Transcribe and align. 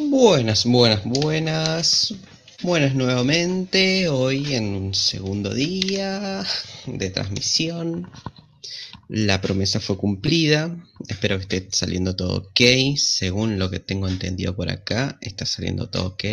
Buenas, 0.00 0.64
buenas, 0.64 1.02
buenas. 1.04 2.14
Buenas 2.62 2.94
nuevamente, 2.94 4.08
hoy 4.08 4.54
en 4.54 4.66
un 4.76 4.94
segundo 4.94 5.52
día 5.52 6.46
de 6.86 7.10
transmisión. 7.10 8.08
La 9.08 9.40
promesa 9.40 9.80
fue 9.80 9.98
cumplida. 9.98 10.74
Espero 11.08 11.36
que 11.38 11.56
esté 11.56 11.68
saliendo 11.76 12.14
todo 12.14 12.36
ok. 12.36 12.60
Según 12.96 13.58
lo 13.58 13.70
que 13.70 13.80
tengo 13.80 14.06
entendido 14.06 14.54
por 14.54 14.70
acá, 14.70 15.18
está 15.20 15.44
saliendo 15.44 15.90
todo 15.90 16.06
ok. 16.06 16.24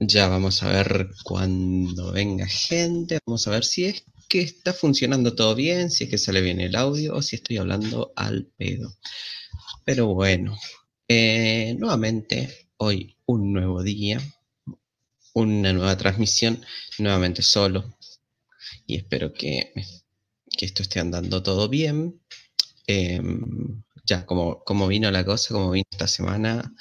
Ya 0.00 0.26
vamos 0.28 0.62
a 0.62 0.68
ver 0.68 1.10
cuando 1.22 2.12
venga 2.12 2.46
gente. 2.46 3.18
Vamos 3.26 3.46
a 3.46 3.50
ver 3.50 3.64
si 3.64 3.84
es 3.84 4.04
que 4.26 4.40
está 4.40 4.72
funcionando 4.72 5.34
todo 5.34 5.54
bien, 5.54 5.90
si 5.90 6.04
es 6.04 6.10
que 6.10 6.18
sale 6.18 6.40
bien 6.40 6.60
el 6.60 6.76
audio 6.76 7.14
o 7.14 7.20
si 7.20 7.36
estoy 7.36 7.58
hablando 7.58 8.14
al 8.16 8.46
pedo. 8.56 8.96
Pero 9.84 10.06
bueno, 10.14 10.56
eh, 11.08 11.74
nuevamente 11.78 12.70
hoy 12.78 13.16
un 13.26 13.52
nuevo 13.52 13.82
día, 13.82 14.20
una 15.34 15.72
nueva 15.72 15.96
transmisión, 15.96 16.64
nuevamente 16.98 17.42
solo. 17.42 17.98
Y 18.86 18.96
espero 18.96 19.32
que, 19.32 19.72
que 20.56 20.66
esto 20.66 20.82
esté 20.82 21.00
andando 21.00 21.42
todo 21.42 21.68
bien. 21.68 22.20
Em, 22.86 23.82
ya, 24.04 24.24
como, 24.26 24.62
como 24.64 24.86
vino 24.88 25.10
la 25.10 25.24
cosa, 25.24 25.54
como 25.54 25.72
vino 25.72 25.86
esta 25.90 26.06
semana, 26.06 26.74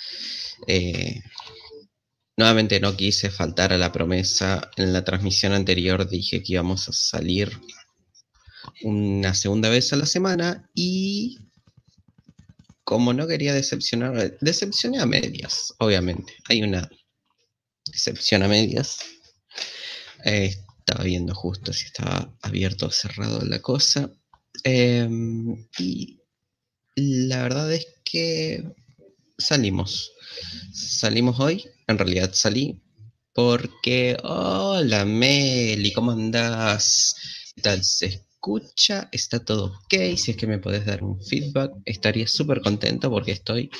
eh, 0.67 1.21
nuevamente 2.37 2.79
no 2.79 2.95
quise 2.95 3.29
faltar 3.31 3.73
a 3.73 3.77
la 3.77 3.91
promesa. 3.91 4.69
En 4.77 4.93
la 4.93 5.03
transmisión 5.03 5.53
anterior 5.53 6.07
dije 6.07 6.43
que 6.43 6.53
íbamos 6.53 6.87
a 6.89 6.93
salir 6.93 7.59
una 8.83 9.33
segunda 9.33 9.69
vez 9.69 9.93
a 9.93 9.95
la 9.95 10.05
semana 10.05 10.69
y 10.73 11.39
como 12.85 13.13
no 13.13 13.27
quería 13.27 13.53
decepcionar, 13.53 14.37
decepcioné 14.39 14.99
a 14.99 15.07
medias, 15.07 15.73
obviamente. 15.79 16.33
Hay 16.47 16.61
una 16.61 16.87
decepción 17.91 18.43
a 18.43 18.47
medias. 18.47 18.99
Eh, 20.23 20.55
estaba 20.79 21.03
viendo 21.03 21.33
justo 21.33 21.73
si 21.73 21.85
estaba 21.85 22.31
abierto 22.43 22.85
o 22.85 22.91
cerrado 22.91 23.41
la 23.41 23.59
cosa. 23.59 24.11
Em, 24.63 25.67
y 25.79 26.21
la 26.95 27.41
verdad 27.41 27.73
es 27.73 27.87
que 28.03 28.63
salimos. 29.37 30.11
Salimos 30.71 31.39
hoy. 31.39 31.65
En 31.87 31.97
realidad 31.97 32.31
salí 32.33 32.81
porque... 33.33 34.15
Hola 34.23 35.05
Meli, 35.05 35.91
¿cómo 35.91 36.11
andás? 36.11 37.15
¿Qué 37.55 37.61
tal? 37.63 37.83
¿Se 37.83 38.24
escucha? 38.45 39.09
¿Está 39.11 39.43
todo 39.43 39.65
ok? 39.65 40.17
Si 40.17 40.31
es 40.31 40.37
que 40.37 40.45
me 40.45 40.59
podés 40.59 40.85
dar 40.85 41.03
un 41.03 41.19
feedback, 41.19 41.71
estaría 41.85 42.27
súper 42.27 42.61
contento 42.61 43.09
porque 43.09 43.31
estoy 43.31 43.71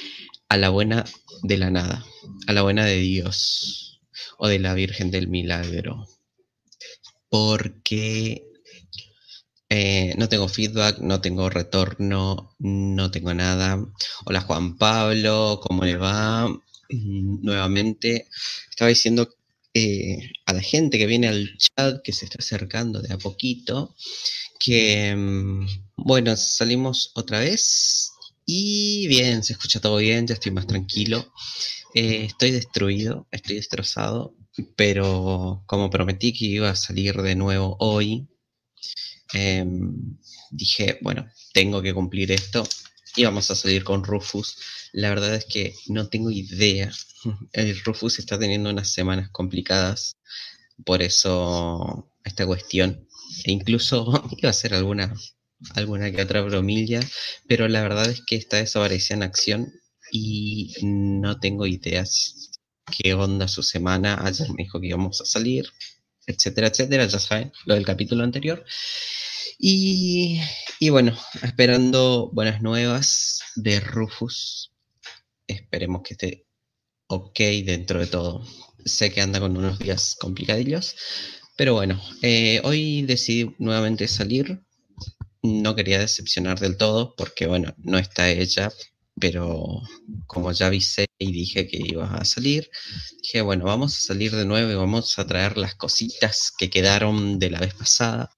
a 0.50 0.58
la 0.58 0.70
buena 0.70 1.06
de 1.44 1.58
la 1.58 1.70
nada. 1.70 2.04
A 2.48 2.54
la 2.54 2.64
buena 2.64 2.86
de 2.86 2.98
Dios. 2.98 4.02
O 4.38 4.48
de 4.48 4.60
la 4.60 4.74
Virgen 4.74 5.12
del 5.12 5.28
Milagro 5.28 6.08
porque 7.30 8.48
eh, 9.70 10.14
no 10.18 10.30
tengo 10.30 10.48
feedback, 10.48 11.00
no 11.00 11.20
tengo 11.20 11.50
retorno, 11.50 12.56
no 12.60 13.12
tengo 13.12 13.34
nada. 13.34 13.78
Hola 14.26 14.42
Juan 14.42 14.78
Pablo, 14.78 15.60
¿cómo 15.62 15.84
le 15.84 15.98
va? 15.98 16.48
Mm, 16.48 17.44
nuevamente, 17.44 18.30
estaba 18.70 18.90
diciendo 18.90 19.30
eh, 19.74 20.32
a 20.46 20.54
la 20.54 20.62
gente 20.62 20.98
que 20.98 21.08
viene 21.08 21.28
al 21.28 21.58
chat, 21.58 22.02
que 22.02 22.14
se 22.14 22.24
está 22.24 22.38
acercando 22.40 23.02
de 23.02 23.14
a 23.14 23.18
poquito, 23.18 23.94
que, 24.60 25.16
mm, 25.16 25.68
bueno, 25.98 26.36
salimos 26.38 27.12
otra 27.16 27.40
vez 27.40 28.12
y 28.46 29.08
bien, 29.08 29.44
se 29.44 29.54
escucha 29.54 29.80
todo 29.80 29.98
bien, 29.98 30.28
ya 30.28 30.36
estoy 30.36 30.52
más 30.52 30.68
tranquilo. 30.68 31.32
Eh, 31.96 32.26
estoy 32.26 32.52
destruido, 32.52 33.28
estoy 33.32 33.56
destrozado, 33.56 34.36
pero 34.76 35.64
como 35.66 35.90
prometí 35.90 36.34
que 36.34 36.46
iba 36.46 36.70
a 36.70 36.76
salir 36.76 37.16
de 37.22 37.36
nuevo 37.36 37.78
hoy, 37.80 38.28
em, 39.34 40.18
dije, 40.52 41.00
bueno, 41.02 41.28
tengo 41.54 41.82
que 41.82 41.94
cumplir 41.94 42.32
esto 42.32 42.68
y 43.16 43.24
vamos 43.24 43.50
a 43.52 43.56
salir 43.56 43.84
con 43.84 44.04
Rufus. 44.04 44.58
La 44.92 45.10
verdad 45.10 45.36
es 45.36 45.46
que 45.46 45.74
no 45.88 46.08
tengo 46.10 46.32
idea. 46.32 46.92
El 47.54 47.80
Rufus 47.84 48.20
está 48.20 48.38
teniendo 48.40 48.70
unas 48.70 48.92
semanas 48.92 49.30
complicadas, 49.32 50.18
por 50.86 51.02
eso 51.02 52.12
esta 52.24 52.46
cuestión. 52.46 53.05
E 53.44 53.52
incluso 53.52 54.12
iba 54.38 54.50
a 54.50 54.52
hacer 54.52 54.74
alguna, 54.74 55.14
alguna 55.74 56.12
que 56.12 56.22
otra 56.22 56.42
bromilla, 56.42 57.02
pero 57.48 57.68
la 57.68 57.82
verdad 57.82 58.10
es 58.10 58.22
que 58.26 58.36
esta 58.36 58.58
desapareció 58.58 59.16
en 59.16 59.24
acción 59.24 59.74
y 60.12 60.74
no 60.82 61.40
tengo 61.40 61.66
ideas 61.66 62.52
qué 62.98 63.14
onda 63.14 63.48
su 63.48 63.64
semana. 63.64 64.20
Ayer 64.24 64.48
me 64.50 64.64
dijo 64.64 64.80
que 64.80 64.88
íbamos 64.88 65.22
a 65.22 65.26
salir, 65.26 65.66
etcétera, 66.26 66.68
etcétera. 66.68 67.06
Ya 67.06 67.20
saben, 67.20 67.52
lo 67.66 67.76
del 67.76 67.86
capítulo 67.86 68.24
anterior. 68.24 68.64
Y, 69.58 70.42
y 70.80 70.90
bueno, 70.90 71.18
esperando 71.42 72.30
buenas 72.34 72.62
nuevas 72.62 73.40
de 73.56 73.80
Rufus. 73.80 74.72
Esperemos 75.48 76.02
que 76.04 76.14
esté 76.14 76.46
ok 77.08 77.40
dentro 77.66 78.00
de 78.00 78.08
todo. 78.08 78.46
Sé 78.86 79.12
que 79.12 79.22
anda 79.22 79.40
con 79.40 79.58
unos 79.58 79.80
días 79.80 80.16
complicadillos. 80.20 80.96
Pero 81.58 81.74
bueno, 81.74 82.02
eh, 82.22 82.62
hoy 82.64 83.04
decidí 83.04 83.56
nuevamente 83.60 84.08
salir. 84.08 84.62
No 85.42 85.76
quería 85.76 86.00
decepcionar 86.00 86.60
del 86.60 86.78
todo 86.78 87.16
porque, 87.16 87.48
bueno, 87.48 87.74
no 87.78 87.98
está 87.98 88.30
ella, 88.30 88.72
pero 89.20 89.82
como 90.28 90.52
ya 90.52 90.68
avisé 90.68 91.08
y 91.18 91.32
dije 91.32 91.68
que 91.68 91.78
iba 91.78 92.14
a 92.14 92.26
salir, 92.26 92.70
dije, 93.22 93.42
bueno, 93.42 93.66
vamos 93.66 93.96
a 93.98 94.02
salir 94.02 94.36
de 94.36 94.46
nuevo 94.46 94.72
y 94.72 94.76
vamos 94.76 95.18
a 95.18 95.26
traer 95.28 95.58
las 95.58 95.76
cositas 95.76 96.52
que 96.58 96.70
quedaron 96.70 97.40
de 97.40 97.50
la 97.52 97.60
vez 97.60 97.74
pasada, 97.74 98.32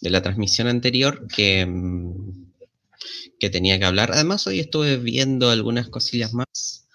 de 0.00 0.10
la 0.10 0.22
transmisión 0.22 0.68
anterior, 0.68 1.26
que, 1.34 1.66
mm, 1.66 2.52
que 3.40 3.50
tenía 3.50 3.78
que 3.78 3.84
hablar. 3.86 4.12
Además, 4.12 4.46
hoy 4.46 4.60
estuve 4.60 4.96
viendo 4.98 5.50
algunas 5.50 5.88
cosillas 5.88 6.32
más. 6.32 6.86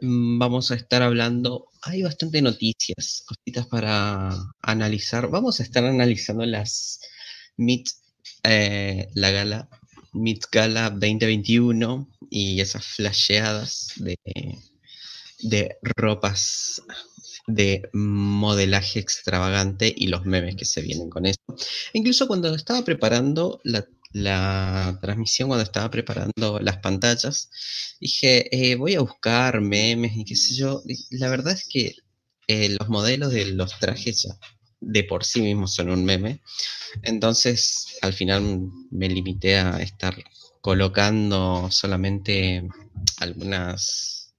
Mm, 0.00 0.38
vamos 0.38 0.70
a 0.70 0.74
estar 0.74 1.02
hablando, 1.02 1.68
hay 1.82 2.02
bastante 2.02 2.42
noticias, 2.42 3.22
cositas 3.26 3.66
para 3.66 4.30
analizar. 4.62 5.28
Vamos 5.28 5.60
a 5.60 5.62
estar 5.62 5.84
analizando 5.84 6.44
las 6.44 7.00
Meet, 7.56 7.88
eh, 8.44 9.08
la 9.14 9.30
gala 9.30 9.68
Meet 10.12 10.46
Gala 10.50 10.90
2021 10.90 12.08
y 12.30 12.60
esas 12.60 12.84
flasheadas 12.84 13.92
de, 13.96 14.18
de 15.40 15.76
ropas 15.82 16.82
de 17.46 17.88
modelaje 17.92 19.00
extravagante 19.00 19.92
y 19.94 20.08
los 20.08 20.24
memes 20.24 20.56
que 20.56 20.64
se 20.64 20.82
vienen 20.82 21.10
con 21.10 21.26
eso. 21.26 21.40
incluso 21.92 22.26
cuando 22.26 22.54
estaba 22.54 22.82
preparando 22.84 23.60
la, 23.64 23.86
transmisión, 24.12 25.48
cuando 25.48 25.62
estaba 25.62 25.90
preparando 25.90 26.58
las 26.60 26.78
pantallas, 26.78 27.50
dije, 28.00 28.48
eh, 28.72 28.76
voy 28.76 28.94
a 28.94 29.00
buscar 29.00 29.60
memes 29.60 30.16
y 30.16 30.24
qué 30.24 30.36
sé 30.36 30.54
yo. 30.54 30.82
la 31.10 31.28
verdad 31.28 31.54
es 31.54 31.66
que 31.68 31.94
eh, 32.48 32.76
los 32.78 32.88
modelos 32.88 33.32
de 33.32 33.46
los 33.46 33.78
trajes 33.78 34.22
ya 34.22 34.38
de 34.80 35.04
por 35.04 35.24
sí 35.24 35.42
mismos 35.42 35.74
son 35.74 35.90
un 35.90 36.04
meme. 36.04 36.42
Entonces, 37.02 37.98
al 38.02 38.12
final 38.12 38.68
me 38.90 39.08
limité 39.08 39.58
a 39.58 39.80
estar 39.80 40.16
colocando 40.60 41.68
solamente 41.70 42.66
algunas, 43.18 44.34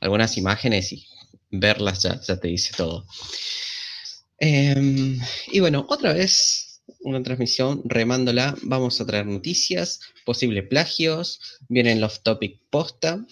algunas 0.00 0.36
imágenes 0.36 0.92
y 0.92 1.06
verlas 1.50 2.02
ya, 2.02 2.20
ya 2.20 2.38
te 2.40 2.48
dice 2.48 2.72
todo. 2.76 3.06
Em, 4.38 5.20
y 5.52 5.60
bueno, 5.60 5.86
otra 5.88 6.12
vez 6.12 6.71
una 7.04 7.22
transmisión 7.22 7.82
remándola. 7.84 8.56
Vamos 8.62 9.00
a 9.00 9.06
traer 9.06 9.26
noticias, 9.26 10.00
posibles 10.24 10.66
plagios, 10.68 11.40
vienen 11.68 12.00
los 12.00 12.22
topic 12.22 12.60
posta. 12.70 13.24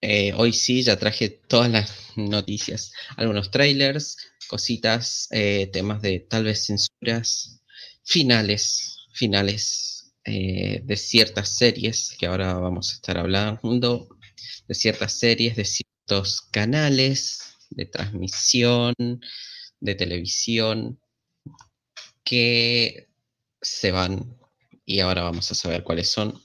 Eh, 0.00 0.32
hoy 0.34 0.52
sí, 0.52 0.82
ya 0.82 0.98
traje 0.98 1.28
todas 1.30 1.70
las 1.70 1.92
noticias, 2.16 2.92
algunos 3.16 3.50
trailers, 3.50 4.16
cositas, 4.46 5.28
eh, 5.30 5.68
temas 5.72 6.02
de 6.02 6.20
tal 6.20 6.44
vez 6.44 6.66
censuras, 6.66 7.62
finales, 8.04 8.98
finales 9.12 10.14
eh, 10.24 10.82
de 10.84 10.96
ciertas 10.96 11.56
series 11.56 12.14
que 12.18 12.26
ahora 12.26 12.54
vamos 12.54 12.90
a 12.90 12.94
estar 12.94 13.18
hablando, 13.18 14.08
de 14.68 14.74
ciertas 14.74 15.18
series, 15.18 15.56
de 15.56 15.64
ciertos 15.64 16.42
canales 16.52 17.40
de 17.70 17.86
transmisión, 17.86 18.94
de 19.80 19.94
televisión, 19.94 21.00
que 22.26 23.08
se 23.62 23.92
van 23.92 24.36
y 24.84 25.00
ahora 25.00 25.22
vamos 25.22 25.50
a 25.50 25.54
saber 25.54 25.82
cuáles 25.82 26.10
son. 26.10 26.42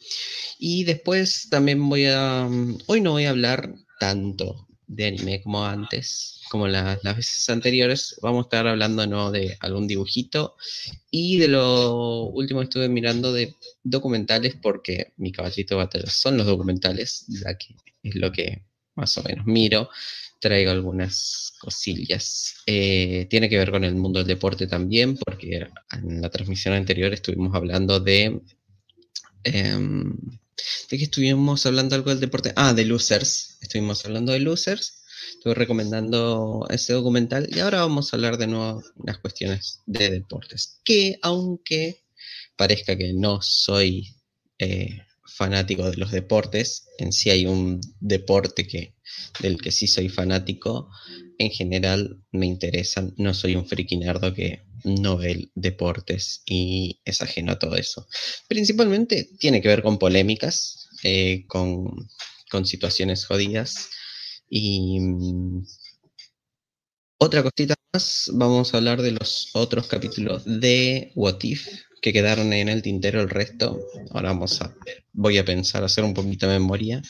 Y 0.58 0.84
después 0.86 1.50
también 1.50 1.90
voy 1.90 2.06
a, 2.06 2.48
hoy 2.88 3.02
no 3.02 3.12
voy 3.12 3.26
a 3.26 3.32
hablar 3.32 3.74
tanto 4.00 4.68
de 4.88 5.08
anime 5.08 5.42
como 5.42 5.66
antes, 5.66 6.42
como 6.50 6.68
las 6.68 7.02
veces 7.02 7.50
anteriores. 7.50 8.16
Vamos 8.22 8.46
a 8.46 8.48
estar 8.48 8.68
hablando 8.68 9.06
¿no? 9.08 9.32
de 9.32 9.58
algún 9.60 9.88
dibujito 9.88 10.56
y 11.10 11.38
de 11.38 11.48
lo 11.48 12.26
último 12.26 12.62
estuve 12.62 12.90
mirando 12.90 13.34
de 13.34 13.56
documentales 13.84 14.56
porque 14.62 15.14
mi 15.18 15.32
caballito 15.32 15.76
de 15.76 15.84
batalla 15.84 16.10
son 16.10 16.38
los 16.38 16.46
documentales, 16.46 17.26
ya 17.28 17.58
que 17.58 17.76
es 18.04 18.16
lo 18.16 18.32
que 18.32 18.64
más 18.96 19.18
o 19.18 19.24
menos 19.24 19.46
miro, 19.46 19.90
traigo 20.42 20.72
algunas 20.72 21.54
cosillas. 21.60 22.56
Eh, 22.66 23.28
tiene 23.30 23.48
que 23.48 23.58
ver 23.58 23.72
con 23.72 23.84
el 23.86 23.96
mundo 23.96 24.20
del 24.20 24.28
deporte 24.28 24.68
también, 24.68 25.16
porque 25.16 25.68
en 25.92 26.22
la 26.22 26.30
transmisión 26.30 26.74
anterior 26.74 27.14
estuvimos 27.14 27.56
hablando 27.56 28.00
de... 28.00 28.42
Em, 29.44 30.18
¿De 30.90 30.98
qué 30.98 31.06
estuvimos 31.06 31.66
hablando 31.66 31.96
algo 31.96 32.10
del 32.10 32.20
deporte? 32.20 32.54
Ah, 32.56 32.74
de 32.74 32.86
Losers. 32.86 33.58
Estuvimos 33.62 34.06
hablando 34.06 34.32
de 34.32 34.40
Losers. 34.40 35.04
Estuve 35.34 35.56
recomendando 35.56 36.68
ese 36.70 36.94
documental 36.94 37.48
y 37.50 37.60
ahora 37.60 37.82
vamos 37.82 38.14
a 38.14 38.18
hablar 38.18 38.38
de 38.38 38.48
nuevo 38.48 38.84
las 39.04 39.18
cuestiones 39.18 39.82
de 39.86 40.10
deportes. 40.10 40.82
Que 40.84 41.18
aunque 41.22 42.04
parezca 42.56 42.96
que 42.96 43.14
no 43.14 43.42
soy 43.42 44.16
eh, 44.60 45.02
fanático 45.36 45.90
de 45.90 45.98
los 45.98 46.12
deportes, 46.12 46.88
en 46.98 47.12
sí 47.12 47.30
hay 47.30 47.46
un 47.46 47.82
deporte 48.00 48.68
que, 48.68 48.96
del 49.40 49.62
que 49.62 49.72
sí 49.72 49.88
soy 49.88 50.10
fanático, 50.10 50.90
en 51.38 51.52
general 51.52 52.22
me 52.32 52.46
interesan, 52.46 53.14
no 53.18 53.34
soy 53.34 53.56
un 53.56 53.66
friki 53.66 53.98
nerdo 53.98 54.34
que 54.34 54.64
no 54.84 55.18
ve 55.18 55.50
deportes 55.56 56.42
y 56.46 57.02
es 57.06 57.22
ajeno 57.22 57.54
a 57.54 57.60
todo 57.60 57.76
eso. 57.76 58.08
Principalmente 58.48 59.30
tiene 59.40 59.62
que 59.62 59.68
ver 59.68 59.82
con 59.82 60.00
polémicas, 60.00 60.90
eh, 61.04 61.46
con, 61.48 62.08
con, 62.50 62.66
situaciones 62.66 63.26
jodidas 63.26 63.90
y 64.50 65.00
mm, 65.00 65.66
otra 67.18 67.44
cosita 67.44 67.76
más, 67.94 68.30
vamos 68.34 68.74
a 68.74 68.78
hablar 68.78 69.02
de 69.02 69.12
los 69.12 69.50
otros 69.54 69.88
capítulos 69.88 70.44
de 70.46 71.12
What 71.16 71.44
If, 71.44 71.68
que 72.02 72.12
quedaron 72.12 72.52
en 72.52 72.68
el 72.68 72.82
tintero 72.82 73.22
el 73.22 73.30
resto. 73.30 73.80
Ahora 74.10 74.30
vamos 74.30 74.62
a, 74.62 74.76
voy 75.14 75.38
a 75.38 75.46
pensar, 75.46 75.84
hacer 75.84 76.04
un 76.04 76.14
poquito 76.14 76.48
de 76.48 76.60
memoria. 76.60 77.02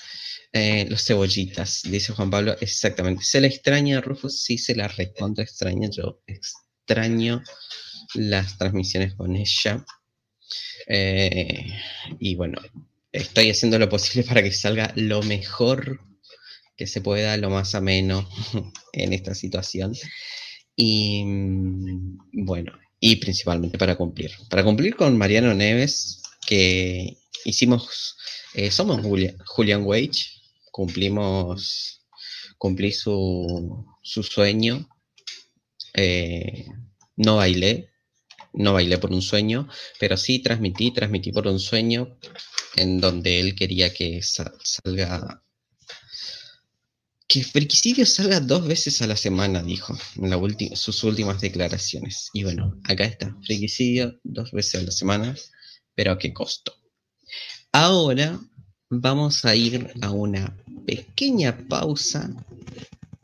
Eh, 0.54 0.86
los 0.90 1.06
cebollitas, 1.06 1.84
dice 1.86 2.12
Juan 2.12 2.30
Pablo, 2.30 2.58
exactamente. 2.60 3.24
¿Se 3.24 3.40
la 3.40 3.48
extraña 3.48 4.00
a 4.00 4.02
Rufus? 4.02 4.44
Sí, 4.44 4.58
se 4.58 4.76
la 4.76 4.90
recontra 4.90 5.46
extraña. 5.46 5.90
Yo 5.90 6.22
extraño 6.28 7.42
las 8.16 8.58
transmisiones 8.58 9.16
con 9.16 9.36
ella. 9.38 9.86
Eh, 10.88 11.68
y 12.20 12.36
bueno, 12.36 12.62
estoy 13.14 13.50
haciendo 13.50 13.80
lo 13.80 13.88
posible 13.88 14.28
para 14.28 14.44
que 14.44 14.52
salga 14.52 14.92
lo 14.96 15.24
mejor 15.24 16.02
que 16.76 16.86
se 16.88 17.00
pueda, 17.00 17.38
lo 17.38 17.50
más 17.50 17.76
ameno 17.76 18.28
en 18.94 19.14
esta 19.14 19.36
situación. 19.36 19.96
Y 20.76 21.24
mm, 21.24 22.18
bueno, 22.46 22.74
y 23.04 23.16
principalmente 23.18 23.78
para 23.80 23.98
cumplir. 23.98 24.32
Para 24.48 24.64
cumplir 24.64 24.96
con 24.96 25.18
Mariano 25.18 25.54
Neves, 25.56 26.22
que 26.46 27.18
hicimos, 27.44 28.16
eh, 28.54 28.70
somos 28.70 29.02
Julian, 29.02 29.84
Wage, 29.84 30.28
cumplimos, 30.72 32.06
cumplí 32.60 32.92
su, 32.94 33.86
su 34.04 34.22
sueño, 34.22 34.88
eh, 35.96 36.68
no 37.16 37.38
bailé, 37.38 37.90
no 38.54 38.74
bailé 38.74 39.00
por 39.00 39.12
un 39.12 39.24
sueño, 39.24 39.68
pero 40.00 40.16
sí 40.16 40.40
transmití, 40.40 40.92
transmití 40.92 41.32
por 41.32 41.48
un 41.48 41.60
sueño 41.60 42.20
en 42.76 43.02
donde 43.02 43.40
él 43.40 43.56
quería 43.56 43.92
que 43.92 44.22
salga 44.22 45.44
que 47.32 47.46
Friquicidio 47.46 48.06
salga 48.06 48.42
dos 48.42 48.68
veces 48.68 49.02
a 49.02 49.08
la 49.08 49.16
semana, 49.16 49.64
dijo 49.64 49.98
en 50.18 50.76
sus 50.76 51.02
últimas 51.06 51.40
declaraciones. 51.40 52.30
Y 52.34 52.44
bueno, 52.44 52.78
acá 52.84 53.06
está, 53.06 53.34
Friquicidio 53.46 54.20
dos 54.26 54.52
veces 54.52 54.82
a 54.82 54.84
la 54.84 54.92
semana, 54.92 55.34
pero 55.96 56.12
a 56.12 56.18
qué 56.18 56.34
costo. 56.34 56.74
Ahora 57.72 58.38
vamos 58.90 59.46
a 59.46 59.56
ir 59.56 59.94
a 60.02 60.12
una 60.12 60.58
pequeña 60.86 61.58
pausa 61.70 62.30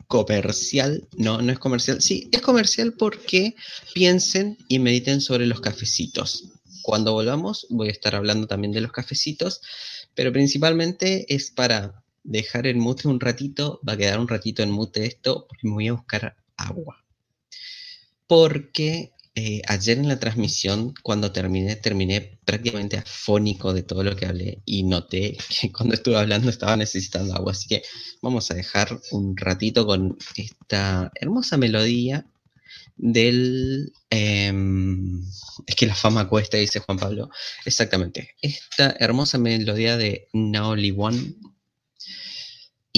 comercial. 0.06 1.06
No, 1.18 1.42
no 1.42 1.52
es 1.52 1.58
comercial. 1.58 2.00
Sí, 2.00 2.30
es 2.32 2.40
comercial 2.40 2.94
porque 2.94 3.56
piensen 3.92 4.56
y 4.68 4.78
mediten 4.78 5.20
sobre 5.20 5.44
los 5.44 5.60
cafecitos. 5.60 6.44
Cuando 6.80 7.12
volvamos 7.12 7.66
voy 7.68 7.88
a 7.88 7.92
estar 7.92 8.14
hablando 8.14 8.46
también 8.46 8.72
de 8.72 8.80
los 8.80 8.92
cafecitos, 8.92 9.60
pero 10.14 10.32
principalmente 10.32 11.26
es 11.28 11.50
para 11.50 12.02
dejar 12.28 12.66
el 12.66 12.76
mute 12.76 13.08
un 13.08 13.20
ratito, 13.20 13.80
va 13.88 13.94
a 13.94 13.96
quedar 13.96 14.20
un 14.20 14.28
ratito 14.28 14.62
en 14.62 14.70
mute 14.70 15.06
esto, 15.06 15.46
porque 15.48 15.66
me 15.66 15.74
voy 15.74 15.88
a 15.88 15.94
buscar 15.94 16.36
agua. 16.56 17.04
Porque 18.26 19.12
eh, 19.34 19.62
ayer 19.66 19.98
en 19.98 20.08
la 20.08 20.20
transmisión, 20.20 20.92
cuando 21.02 21.32
terminé, 21.32 21.76
terminé 21.76 22.38
prácticamente 22.44 22.98
afónico 22.98 23.72
de 23.72 23.82
todo 23.82 24.02
lo 24.02 24.14
que 24.14 24.26
hablé 24.26 24.60
y 24.66 24.82
noté 24.82 25.38
que 25.60 25.72
cuando 25.72 25.94
estuve 25.94 26.16
hablando 26.16 26.50
estaba 26.50 26.76
necesitando 26.76 27.34
agua. 27.34 27.52
Así 27.52 27.66
que 27.66 27.82
vamos 28.20 28.50
a 28.50 28.54
dejar 28.54 29.00
un 29.10 29.34
ratito 29.36 29.86
con 29.86 30.18
esta 30.36 31.10
hermosa 31.14 31.56
melodía 31.56 32.26
del... 32.96 33.92
Em, 34.10 35.22
es 35.66 35.74
que 35.76 35.86
la 35.86 35.94
fama 35.94 36.28
cuesta, 36.28 36.58
dice 36.58 36.80
Juan 36.80 36.98
Pablo. 36.98 37.30
Exactamente. 37.64 38.34
Esta 38.42 38.96
hermosa 38.98 39.38
melodía 39.38 39.96
de 39.96 40.28
Naoli 40.34 40.94
One 40.96 41.34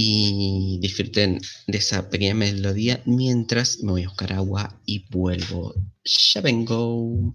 y 0.03 0.79
disfruten 0.81 1.41
de 1.67 1.79
esa 1.79 2.09
pequeña 2.09 2.35
melodía 2.35 3.03
mientras 3.05 3.83
me 3.83 3.93
voy 3.93 4.05
a 4.05 4.09
buscar 4.09 4.33
agua 4.33 4.81
y 4.87 5.07
vuelvo. 5.11 5.75
Ya 6.05 6.41
vengo. 6.41 7.35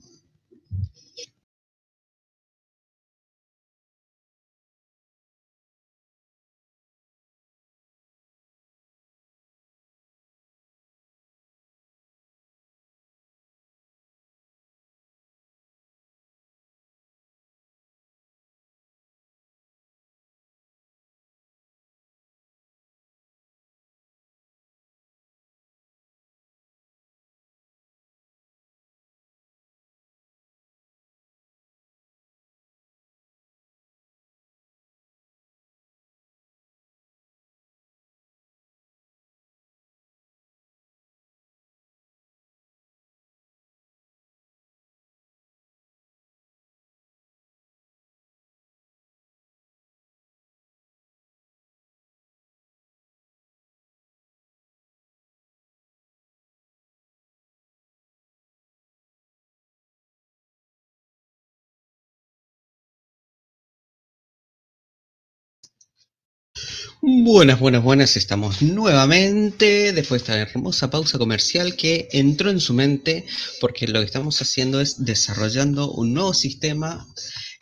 Buenas, 67.07 67.59
buenas, 67.59 67.83
buenas, 67.83 68.17
estamos 68.17 68.63
nuevamente 68.63 69.93
después 69.93 70.25
de 70.25 70.33
esta 70.33 70.41
hermosa 70.41 70.89
pausa 70.89 71.19
comercial 71.19 71.75
que 71.75 72.07
entró 72.11 72.49
en 72.49 72.59
su 72.59 72.73
mente 72.73 73.27
porque 73.61 73.87
lo 73.87 73.99
que 73.99 74.07
estamos 74.07 74.41
haciendo 74.41 74.81
es 74.81 75.05
desarrollando 75.05 75.91
un 75.91 76.15
nuevo 76.15 76.33
sistema 76.33 77.05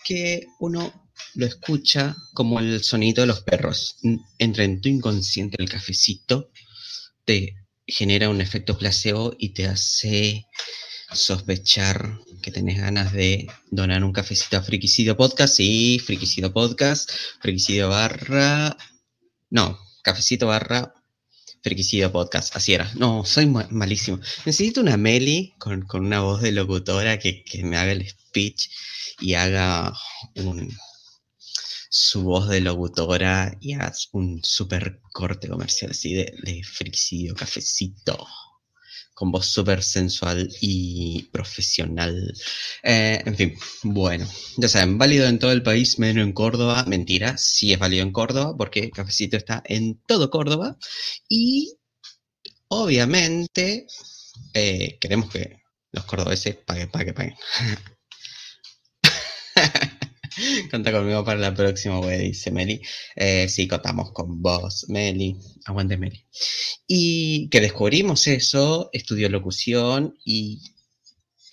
que 0.06 0.48
uno 0.62 1.12
lo 1.36 1.46
escucha 1.46 2.16
como 2.34 2.62
el 2.62 2.86
sonido 2.86 3.24
de 3.24 3.28
los 3.28 3.42
perros. 3.42 3.98
Entra 4.38 4.64
en 4.64 4.80
tu 4.80 4.88
inconsciente 4.88 5.62
el 5.62 5.70
cafecito, 5.70 6.50
te 7.26 7.54
genera 7.86 8.30
un 8.30 8.40
efecto 8.40 8.78
placebo 8.78 9.36
y 9.38 9.50
te 9.50 9.68
hace 9.68 10.46
sospechar 11.12 12.18
que 12.42 12.52
tenés 12.52 12.80
ganas 12.80 13.12
de 13.12 13.48
donar 13.70 14.06
un 14.06 14.14
cafecito 14.14 14.56
a 14.56 14.64
Friquicidio 14.64 15.18
Podcast. 15.18 15.56
Sí, 15.56 16.00
Friquicidio 16.00 16.54
Podcast, 16.54 17.12
Friquicidio 17.42 17.90
barra 17.90 18.78
no, 19.54 19.78
cafecito 20.02 20.48
barra 20.48 20.96
Friquicido 21.62 22.12
Podcast, 22.12 22.56
así 22.56 22.74
era. 22.74 22.92
No, 22.96 23.24
soy 23.24 23.46
malísimo. 23.46 24.20
Necesito 24.46 24.82
una 24.82 24.98
Meli 24.98 25.54
con, 25.60 25.86
una 25.94 26.22
voz 26.22 26.42
de 26.42 26.52
locutora 26.52 27.20
que, 27.20 27.46
me 27.64 27.78
haga 27.78 27.92
el 27.92 28.10
speech 28.10 28.70
y 29.22 29.36
haga 29.36 29.94
su 31.90 32.24
voz 32.24 32.50
de 32.50 32.62
locutora 32.62 33.56
y 33.62 33.74
haga 33.74 33.94
un 34.12 34.44
super 34.44 35.00
corte 35.14 35.48
comercial 35.48 35.92
así 35.92 36.16
de, 36.16 36.34
de 36.44 37.34
Cafecito. 37.36 38.28
Con 39.14 39.32
voz 39.32 39.46
súper 39.46 39.84
sensual 39.84 40.50
y 40.62 41.24
profesional. 41.32 42.34
Eh, 42.84 43.22
en 43.26 43.36
fin, 43.36 43.58
bueno, 43.84 44.28
ya 44.58 44.68
saben, 44.68 44.98
válido 44.98 45.28
en 45.28 45.40
todo 45.40 45.52
el 45.52 45.64
país, 45.64 46.00
menos 46.00 46.24
en 46.26 46.34
Córdoba. 46.34 46.86
Mentira, 46.88 47.38
sí 47.38 47.74
es 47.74 47.80
válido 47.80 48.04
en 48.04 48.12
Córdoba 48.12 48.56
porque 48.58 48.92
Cafecito 48.92 49.38
está 49.38 49.64
en 49.66 50.00
todo 50.08 50.30
Córdoba. 50.30 50.78
Y 51.30 51.76
obviamente 52.68 53.88
eh, 54.54 54.98
queremos 55.00 55.30
que 55.32 55.62
los 55.92 56.06
cordobeses 56.06 56.56
paguen, 56.56 56.90
paguen, 56.90 57.14
paguen. 57.14 57.36
Conta 60.72 60.92
conmigo 60.92 61.24
para 61.24 61.40
la 61.40 61.54
próxima, 61.54 61.98
güey, 61.98 62.30
dice 62.30 62.52
Meli. 62.52 62.82
Eh, 63.16 63.48
sí, 63.50 63.68
contamos 63.68 64.12
con 64.12 64.42
vos, 64.42 64.86
Meli. 64.90 65.38
Aguante, 65.66 65.98
Meli. 65.98 66.26
Y 66.88 67.50
que 67.50 67.62
descubrimos 67.62 68.28
eso, 68.28 68.90
estudió 68.94 69.30
locución 69.30 70.18
y 70.24 70.62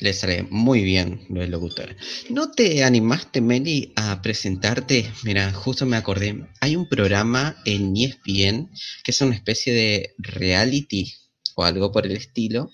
le 0.00 0.14
sale 0.14 0.46
muy 0.50 0.82
bien 0.82 1.26
lo 1.28 1.40
de 1.40 1.49
locutor. 1.49 1.94
¿No 2.30 2.50
te 2.50 2.82
animaste, 2.84 3.40
Meli, 3.40 3.92
a 3.96 4.22
presentarte? 4.22 5.12
Mira, 5.25 5.52
justo 5.52 5.84
me 5.87 5.96
acordé. 5.96 6.46
Hay 6.60 6.75
un 6.75 6.88
programa 6.88 7.56
en 7.66 7.94
ESPN 7.96 8.70
que 9.04 9.10
es 9.10 9.20
una 9.20 9.34
especie 9.34 9.75
de 9.75 10.14
reality 10.18 11.12
o 11.54 11.64
algo 11.64 11.92
por 11.92 12.06
el 12.06 12.16
estilo. 12.16 12.70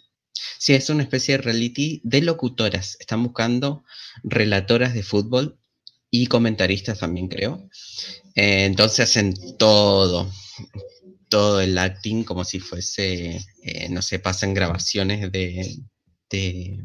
Sí, 0.58 0.74
es 0.74 0.88
una 0.88 1.02
especie 1.02 1.36
de 1.36 1.42
reality 1.42 2.00
de 2.04 2.22
locutoras. 2.22 2.96
Están 3.00 3.22
buscando 3.24 3.84
relatoras 4.22 4.94
de 4.94 5.02
fútbol 5.02 5.58
y 6.10 6.26
comentaristas 6.26 7.00
también 7.00 7.28
creo. 7.28 7.68
Eh, 8.34 8.64
entonces 8.64 9.00
hacen 9.00 9.34
todo, 9.58 10.30
todo 11.28 11.60
el 11.60 11.76
acting 11.78 12.24
como 12.24 12.44
si 12.44 12.60
fuese, 12.60 13.44
eh, 13.62 13.88
no 13.90 14.02
sé, 14.02 14.18
pasan 14.18 14.54
grabaciones 14.54 15.32
de, 15.32 15.76
de, 16.30 16.84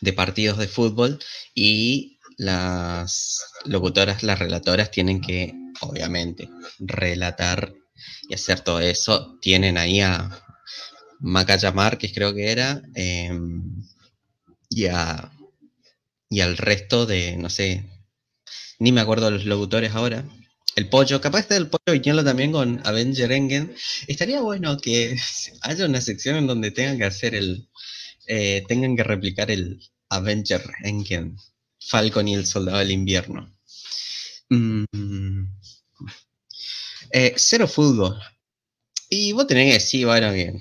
de, 0.00 0.12
partidos 0.12 0.58
de 0.58 0.68
fútbol 0.68 1.18
y 1.54 2.18
las 2.36 3.44
locutoras, 3.64 4.22
las 4.22 4.38
relatoras 4.38 4.90
tienen 4.90 5.20
que, 5.20 5.54
obviamente, 5.80 6.48
relatar 6.78 7.74
y 8.28 8.34
hacer 8.34 8.60
todo 8.60 8.80
eso. 8.80 9.38
Tienen 9.40 9.76
ahí 9.76 10.00
a 10.00 10.30
Macaya 11.20 11.74
que 11.98 12.12
creo 12.12 12.32
que 12.34 12.50
era, 12.50 12.80
em, 12.94 13.84
y 14.70 14.86
a 14.86 15.32
y 16.30 16.40
al 16.40 16.56
resto 16.56 17.06
de, 17.06 17.36
no 17.36 17.50
sé, 17.50 17.84
ni 18.78 18.92
me 18.92 19.00
acuerdo 19.00 19.26
de 19.26 19.32
los 19.32 19.44
locutores 19.44 19.94
ahora. 19.94 20.24
El 20.76 20.88
pollo, 20.88 21.20
capaz 21.20 21.48
de 21.48 21.56
el 21.56 21.68
pollo 21.68 21.92
viñolo 21.92 22.22
también 22.22 22.52
con 22.52 22.80
Avenger 22.84 23.32
Engen. 23.32 23.74
Estaría 24.06 24.40
bueno 24.40 24.78
que 24.78 25.18
haya 25.62 25.86
una 25.86 26.00
sección 26.00 26.36
en 26.36 26.46
donde 26.46 26.70
tengan 26.70 26.98
que 26.98 27.04
hacer 27.04 27.34
el, 27.34 27.68
eh, 28.26 28.64
tengan 28.68 28.96
que 28.96 29.02
replicar 29.02 29.50
el 29.50 29.80
Avenger 30.08 30.62
Engen, 30.84 31.36
Falcon 31.80 32.28
y 32.28 32.34
el 32.34 32.46
Soldado 32.46 32.78
del 32.78 32.92
Invierno. 32.92 33.52
Mm. 34.50 34.84
Eh, 37.10 37.34
cero 37.36 37.66
fútbol. 37.66 38.18
Y 39.10 39.32
vos 39.32 39.46
tenés 39.46 39.68
que 39.68 39.74
decir, 39.74 40.06
bueno, 40.06 40.30
que 40.32 40.60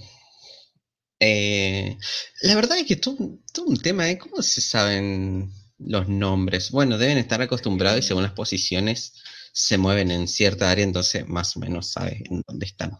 eh, 1.19 1.97
la 2.41 2.55
verdad 2.55 2.77
es 2.77 2.85
que 2.85 2.95
todo, 2.95 3.39
todo 3.53 3.65
un 3.67 3.77
tema, 3.77 4.09
¿eh? 4.09 4.17
¿Cómo 4.17 4.41
se 4.41 4.61
saben 4.61 5.51
los 5.79 6.07
nombres? 6.07 6.71
Bueno, 6.71 6.97
deben 6.97 7.17
estar 7.17 7.41
acostumbrados 7.41 7.99
y 7.99 8.07
según 8.07 8.23
las 8.23 8.33
posiciones 8.33 9.13
se 9.51 9.77
mueven 9.77 10.11
en 10.11 10.27
cierta 10.27 10.69
área, 10.69 10.83
entonces 10.83 11.27
más 11.27 11.55
o 11.57 11.59
menos 11.59 11.87
saben 11.87 12.23
en 12.29 12.43
dónde 12.47 12.65
están. 12.65 12.97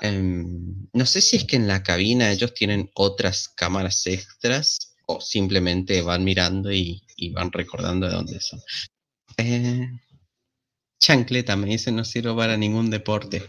Em, 0.00 0.88
no 0.92 1.06
sé 1.06 1.20
si 1.20 1.36
es 1.36 1.44
que 1.44 1.56
en 1.56 1.68
la 1.68 1.82
cabina 1.82 2.32
ellos 2.32 2.54
tienen 2.54 2.90
otras 2.94 3.48
cámaras 3.48 4.06
extras 4.06 4.96
o 5.06 5.20
simplemente 5.20 6.02
van 6.02 6.24
mirando 6.24 6.72
y, 6.72 7.02
van 7.32 7.52
recordando 7.52 8.08
de 8.08 8.14
dónde 8.14 8.40
son. 8.40 8.60
Eh, 9.36 9.86
chancleta, 11.00 11.56
me 11.56 11.68
dice, 11.68 11.90
no 11.90 12.04
sirve 12.04 12.34
para 12.34 12.56
ningún 12.56 12.90
deporte. 12.90 13.42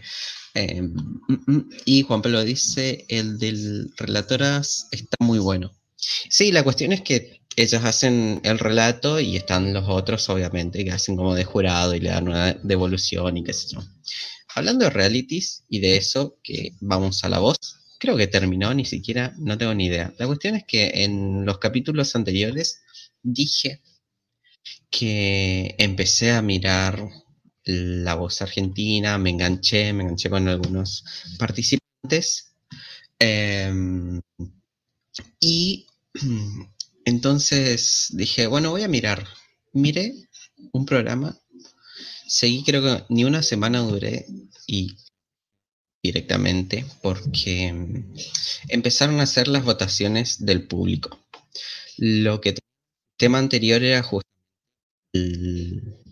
Em, 0.54 0.92
mm, 1.28 1.52
mm, 1.52 1.70
y 1.84 2.02
Juan 2.02 2.22
Pablo 2.22 2.44
dice, 2.44 3.04
el 3.08 3.38
del 3.38 3.92
relatoras 3.96 4.88
está 4.90 5.16
muy 5.20 5.38
bueno. 5.38 5.72
Sí, 5.96 6.52
la 6.52 6.64
cuestión 6.64 6.92
es 6.92 7.02
que 7.02 7.42
ellos 7.56 7.84
hacen 7.84 8.40
el 8.44 8.58
relato 8.58 9.20
y 9.20 9.36
están 9.36 9.72
los 9.72 9.88
otros, 9.88 10.28
obviamente, 10.30 10.84
que 10.84 10.90
hacen 10.92 11.16
como 11.16 11.34
de 11.34 11.44
jurado 11.44 11.94
y 11.94 12.00
le 12.00 12.10
dan 12.10 12.28
una 12.28 12.54
devolución 12.54 13.36
y 13.36 13.44
qué 13.44 13.52
sé 13.52 13.68
yo. 13.74 13.80
Hablando 14.54 14.84
de 14.84 14.90
realities 14.90 15.64
y 15.68 15.80
de 15.80 15.96
eso, 15.96 16.38
que 16.42 16.72
vamos 16.80 17.24
a 17.24 17.28
la 17.28 17.38
voz, 17.38 17.58
creo 17.98 18.16
que 18.16 18.26
terminó, 18.26 18.74
ni 18.74 18.84
siquiera, 18.84 19.34
no 19.38 19.56
tengo 19.56 19.74
ni 19.74 19.86
idea. 19.86 20.12
La 20.18 20.26
cuestión 20.26 20.56
es 20.56 20.64
que 20.66 20.90
en 21.04 21.44
los 21.46 21.58
capítulos 21.58 22.14
anteriores 22.16 22.82
dije 23.22 23.80
que 24.90 25.74
empecé 25.78 26.32
a 26.32 26.42
mirar 26.42 27.08
la 27.64 28.14
voz 28.14 28.42
argentina, 28.42 29.18
me 29.18 29.30
enganché, 29.30 29.92
me 29.92 30.02
enganché 30.02 30.30
con 30.30 30.48
algunos 30.48 31.04
participantes. 31.38 32.54
Em, 33.18 34.20
y 35.40 35.86
entonces 37.04 38.08
dije, 38.12 38.46
bueno, 38.46 38.70
voy 38.70 38.82
a 38.82 38.88
mirar. 38.88 39.26
Miré 39.72 40.14
un 40.72 40.84
programa, 40.86 41.38
seguí 42.26 42.62
creo 42.64 42.82
que 42.82 43.04
ni 43.08 43.24
una 43.24 43.42
semana 43.42 43.80
duré 43.80 44.26
y 44.66 44.96
directamente 46.02 46.84
porque 47.00 47.66
em, 47.68 48.12
empezaron 48.68 49.20
a 49.20 49.24
hacer 49.24 49.48
las 49.48 49.64
votaciones 49.64 50.44
del 50.44 50.66
público. 50.66 51.18
Lo 51.96 52.40
que 52.40 52.50
el 52.50 52.58
tema 53.16 53.38
anterior 53.38 53.82
era 53.82 54.02
justo 54.02 54.28
la 55.12 56.11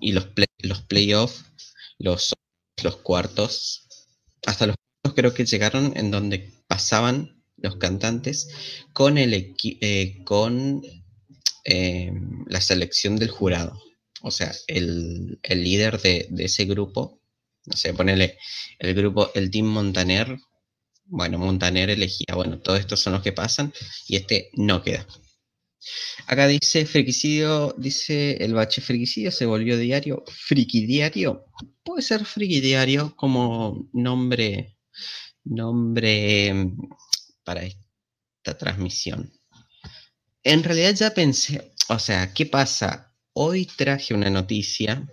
y 0.00 0.12
los, 0.12 0.28
los 0.58 0.82
playoffs, 0.82 1.44
los, 1.98 2.34
los 2.82 2.96
cuartos, 2.98 3.88
hasta 4.46 4.66
los 4.66 4.76
cuartos 4.76 5.16
creo 5.16 5.34
que 5.34 5.46
llegaron 5.46 5.92
en 5.96 6.10
donde 6.10 6.52
pasaban 6.66 7.42
los 7.56 7.76
cantantes 7.76 8.48
con, 8.92 9.18
el, 9.18 9.54
eh, 9.62 10.22
con 10.24 10.82
eh, 11.64 12.12
la 12.46 12.60
selección 12.60 13.16
del 13.16 13.30
jurado. 13.30 13.80
O 14.22 14.30
sea, 14.30 14.52
el, 14.66 15.38
líder 15.48 16.00
de, 16.00 16.28
ese 16.38 16.64
grupo, 16.64 17.20
no 17.64 17.76
sé, 17.76 17.94
ponele 17.94 18.38
el 18.78 18.94
grupo, 18.94 19.30
el 19.34 19.50
Team 19.50 19.66
Montaner, 19.66 20.38
bueno, 21.04 21.38
Montaner 21.38 21.90
elegía, 21.90 22.34
bueno, 22.34 22.58
todos 22.58 22.80
estos 22.80 23.00
son 23.00 23.12
los 23.12 23.22
que 23.22 23.32
pasan 23.32 23.72
y 24.08 24.16
este 24.16 24.50
no 24.54 24.82
queda. 24.82 25.06
Acá 26.26 26.46
dice 26.46 26.86
friquicidio, 26.86 27.74
dice 27.78 28.36
el 28.42 28.54
bache 28.54 28.80
friquicidio 28.80 29.30
se 29.30 29.46
volvió 29.46 29.76
diario. 29.76 30.24
Friquidiario. 30.26 31.46
Puede 31.82 32.02
ser 32.02 32.24
friquidiario 32.24 33.14
como 33.16 33.88
nombre, 33.92 34.76
nombre 35.44 36.52
mm, 36.52 36.88
para 37.44 37.62
esta 37.64 38.58
transmisión. 38.58 39.32
En 40.42 40.62
realidad 40.62 40.94
ya 40.94 41.14
pensé, 41.14 41.72
o 41.88 41.98
sea, 41.98 42.32
¿qué 42.32 42.46
pasa? 42.46 43.12
Hoy 43.32 43.66
traje 43.66 44.14
una 44.14 44.30
noticia, 44.30 45.06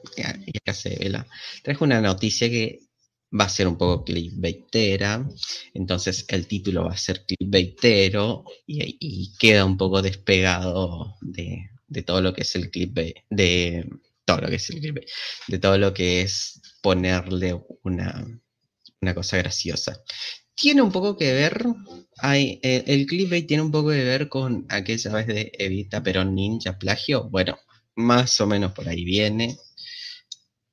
ya 0.65 0.73
se 0.73 0.95
vela, 0.97 1.27
traje 1.63 1.83
una 1.83 1.99
noticia 2.01 2.49
que 2.49 2.79
va 3.39 3.45
a 3.45 3.49
ser 3.49 3.67
un 3.67 3.77
poco 3.77 4.03
clickbaitera, 4.03 5.27
entonces 5.73 6.25
el 6.27 6.47
título 6.47 6.85
va 6.85 6.93
a 6.93 6.97
ser 6.97 7.25
clickbaitero 7.25 8.45
y, 8.67 8.97
y 8.99 9.35
queda 9.37 9.65
un 9.65 9.77
poco 9.77 10.01
despegado 10.01 11.15
de, 11.21 11.69
todo 12.05 12.21
lo 12.21 12.33
que 12.33 12.41
es 12.41 12.55
el 12.55 12.69
clickbait, 12.69 13.17
de 13.29 13.89
todo 14.25 14.41
lo 14.41 14.49
que 14.49 14.55
es 14.55 14.69
el 14.69 14.79
clickbait, 14.79 15.07
de 15.47 15.59
todo 15.59 15.77
lo 15.77 15.93
que 15.93 16.21
es 16.21 16.61
ponerle 16.81 17.59
una, 17.83 18.25
una 19.01 19.15
cosa 19.15 19.37
graciosa. 19.37 20.01
Tiene 20.55 20.83
un 20.83 20.91
poco 20.91 21.17
que 21.17 21.33
ver, 21.33 21.65
hay, 22.17 22.59
el, 22.61 22.83
el 22.85 23.05
clickbait 23.07 23.47
tiene 23.47 23.63
un 23.63 23.71
poco 23.71 23.89
que 23.89 24.03
ver 24.03 24.29
con 24.29 24.65
aquella 24.69 25.11
vez 25.11 25.27
de 25.27 25.51
Evita 25.57 26.03
Perón 26.03 26.35
Ninja 26.35 26.77
Plagio, 26.77 27.29
bueno, 27.29 27.57
más 27.95 28.39
o 28.41 28.47
menos 28.47 28.73
por 28.73 28.87
ahí 28.87 29.03
viene. 29.03 29.57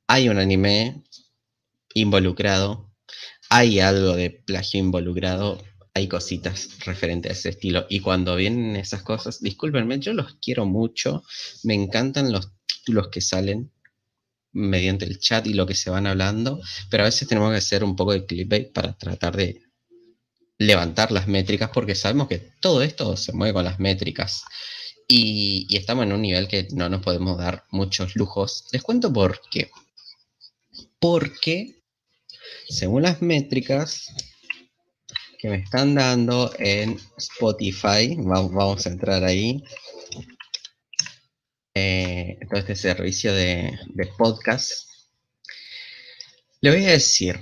Hay 0.06 0.28
un 0.28 0.38
anime 0.38 1.02
involucrado, 1.94 2.90
hay 3.48 3.80
algo 3.80 4.14
de 4.14 4.30
plagio 4.30 4.80
involucrado, 4.80 5.62
hay 5.94 6.08
cositas 6.08 6.78
referentes 6.84 7.30
a 7.30 7.32
ese 7.32 7.48
estilo. 7.50 7.86
Y 7.88 8.00
cuando 8.00 8.36
vienen 8.36 8.76
esas 8.76 9.02
cosas, 9.02 9.40
discúlpenme, 9.40 9.98
yo 9.98 10.12
los 10.12 10.36
quiero 10.40 10.66
mucho, 10.66 11.24
me 11.64 11.74
encantan 11.74 12.32
los 12.32 12.52
títulos 12.66 13.08
que 13.08 13.20
salen 13.20 13.72
mediante 14.52 15.04
el 15.04 15.18
chat 15.18 15.46
y 15.46 15.54
lo 15.54 15.66
que 15.66 15.74
se 15.74 15.90
van 15.90 16.06
hablando, 16.06 16.60
pero 16.90 17.02
a 17.02 17.06
veces 17.06 17.28
tenemos 17.28 17.50
que 17.50 17.58
hacer 17.58 17.84
un 17.84 17.96
poco 17.96 18.12
de 18.12 18.26
clickbait 18.26 18.72
para 18.72 18.96
tratar 18.96 19.36
de 19.36 19.62
levantar 20.58 21.10
las 21.12 21.26
métricas, 21.26 21.70
porque 21.72 21.94
sabemos 21.94 22.28
que 22.28 22.52
todo 22.60 22.82
esto 22.82 23.16
se 23.16 23.32
mueve 23.32 23.54
con 23.54 23.64
las 23.64 23.80
métricas. 23.80 24.44
Y, 25.08 25.66
y 25.68 25.76
estamos 25.76 26.04
en 26.04 26.12
un 26.12 26.22
nivel 26.22 26.46
que 26.46 26.68
no 26.72 26.88
nos 26.88 27.02
podemos 27.02 27.36
dar 27.36 27.64
muchos 27.70 28.14
lujos. 28.14 28.66
Les 28.70 28.82
cuento 28.82 29.12
por 29.12 29.40
qué. 29.50 29.70
Porque 31.00 31.79
según 32.70 33.02
las 33.02 33.20
métricas, 33.20 34.14
que 35.38 35.48
me 35.48 35.56
están 35.56 35.94
dando 35.94 36.52
en 36.58 36.98
Spotify. 37.16 38.14
Vamos, 38.16 38.86
a 38.86 38.90
entrar 38.90 39.24
ahí. 39.24 39.62
Eh, 41.74 42.38
todo 42.48 42.60
este 42.60 42.76
servicio 42.76 43.32
de, 43.32 43.78
de 43.86 44.06
podcast. 44.18 44.88
Le 46.60 46.70
voy 46.70 46.84
a 46.84 46.90
decir, 46.90 47.40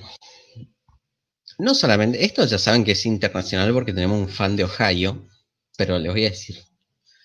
no 1.59 1.75
solamente, 1.75 2.25
esto 2.25 2.45
ya 2.47 2.59
saben 2.59 2.85
que 2.85 2.93
es 2.93 3.05
internacional 3.05 3.73
porque 3.73 3.93
tenemos 3.93 4.21
un 4.21 4.29
fan 4.29 4.55
de 4.55 4.65
Ohio, 4.65 5.29
pero 5.77 5.99
les 5.99 6.13
voy 6.13 6.27
a 6.27 6.31
decir, 6.31 6.63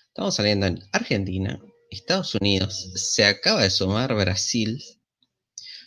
estamos 0.08 0.34
saliendo 0.34 0.66
en 0.66 0.80
Argentina, 0.92 1.60
Estados 1.88 2.34
Unidos, 2.34 2.90
se 2.96 3.24
acaba 3.24 3.62
de 3.62 3.70
sumar 3.70 4.12
Brasil, 4.14 4.82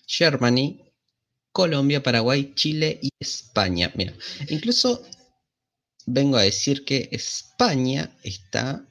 Germany, 0.06 0.87
Colombia, 1.58 2.04
Paraguay, 2.04 2.54
Chile 2.54 3.00
y 3.02 3.10
España. 3.20 3.92
Mira, 3.96 4.14
incluso 4.48 5.02
vengo 6.06 6.38
a 6.38 6.44
decir 6.44 6.86
que 6.86 7.10
España 7.12 8.16
está 8.22 8.86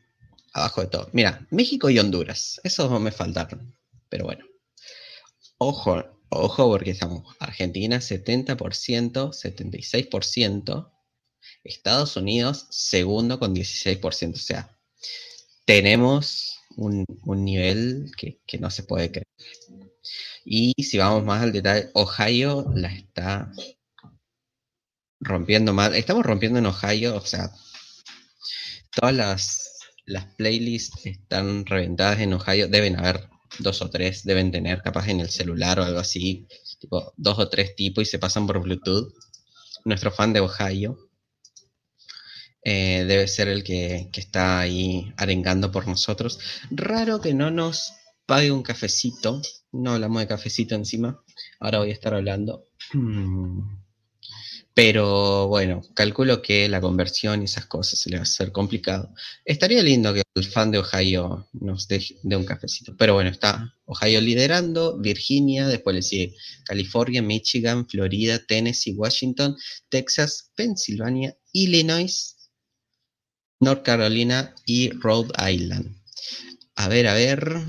abajo 0.52 0.80
de 0.80 0.88
todo. 0.88 1.08
Mira, 1.12 1.46
México 1.50 1.90
y 1.90 2.00
Honduras, 2.00 2.60
esos 2.64 3.00
me 3.00 3.12
faltaron, 3.12 3.72
pero 4.08 4.24
bueno. 4.24 4.44
Ojo, 5.58 6.02
ojo 6.28 6.68
porque 6.68 6.90
estamos 6.90 7.36
Argentina 7.38 7.98
70%, 7.98 8.56
76%, 8.56 10.90
Estados 11.62 12.16
Unidos 12.16 12.66
segundo 12.70 13.38
con 13.38 13.54
16%, 13.54 14.34
o 14.34 14.38
sea, 14.38 14.76
tenemos 15.64 16.58
un, 16.76 17.04
nivel 17.44 18.10
que 18.16 18.40
no 18.58 18.72
se 18.72 18.82
puede 18.82 19.12
creer. 19.12 19.28
Y 20.48 20.74
si 20.80 20.96
vamos 20.96 21.24
más 21.24 21.42
al 21.42 21.50
detalle, 21.50 21.90
Ohio 21.94 22.70
la 22.72 22.92
está 22.92 23.50
rompiendo 25.18 25.74
mal. 25.74 25.96
Estamos 25.96 26.24
rompiendo 26.24 26.60
en 26.60 26.66
Ohio, 26.66 27.16
o 27.16 27.20
sea, 27.20 27.50
todas 28.92 29.12
las, 29.12 29.80
las 30.04 30.26
playlists 30.36 31.04
están 31.04 31.66
reventadas 31.66 32.20
en 32.20 32.32
Ohio. 32.32 32.68
Deben 32.68 32.96
haber 32.96 33.28
dos 33.58 33.82
o 33.82 33.90
tres, 33.90 34.22
deben 34.22 34.52
tener 34.52 34.82
capaz 34.82 35.08
en 35.08 35.18
el 35.18 35.30
celular 35.30 35.80
o 35.80 35.84
algo 35.84 35.98
así, 35.98 36.46
tipo 36.78 37.12
dos 37.16 37.40
o 37.40 37.48
tres 37.48 37.74
tipos 37.74 38.02
y 38.02 38.06
se 38.06 38.20
pasan 38.20 38.46
por 38.46 38.60
Bluetooth. 38.60 39.12
Nuestro 39.84 40.12
fan 40.12 40.32
de 40.32 40.40
Ohio 40.40 41.10
eh, 42.62 43.04
debe 43.04 43.26
ser 43.26 43.48
el 43.48 43.64
que, 43.64 44.10
que 44.12 44.20
está 44.20 44.60
ahí 44.60 45.12
arengando 45.16 45.72
por 45.72 45.88
nosotros. 45.88 46.38
Raro 46.70 47.20
que 47.20 47.34
no 47.34 47.50
nos 47.50 47.92
pague 48.26 48.50
un 48.50 48.62
cafecito. 48.62 49.40
No 49.72 49.92
hablamos 49.92 50.20
de 50.20 50.28
cafecito 50.28 50.74
encima. 50.74 51.22
Ahora 51.60 51.78
voy 51.78 51.90
a 51.90 51.94
estar 51.94 52.14
hablando. 52.14 52.64
Mm. 52.92 53.86
Pero 54.76 55.48
bueno, 55.48 55.80
calculo 55.94 56.42
que 56.42 56.68
la 56.68 56.82
conversión 56.82 57.40
y 57.40 57.46
esas 57.46 57.64
cosas 57.64 57.98
se 57.98 58.10
le 58.10 58.16
va 58.16 58.20
a 58.20 58.22
hacer 58.24 58.52
complicado. 58.52 59.10
Estaría 59.42 59.82
lindo 59.82 60.12
que 60.12 60.20
el 60.34 60.44
fan 60.44 60.70
de 60.70 60.76
Ohio 60.76 61.48
nos 61.54 61.88
dé 61.88 62.36
un 62.36 62.44
cafecito. 62.44 62.94
Pero 62.94 63.14
bueno, 63.14 63.30
está 63.30 63.74
Ohio 63.86 64.20
liderando, 64.20 64.98
Virginia, 64.98 65.66
después 65.66 65.96
le 65.96 66.02
sigue 66.02 66.36
California, 66.66 67.22
Michigan, 67.22 67.88
Florida, 67.88 68.38
Tennessee, 68.46 68.92
Washington, 68.92 69.56
Texas, 69.88 70.50
Pensilvania, 70.54 71.34
Illinois, 71.52 72.36
North 73.60 73.82
Carolina 73.82 74.54
y 74.66 74.90
Rhode 74.90 75.32
Island. 75.50 75.96
A 76.74 76.88
ver, 76.88 77.06
a 77.06 77.14
ver. 77.14 77.62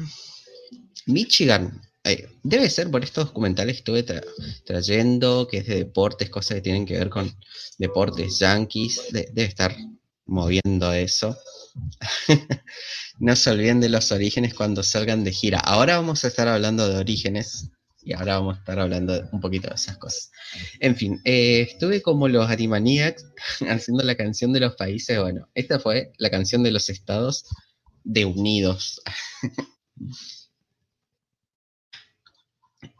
Michigan, 1.08 1.82
eh, 2.04 2.30
debe 2.43 2.70
ser 2.70 2.89
por 2.91 3.04
estos 3.04 3.26
documentales 3.28 3.76
que 3.76 3.80
estuve 3.80 4.24
trayendo, 4.65 5.48
que 5.48 5.58
es 5.58 5.67
de 5.67 5.76
deportes, 5.76 6.30
cosas 6.30 6.56
que 6.56 6.62
tienen 6.62 6.86
que 6.86 6.98
ver 6.98 7.10
con 7.10 7.36
deportes 7.78 8.39
yankees, 8.39 9.02
debe 9.12 9.43
estar 9.43 9.76
moviendo 10.26 10.91
eso. 10.93 11.38
no 13.20 13.36
se 13.36 13.50
olviden 13.50 13.80
de 13.80 13.89
los 13.89 14.12
orígenes 14.12 14.54
cuando 14.54 14.84
salgan 14.84 15.24
de 15.24 15.32
gira. 15.32 15.60
Ahora 15.60 15.98
vamos 15.98 16.24
a 16.24 16.28
estar 16.28 16.48
hablando 16.48 16.88
de 16.88 16.98
orígenes 16.98 17.72
y 18.02 18.13
ahora 18.13 18.39
vamos 18.39 18.56
a 18.56 18.60
estar 18.60 18.80
hablando 18.80 19.28
un 19.34 19.41
poquito 19.41 19.67
de 19.67 19.76
esas 19.76 19.98
cosas. 19.98 20.32
En 20.80 20.96
fin, 20.96 21.20
eh, 21.26 21.67
estuve 21.70 22.02
como 22.02 22.30
los 22.30 22.50
Animaniacs 22.50 23.26
haciendo 23.70 24.04
la 24.04 24.15
canción 24.15 24.54
de 24.54 24.62
los 24.62 24.76
países. 24.76 25.20
Bueno, 25.20 25.50
esta 25.56 25.80
fue 25.80 26.13
la 26.17 26.30
canción 26.30 26.63
de 26.63 26.72
los 26.72 26.89
estados 26.89 27.46
de 28.04 28.24
Unidos. 28.24 29.02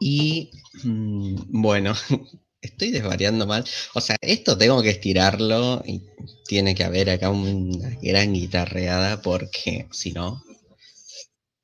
Y 0.00 0.50
mm, 0.84 1.60
bueno, 1.60 1.94
estoy 2.60 2.90
desvariando 2.90 3.46
mal. 3.46 3.64
O 3.94 4.00
sea, 4.00 4.16
esto 4.20 4.56
tengo 4.56 4.82
que 4.82 4.90
estirarlo 4.90 5.82
y 5.86 6.02
tiene 6.46 6.74
que 6.74 6.84
haber 6.84 7.10
acá 7.10 7.30
una 7.30 7.90
gran 8.00 8.32
guitarreada 8.32 9.22
porque 9.22 9.88
si 9.92 10.12
no, 10.12 10.42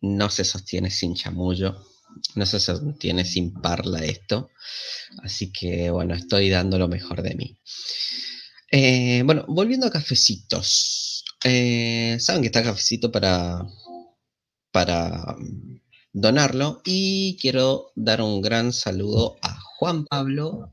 no 0.00 0.30
se 0.30 0.44
sostiene 0.44 0.90
sin 0.90 1.14
chamullo, 1.14 1.76
no 2.34 2.46
se 2.46 2.60
sostiene 2.60 3.24
sin 3.24 3.52
parla 3.54 4.04
esto. 4.04 4.50
Así 5.22 5.52
que 5.52 5.90
bueno, 5.90 6.14
estoy 6.14 6.50
dando 6.50 6.78
lo 6.78 6.88
mejor 6.88 7.22
de 7.22 7.34
mí. 7.34 7.56
Eh, 8.70 9.22
bueno, 9.24 9.44
volviendo 9.48 9.86
a 9.86 9.90
cafecitos. 9.90 11.24
Eh, 11.44 12.16
Saben 12.20 12.42
que 12.42 12.46
está 12.46 12.62
cafecito 12.62 13.12
para, 13.12 13.64
para 14.72 15.36
donarlo. 16.14 16.81
Y 16.87 17.37
quiero 17.38 17.92
dar 17.94 18.22
un 18.22 18.40
gran 18.40 18.72
saludo 18.72 19.37
a 19.42 19.61
Juan 19.61 20.07
Pablo 20.07 20.72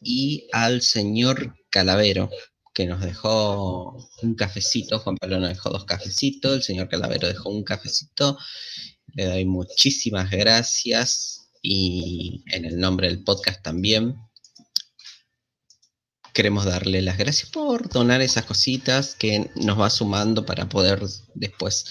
y 0.00 0.48
al 0.52 0.80
señor 0.80 1.54
Calavero, 1.68 2.30
que 2.72 2.86
nos 2.86 3.02
dejó 3.02 4.08
un 4.22 4.34
cafecito. 4.34 4.98
Juan 5.00 5.16
Pablo 5.16 5.40
nos 5.40 5.50
dejó 5.50 5.68
dos 5.68 5.84
cafecitos, 5.84 6.54
el 6.56 6.62
señor 6.62 6.88
Calavero 6.88 7.28
dejó 7.28 7.50
un 7.50 7.64
cafecito. 7.64 8.38
Le 9.14 9.26
doy 9.26 9.44
muchísimas 9.44 10.30
gracias 10.30 11.50
y 11.60 12.44
en 12.46 12.64
el 12.64 12.78
nombre 12.78 13.08
del 13.08 13.22
podcast 13.22 13.62
también. 13.62 14.16
Queremos 16.32 16.64
darle 16.64 17.02
las 17.02 17.18
gracias 17.18 17.50
por 17.50 17.88
donar 17.88 18.20
esas 18.20 18.44
cositas 18.44 19.16
que 19.16 19.50
nos 19.56 19.80
va 19.80 19.90
sumando 19.90 20.46
para 20.46 20.68
poder 20.68 21.02
después 21.34 21.84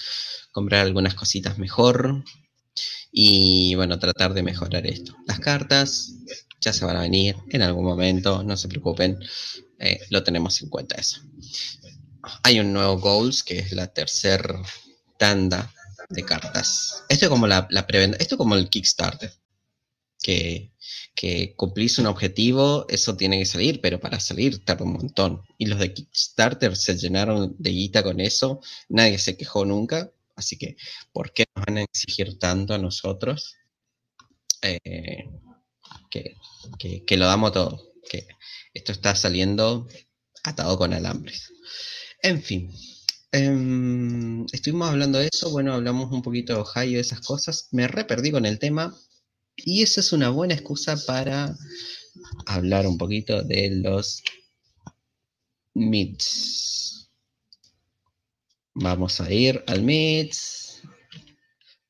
comprar 0.50 0.80
algunas 0.80 1.14
cositas 1.14 1.58
mejor, 1.58 2.24
y 3.12 3.74
bueno, 3.74 3.98
tratar 3.98 4.34
de 4.34 4.42
mejorar 4.42 4.86
esto. 4.86 5.16
Las 5.26 5.40
cartas 5.40 6.12
ya 6.60 6.72
se 6.72 6.84
van 6.84 6.96
a 6.96 7.02
venir 7.02 7.36
en 7.48 7.62
algún 7.62 7.84
momento, 7.84 8.42
no 8.42 8.56
se 8.56 8.68
preocupen, 8.68 9.18
eh, 9.78 10.00
lo 10.10 10.22
tenemos 10.22 10.60
en 10.62 10.68
cuenta 10.68 10.96
eso. 10.96 11.20
Hay 12.42 12.60
un 12.60 12.72
nuevo 12.72 12.98
Goals, 12.98 13.42
que 13.42 13.58
es 13.58 13.72
la 13.72 13.86
tercera 13.86 14.62
tanda 15.18 15.72
de 16.10 16.24
cartas. 16.24 17.04
Esto 17.08 17.26
es 17.26 17.30
como 17.30 17.46
la, 17.46 17.66
la 17.70 17.86
preventa, 17.86 18.18
esto 18.18 18.34
es 18.34 18.38
como 18.38 18.56
el 18.56 18.68
Kickstarter, 18.68 19.32
que, 20.22 20.72
que 21.14 21.54
cumplís 21.56 21.98
un 21.98 22.06
objetivo, 22.06 22.86
eso 22.88 23.16
tiene 23.16 23.38
que 23.38 23.46
salir, 23.46 23.80
pero 23.80 24.00
para 24.00 24.20
salir 24.20 24.64
tarda 24.64 24.84
un 24.84 24.92
montón. 24.92 25.42
Y 25.56 25.66
los 25.66 25.78
de 25.78 25.94
Kickstarter 25.94 26.76
se 26.76 26.96
llenaron 26.96 27.56
de 27.58 27.70
guita 27.70 28.02
con 28.02 28.20
eso, 28.20 28.60
nadie 28.88 29.18
se 29.18 29.36
quejó 29.36 29.64
nunca, 29.64 30.12
Así 30.40 30.56
que, 30.56 30.76
¿por 31.12 31.32
qué 31.34 31.44
nos 31.54 31.66
van 31.66 31.76
a 31.78 31.82
exigir 31.82 32.38
tanto 32.38 32.72
a 32.72 32.78
nosotros 32.78 33.56
eh, 34.62 35.24
que, 36.10 37.16
lo 37.16 37.26
damos 37.26 37.52
todo? 37.52 37.92
Que 38.08 38.26
esto 38.72 38.92
está 38.92 39.14
saliendo 39.14 39.86
atado 40.42 40.78
con 40.78 40.94
alambres. 40.94 41.52
En 42.22 42.42
fin, 42.42 42.72
em, 43.32 44.46
estuvimos 44.50 44.88
hablando 44.88 45.18
de 45.18 45.28
eso, 45.30 45.50
bueno, 45.50 45.74
hablamos 45.74 46.10
un 46.10 46.22
poquito 46.22 46.54
de 46.54 46.60
Ohio, 46.60 46.96
de 46.96 47.00
esas 47.00 47.20
cosas. 47.20 47.68
Me 47.70 47.86
re 47.86 48.06
perdí 48.06 48.30
con 48.30 48.46
el 48.46 48.58
tema 48.58 48.96
y 49.56 49.82
esa 49.82 50.00
es 50.00 50.12
una 50.14 50.30
buena 50.30 50.54
excusa 50.54 50.96
para 51.06 51.54
hablar 52.46 52.86
un 52.86 52.96
poquito 52.96 53.42
de 53.42 53.70
los 53.82 54.22
MITs. 55.74 56.99
Vamos 58.82 59.20
a 59.20 59.30
ir 59.30 59.62
al 59.66 59.82
Meets. 59.82 60.82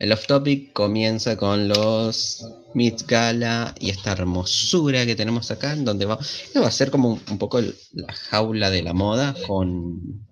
El 0.00 0.11
off 0.11 0.26
topic 0.26 0.72
comienza 0.72 1.37
con 1.37 1.68
los 1.68 2.44
Meets 2.74 3.07
Gala 3.07 3.76
y 3.79 3.90
esta 3.90 4.11
hermosura 4.11 5.07
que 5.07 5.14
tenemos 5.14 5.53
acá, 5.53 5.72
en 5.72 5.85
donde 5.85 6.07
va, 6.07 6.18
va 6.57 6.66
a 6.66 6.70
ser 6.72 6.90
como 6.90 7.11
un, 7.11 7.38
poco 7.38 7.61
la 7.61 8.12
jaula 8.12 8.70
de 8.70 8.83
la 8.83 8.92
moda 8.92 9.37
con, 9.46 10.26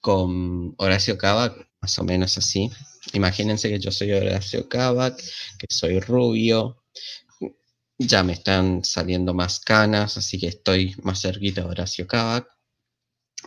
con 0.00 0.76
Horacio 0.78 1.18
Kavak, 1.18 1.68
más 1.80 1.98
o 1.98 2.04
menos 2.04 2.38
así. 2.38 2.70
Imagínense 3.12 3.68
que 3.68 3.80
yo 3.80 3.90
soy 3.90 4.12
Horacio 4.12 4.68
Kavak, 4.68 5.16
que 5.58 5.66
soy 5.68 5.98
rubio, 5.98 6.84
ya 7.98 8.22
me 8.22 8.34
están 8.34 8.84
saliendo 8.84 9.34
más 9.34 9.58
canas, 9.58 10.16
así 10.16 10.38
que 10.38 10.46
estoy 10.46 10.94
más 11.02 11.22
cerquita 11.22 11.62
de 11.62 11.70
Horacio 11.70 12.06
Kavak. 12.06 12.53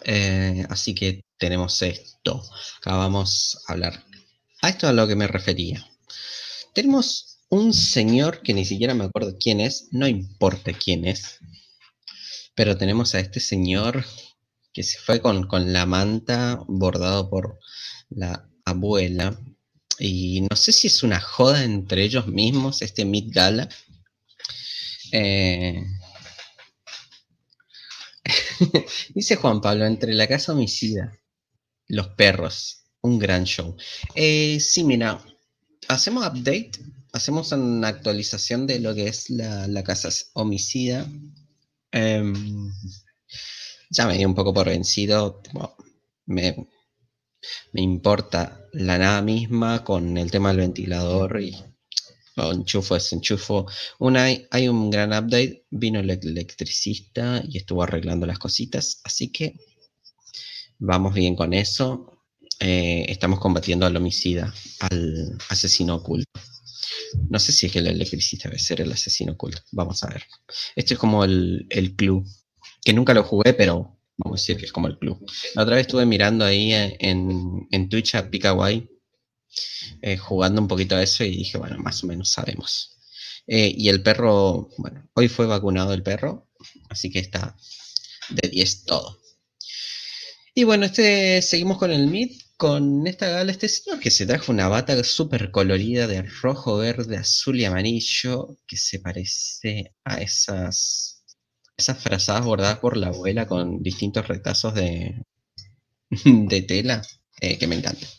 Eh, 0.03 0.65
así 0.69 0.93
que 0.95 1.21
tenemos 1.37 1.81
esto. 1.81 2.43
Acá 2.77 2.95
vamos 2.95 3.59
a 3.67 3.73
hablar. 3.73 4.03
A 4.61 4.69
esto 4.69 4.87
a 4.87 4.93
lo 4.93 5.07
que 5.07 5.15
me 5.15 5.27
refería. 5.27 5.85
Tenemos 6.73 7.39
un 7.49 7.73
señor 7.73 8.41
que 8.41 8.53
ni 8.53 8.65
siquiera 8.65 8.93
me 8.93 9.05
acuerdo 9.05 9.37
quién 9.39 9.59
es, 9.61 9.87
no 9.91 10.07
importa 10.07 10.73
quién 10.73 11.05
es, 11.05 11.39
Pero 12.55 12.77
tenemos 12.77 13.13
a 13.13 13.19
este 13.19 13.39
señor 13.39 14.03
que 14.73 14.83
se 14.83 14.99
fue 14.99 15.21
con, 15.21 15.47
la 15.73 15.85
manta 15.85 16.59
bordado 16.67 17.29
por 17.29 17.59
la 18.09 18.47
abuela. 18.65 19.39
Y 19.99 20.41
no 20.41 20.55
sé 20.55 20.71
si 20.71 20.87
es 20.87 21.03
una 21.03 21.19
joda 21.19 21.63
entre 21.63 22.03
ellos 22.03 22.27
mismos, 22.27 22.81
este 22.81 23.05
Mid 23.05 23.31
Gala. 23.31 23.69
Eh, 25.11 25.83
dice 29.13 29.35
Juan 29.35 29.61
Pablo, 29.61 29.85
entre 29.85 30.13
la 30.13 30.27
casa 30.27 30.53
homicida, 30.53 31.17
los 31.87 32.09
perros, 32.09 32.83
un 33.01 33.19
gran 33.19 33.45
show. 33.45 33.75
Eh, 34.15 34.59
sí, 34.59 34.83
mira, 34.83 35.23
hacemos 35.87 36.25
update, 36.25 36.71
hacemos 37.13 37.51
una 37.51 37.87
actualización 37.87 38.67
de 38.67 38.79
lo 38.79 38.93
que 38.95 39.07
es 39.07 39.29
la, 39.29 39.83
casa 39.83 40.09
homicida. 40.33 41.07
Em, 41.91 42.71
ya 43.89 44.07
me 44.07 44.17
di 44.17 44.25
un 44.25 44.35
poco 44.35 44.53
por 44.53 44.67
vencido. 44.67 45.41
me, 46.25 46.67
me 47.73 47.81
importa 47.81 48.67
la 48.73 48.97
nada 48.97 49.21
misma 49.21 49.83
con 49.83 50.17
el 50.17 50.31
tema 50.31 50.49
del 50.49 50.57
ventilador 50.57 51.41
y 51.41 51.55
enchufo 52.37 52.95
es 52.95 53.11
enchufo. 53.13 53.65
Una, 53.99 54.25
hay 54.51 54.67
un 54.67 54.89
gran 54.89 55.11
update, 55.11 55.65
vino 55.69 55.99
el 55.99 56.09
electricista 56.09 57.43
y 57.47 57.57
estuvo 57.57 57.83
arreglando 57.83 58.25
las 58.25 58.39
cositas, 58.39 59.01
así 59.03 59.31
que 59.31 59.55
vamos 60.79 61.13
bien 61.13 61.35
con 61.35 61.53
eso. 61.53 62.23
Eh, 62.59 63.05
estamos 63.09 63.39
combatiendo 63.39 63.85
al 63.85 63.95
homicida, 63.95 64.53
al 64.79 65.37
asesino 65.49 65.95
oculto. 65.95 66.39
No 67.29 67.39
sé 67.39 67.51
si 67.51 67.67
es 67.67 67.71
que 67.71 67.79
el 67.79 67.87
electricista 67.87 68.49
debe 68.49 68.59
ser 68.59 68.81
el 68.81 68.91
asesino 68.91 69.33
oculto. 69.33 69.61
Vamos 69.71 70.03
a 70.03 70.07
ver. 70.07 70.23
Este 70.75 70.95
es 70.95 70.99
como 70.99 71.23
el, 71.23 71.67
el 71.69 71.95
club, 71.95 72.25
que 72.83 72.93
nunca 72.93 73.13
lo 73.13 73.23
jugué, 73.23 73.53
pero 73.53 73.97
vamos 74.17 74.39
a 74.39 74.41
decir 74.41 74.57
que 74.57 74.65
es 74.65 74.71
como 74.71 74.87
el 74.87 74.97
club. 74.97 75.23
La 75.55 75.63
otra 75.63 75.75
vez 75.75 75.85
estuve 75.85 76.05
mirando 76.05 76.45
ahí 76.45 76.73
en, 76.73 77.67
en 77.71 77.89
Twitch 77.89 78.15
a 78.15 78.29
Picaway, 78.29 78.89
eh, 80.01 80.17
jugando 80.17 80.61
un 80.61 80.67
poquito 80.67 80.95
a 80.95 81.03
eso 81.03 81.23
y 81.23 81.37
dije, 81.37 81.57
bueno, 81.57 81.77
más 81.79 82.03
o 82.03 82.07
menos 82.07 82.31
sabemos. 82.31 82.97
Eh, 83.47 83.73
y 83.75 83.89
el 83.89 84.03
perro, 84.03 84.69
bueno, 84.77 85.09
hoy 85.13 85.27
fue 85.29 85.45
vacunado 85.45 85.93
el 85.93 86.03
perro, 86.03 86.47
así 86.89 87.09
que 87.09 87.19
está 87.19 87.55
de 88.29 88.49
10 88.49 88.85
todo. 88.85 89.19
Y 90.53 90.63
bueno, 90.63 90.85
este 90.85 91.41
seguimos 91.41 91.77
con 91.77 91.91
el 91.91 92.07
Mid, 92.07 92.31
con 92.57 93.05
esta 93.07 93.29
gala, 93.29 93.51
este 93.51 93.69
señor 93.69 93.99
que 93.99 94.11
se 94.11 94.25
trajo 94.25 94.51
una 94.51 94.67
bata 94.67 95.01
súper 95.03 95.51
colorida 95.51 96.07
de 96.07 96.23
rojo, 96.23 96.77
verde, 96.77 97.17
azul 97.17 97.59
y 97.59 97.65
amarillo, 97.65 98.57
que 98.67 98.77
se 98.77 98.99
parece 98.99 99.93
a 100.03 100.21
esas 100.21 101.23
esas 101.77 101.99
frazadas 102.01 102.43
bordadas 102.45 102.79
por 102.79 102.97
la 102.97 103.07
abuela 103.07 103.47
con 103.47 103.83
distintos 103.83 104.27
retazos 104.27 104.73
de, 104.73 105.23
de 106.25 106.61
tela 106.63 107.01
eh, 107.41 107.57
que 107.57 107.67
me 107.67 107.75
encantan. 107.75 108.09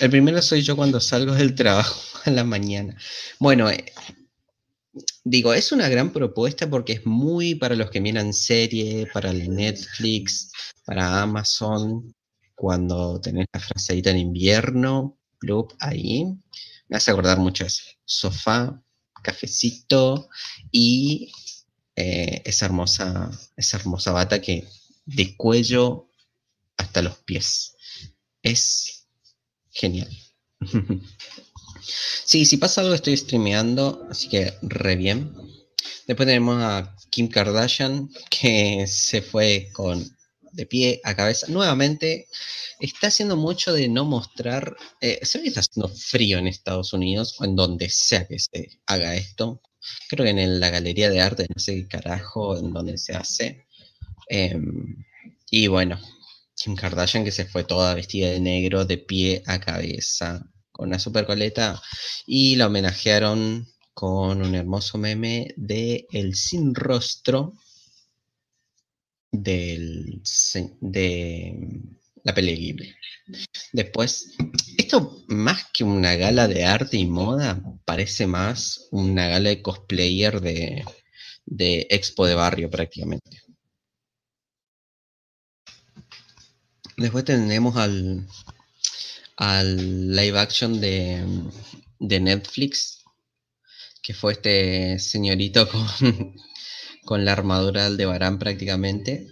El 0.00 0.10
primero 0.10 0.40
soy 0.42 0.62
yo 0.62 0.76
cuando 0.76 1.00
salgo 1.00 1.34
del 1.34 1.54
trabajo 1.54 2.00
a 2.24 2.30
la 2.30 2.44
mañana. 2.44 2.96
Bueno, 3.38 3.70
eh, 3.70 3.84
digo, 5.24 5.54
es 5.54 5.72
una 5.72 5.88
gran 5.88 6.12
propuesta 6.12 6.68
porque 6.68 6.94
es 6.94 7.06
muy 7.06 7.54
para 7.54 7.74
los 7.74 7.90
que 7.90 8.00
miran 8.00 8.32
serie, 8.32 9.08
para 9.12 9.32
Netflix, 9.32 10.52
para 10.84 11.22
Amazon, 11.22 12.14
cuando 12.54 13.20
tenés 13.20 13.46
la 13.52 13.60
fraseita 13.60 14.10
en 14.10 14.18
invierno, 14.18 15.18
club 15.38 15.74
ahí. 15.80 16.26
Me 16.88 16.96
hace 16.96 17.10
acordar 17.10 17.38
mucho 17.38 17.64
eso. 17.64 17.82
Sofá, 18.04 18.82
cafecito 19.22 20.28
y 20.70 21.32
eh, 21.96 22.42
esa, 22.44 22.66
hermosa, 22.66 23.30
esa 23.56 23.76
hermosa 23.76 24.12
bata 24.12 24.40
que 24.40 24.66
de 25.04 25.36
cuello 25.36 26.08
hasta 26.76 27.02
los 27.02 27.16
pies. 27.18 27.76
Es 28.42 28.99
genial. 29.70 30.08
sí, 32.24 32.44
si 32.44 32.56
pasa 32.56 32.80
algo 32.80 32.94
estoy 32.94 33.16
streameando, 33.16 34.06
así 34.10 34.28
que 34.28 34.54
re 34.62 34.96
bien. 34.96 35.34
Después 36.06 36.26
tenemos 36.26 36.62
a 36.62 36.96
Kim 37.10 37.28
Kardashian 37.28 38.10
que 38.30 38.86
se 38.86 39.22
fue 39.22 39.70
con 39.72 40.04
de 40.52 40.66
pie 40.66 41.00
a 41.04 41.14
cabeza. 41.14 41.46
Nuevamente, 41.48 42.26
está 42.80 43.06
haciendo 43.06 43.36
mucho 43.36 43.72
de 43.72 43.88
no 43.88 44.04
mostrar. 44.04 44.76
Eh, 45.00 45.20
se 45.22 45.38
ve 45.38 45.44
que 45.44 45.48
está 45.50 45.60
haciendo 45.60 45.88
frío 45.88 46.38
en 46.38 46.48
Estados 46.48 46.92
Unidos 46.92 47.36
o 47.38 47.44
en 47.44 47.54
donde 47.54 47.88
sea 47.88 48.26
que 48.26 48.38
se 48.38 48.80
haga 48.86 49.14
esto 49.14 49.62
creo 50.08 50.24
que 50.24 50.30
en 50.30 50.60
la 50.60 50.70
galería 50.70 51.10
de 51.10 51.20
arte, 51.20 51.46
no 51.54 51.60
sé 51.60 51.74
qué 51.76 51.88
carajo, 51.88 52.58
en 52.58 52.72
donde 52.72 52.98
se 52.98 53.14
hace. 53.14 53.66
Em, 54.28 55.04
y 55.50 55.66
bueno, 55.66 55.98
Kim 56.62 56.76
Kardashian 56.76 57.24
que 57.24 57.32
se 57.32 57.46
fue 57.46 57.64
toda 57.64 57.94
vestida 57.94 58.28
de 58.28 58.38
negro, 58.38 58.84
de 58.84 58.98
pie 58.98 59.42
a 59.46 59.58
cabeza, 59.60 60.46
con 60.70 60.88
una 60.88 60.98
super 60.98 61.24
coleta, 61.24 61.80
y 62.26 62.56
la 62.56 62.66
homenajearon 62.66 63.66
con 63.94 64.42
un 64.42 64.54
hermoso 64.54 64.98
meme 64.98 65.54
de 65.56 66.06
El 66.12 66.34
Sin 66.34 66.74
Rostro 66.74 67.54
de 69.32 70.18
la 72.24 72.34
pelea 72.34 72.74
Después, 73.72 74.36
esto 74.76 75.24
más 75.28 75.64
que 75.72 75.84
una 75.84 76.14
gala 76.16 76.46
de 76.46 76.64
arte 76.64 76.98
y 76.98 77.06
moda, 77.06 77.62
parece 77.86 78.26
más 78.26 78.88
una 78.90 79.28
gala 79.28 79.48
de 79.48 79.62
cosplayer 79.62 80.40
de 80.42 81.86
expo 81.88 82.26
de 82.26 82.34
barrio 82.34 82.68
prácticamente. 82.68 83.49
Después 87.00 87.24
tenemos 87.24 87.78
al, 87.78 88.26
al 89.36 90.14
live 90.14 90.38
action 90.38 90.82
de, 90.82 91.24
Netflix, 91.98 93.02
que 94.02 94.12
fue 94.12 94.34
este 94.34 94.98
señorito 94.98 95.66
con, 95.66 95.86
con 97.06 97.24
la 97.24 97.32
armadura 97.32 97.80
de 97.80 97.86
Aldebarán 97.86 98.38
prácticamente, 98.38 99.28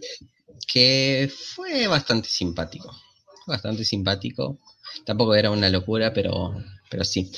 que 0.66 1.30
fue 1.54 1.86
bastante 1.88 2.30
simpático. 2.30 2.90
Bastante 3.46 3.84
simpático. 3.84 4.58
Tampoco 5.04 5.34
era 5.34 5.50
una 5.50 5.68
locura, 5.68 6.14
pero, 6.14 6.54
pero 6.88 7.04
sí. 7.04 7.30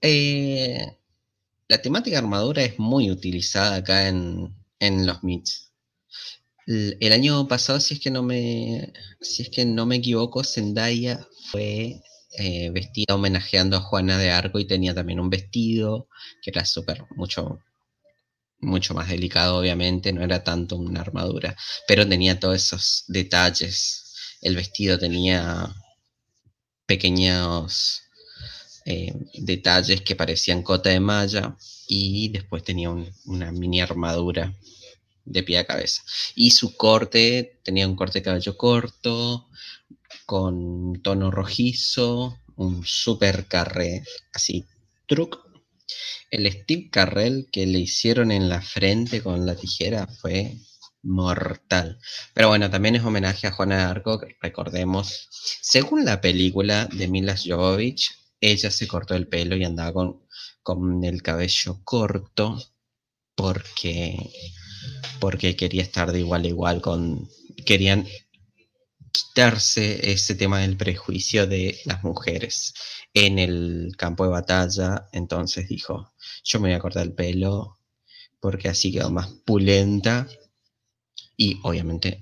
Eh, 0.00 0.86
la 1.68 1.82
temática 1.82 2.16
armadura 2.16 2.62
es 2.62 2.78
muy 2.78 3.10
utilizada 3.10 3.76
acá 3.76 4.08
en, 4.08 4.56
los 4.80 5.22
MITs. 5.22 5.65
El, 6.66 7.12
año 7.12 7.46
pasado, 7.46 7.78
si 7.78 7.94
es 7.94 8.00
que 8.00 8.10
no 8.10 8.22
me, 8.24 8.92
si 9.20 9.42
es 9.42 9.50
que 9.50 9.64
no 9.64 9.86
me 9.86 9.96
equivoco, 9.96 10.42
Zendaya 10.42 11.26
fue 11.52 12.02
eh, 12.38 12.70
vestida 12.70 13.14
homenajeando 13.14 13.76
a 13.76 13.80
Juana 13.80 14.18
de 14.18 14.30
Arco 14.30 14.58
y 14.58 14.66
tenía 14.66 14.92
también 14.94 15.20
un 15.20 15.30
vestido 15.30 16.08
que 16.42 16.50
era 16.50 16.64
súper 16.64 17.04
mucho 17.16 17.60
mucho 18.58 18.94
más 18.94 19.08
delicado, 19.08 19.58
obviamente, 19.58 20.12
no 20.12 20.22
era 20.24 20.42
tanto 20.42 20.76
una 20.76 21.02
armadura, 21.02 21.56
pero 21.86 22.08
tenía 22.08 22.40
todos 22.40 22.56
esos 22.56 23.04
detalles. 23.06 24.14
El 24.40 24.56
vestido 24.56 24.98
tenía 24.98 25.68
pequeños 26.86 28.02
eh, 28.86 29.12
detalles 29.34 30.00
que 30.02 30.16
parecían 30.16 30.62
cota 30.62 30.90
de 30.90 31.00
malla 31.00 31.56
y 31.86 32.30
después 32.30 32.64
tenía 32.64 32.90
una 32.90 33.52
mini 33.52 33.80
armadura 33.80 34.56
de 35.26 35.42
pie 35.42 35.58
a 35.58 35.66
cabeza. 35.66 36.02
Y 36.34 36.52
su 36.52 36.76
corte 36.76 37.60
tenía 37.62 37.86
un 37.86 37.96
corte 37.96 38.20
de 38.20 38.24
cabello 38.24 38.56
corto, 38.56 39.48
con 40.24 41.02
tono 41.02 41.30
rojizo, 41.30 42.38
un 42.56 42.84
super 42.86 43.46
carré, 43.46 44.02
así, 44.32 44.64
truc, 45.06 45.38
el 46.30 46.50
Steve 46.50 46.88
Carrell 46.90 47.48
que 47.52 47.66
le 47.66 47.78
hicieron 47.78 48.32
en 48.32 48.48
la 48.48 48.60
frente 48.60 49.22
con 49.22 49.46
la 49.46 49.54
tijera 49.54 50.06
fue 50.06 50.56
mortal. 51.02 51.98
Pero 52.34 52.48
bueno, 52.48 52.70
también 52.70 52.96
es 52.96 53.04
homenaje 53.04 53.46
a 53.46 53.52
Juana 53.52 53.76
de 53.78 53.82
Arco, 53.84 54.20
recordemos. 54.40 55.28
Según 55.62 56.04
la 56.04 56.20
película 56.20 56.86
de 56.86 57.08
Mila 57.08 57.36
Jovovich, 57.36 58.10
ella 58.40 58.70
se 58.70 58.88
cortó 58.88 59.14
el 59.14 59.28
pelo 59.28 59.56
y 59.56 59.64
andaba 59.64 59.92
con, 59.92 60.26
con 60.62 61.04
el 61.04 61.22
cabello 61.22 61.80
corto 61.84 62.58
porque, 63.36 64.16
porque 65.20 65.56
quería 65.56 65.82
estar 65.82 66.12
de 66.12 66.20
igual 66.20 66.44
a 66.44 66.48
igual 66.48 66.80
con... 66.80 67.28
Querían 67.64 68.06
quitarse 69.12 70.12
ese 70.12 70.34
tema 70.34 70.60
del 70.60 70.76
prejuicio 70.76 71.46
de 71.46 71.78
las 71.84 72.04
mujeres 72.04 72.74
en 73.14 73.38
el 73.38 73.92
campo 73.96 74.24
de 74.24 74.30
batalla. 74.30 75.08
Entonces 75.12 75.68
dijo, 75.68 76.12
yo 76.44 76.60
me 76.60 76.68
voy 76.68 76.76
a 76.76 76.80
cortar 76.80 77.04
el 77.04 77.14
pelo 77.14 77.78
porque 78.40 78.68
así 78.68 78.92
quedó 78.92 79.10
más 79.10 79.28
pulenta. 79.44 80.28
Y 81.36 81.58
obviamente 81.62 82.20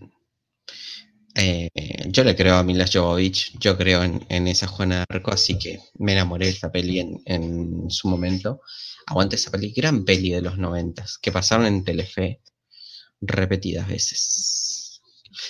eh, 1.35 1.68
yo 2.07 2.23
le 2.23 2.37
creo 2.37 2.57
a 2.57 2.62
Mila 2.62 2.87
Jovovich, 2.90 3.59
yo 3.59 3.77
creo 3.77 4.03
en, 4.05 4.49
esa 4.49 4.68
Juana 4.68 4.99
de 4.99 5.07
Arco, 5.09 5.33
así 5.33 5.59
que 5.59 5.81
me 5.99 6.12
enamoré 6.12 6.47
de 6.47 6.53
esa 6.53 6.70
peli 6.70 7.01
en, 7.01 7.90
su 7.90 8.09
momento. 8.09 8.61
Aguante 9.07 9.37
esa 9.37 9.51
peli, 9.51 9.73
gran 9.73 10.05
peli 10.05 10.31
de 10.31 10.42
los 10.42 10.59
noventas, 10.59 11.18
que 11.18 11.33
pasaron 11.33 11.66
en 11.66 11.85
Telefe. 11.85 12.40
repetidas 13.20 13.88
veces. 13.88 15.03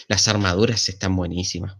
Las 0.09 0.29
armaduras 0.29 0.89
están 0.89 1.17
buenísimas. 1.17 1.77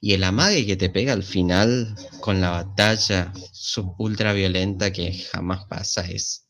Y 0.00 0.12
el 0.14 0.24
amague 0.24 0.66
que 0.66 0.76
te 0.76 0.90
pega 0.90 1.12
al 1.12 1.24
final 1.24 1.94
con 2.20 2.40
la 2.40 2.50
batalla 2.50 3.32
sub 3.52 3.94
ultra 3.98 4.32
violenta 4.32 4.92
que 4.92 5.12
jamás 5.12 5.66
pasa 5.66 6.02
es 6.08 6.46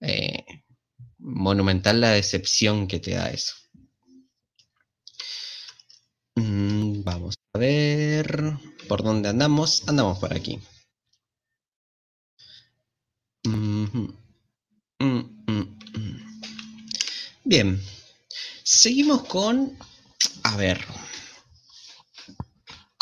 eh, 0.00 0.44
monumental 1.18 2.00
la 2.00 2.10
decepción 2.10 2.86
que 2.86 3.00
te 3.00 3.12
da 3.12 3.30
eso. 3.30 3.54
Mm, 6.36 7.02
vamos 7.04 7.34
a 7.54 7.58
ver 7.58 8.52
por 8.88 9.02
dónde 9.02 9.28
andamos. 9.28 9.88
Andamos 9.88 10.18
por 10.18 10.32
aquí. 10.34 10.58
Mm, 13.44 14.08
mm, 15.00 15.22
Bien. 17.44 17.80
Seguimos 18.64 19.24
con... 19.24 19.76
A 20.44 20.56
ver 20.56 20.78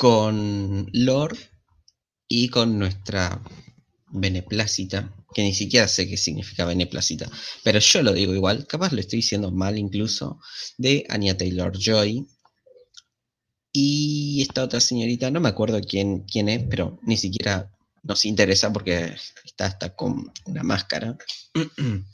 con 0.00 0.88
Lord 0.94 1.36
y 2.26 2.48
con 2.48 2.78
nuestra 2.78 3.42
beneplácita, 4.08 5.14
que 5.34 5.42
ni 5.42 5.52
siquiera 5.52 5.88
sé 5.88 6.08
qué 6.08 6.16
significa 6.16 6.64
beneplácita, 6.64 7.30
pero 7.62 7.80
yo 7.80 8.02
lo 8.02 8.14
digo 8.14 8.32
igual, 8.32 8.66
capaz 8.66 8.92
lo 8.92 9.00
estoy 9.00 9.18
diciendo 9.18 9.50
mal 9.50 9.76
incluso, 9.76 10.40
de 10.78 11.04
Anya 11.10 11.36
Taylor 11.36 11.76
Joy. 11.78 12.26
Y 13.72 14.42
esta 14.42 14.64
otra 14.64 14.80
señorita, 14.80 15.30
no 15.30 15.40
me 15.40 15.48
acuerdo 15.48 15.80
quién, 15.80 16.24
quién 16.24 16.48
es, 16.48 16.64
pero 16.68 16.98
ni 17.02 17.16
siquiera 17.16 17.70
nos 18.02 18.24
interesa 18.24 18.72
porque 18.72 19.14
está 19.44 19.66
hasta 19.66 19.94
con 19.94 20.32
una 20.46 20.62
máscara. 20.62 21.16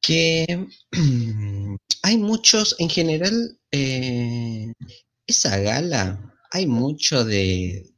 que 0.00 0.66
hay 2.02 2.18
muchos, 2.18 2.76
en 2.78 2.88
general, 2.88 3.58
eh, 3.72 4.72
esa 5.26 5.58
gala 5.58 6.30
hay 6.50 6.66
mucho 6.66 7.24
de, 7.24 7.94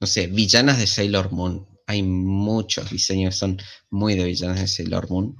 no 0.00 0.06
sé, 0.06 0.26
villanas 0.28 0.78
de 0.78 0.86
Sailor 0.86 1.32
Moon. 1.32 1.68
Hay 1.86 2.02
muchos 2.02 2.90
diseños 2.90 3.36
son 3.36 3.60
muy 3.90 4.14
de 4.14 4.24
villanas 4.24 4.60
de 4.60 4.68
Sailor 4.68 5.10
Moon. 5.10 5.36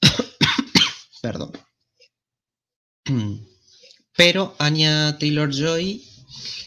Perdón. 1.22 1.52
Pero 4.16 4.54
Anya 4.58 5.18
Taylor 5.18 5.50
Joy 5.50 6.04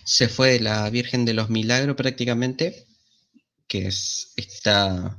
se 0.03 0.27
fue 0.27 0.51
de 0.51 0.60
la 0.60 0.89
Virgen 0.89 1.25
de 1.25 1.34
los 1.34 1.49
Milagros 1.49 1.95
prácticamente, 1.95 2.88
que 3.67 3.88
es 3.88 4.34
esta, 4.36 5.17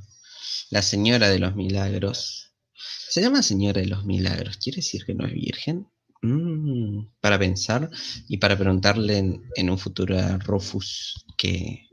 la 0.71 0.83
Señora 0.83 1.29
de 1.29 1.39
los 1.39 1.55
Milagros. 1.55 2.53
Se 3.11 3.21
llama 3.21 3.43
Señora 3.43 3.81
de 3.81 3.89
los 3.89 4.05
Milagros, 4.05 4.59
¿quiere 4.59 4.77
decir 4.77 5.05
que 5.05 5.15
no 5.15 5.27
es 5.27 5.33
virgen? 5.33 5.89
Mm, 6.23 7.09
para 7.21 7.39
pensar 7.39 7.91
y 8.29 8.39
para 8.39 8.57
preguntarle 8.57 9.19
en, 9.55 9.71
un 9.71 9.79
futuro 9.79 10.19
a 10.19 10.39
Rufus 10.39 11.25
que 11.37 11.89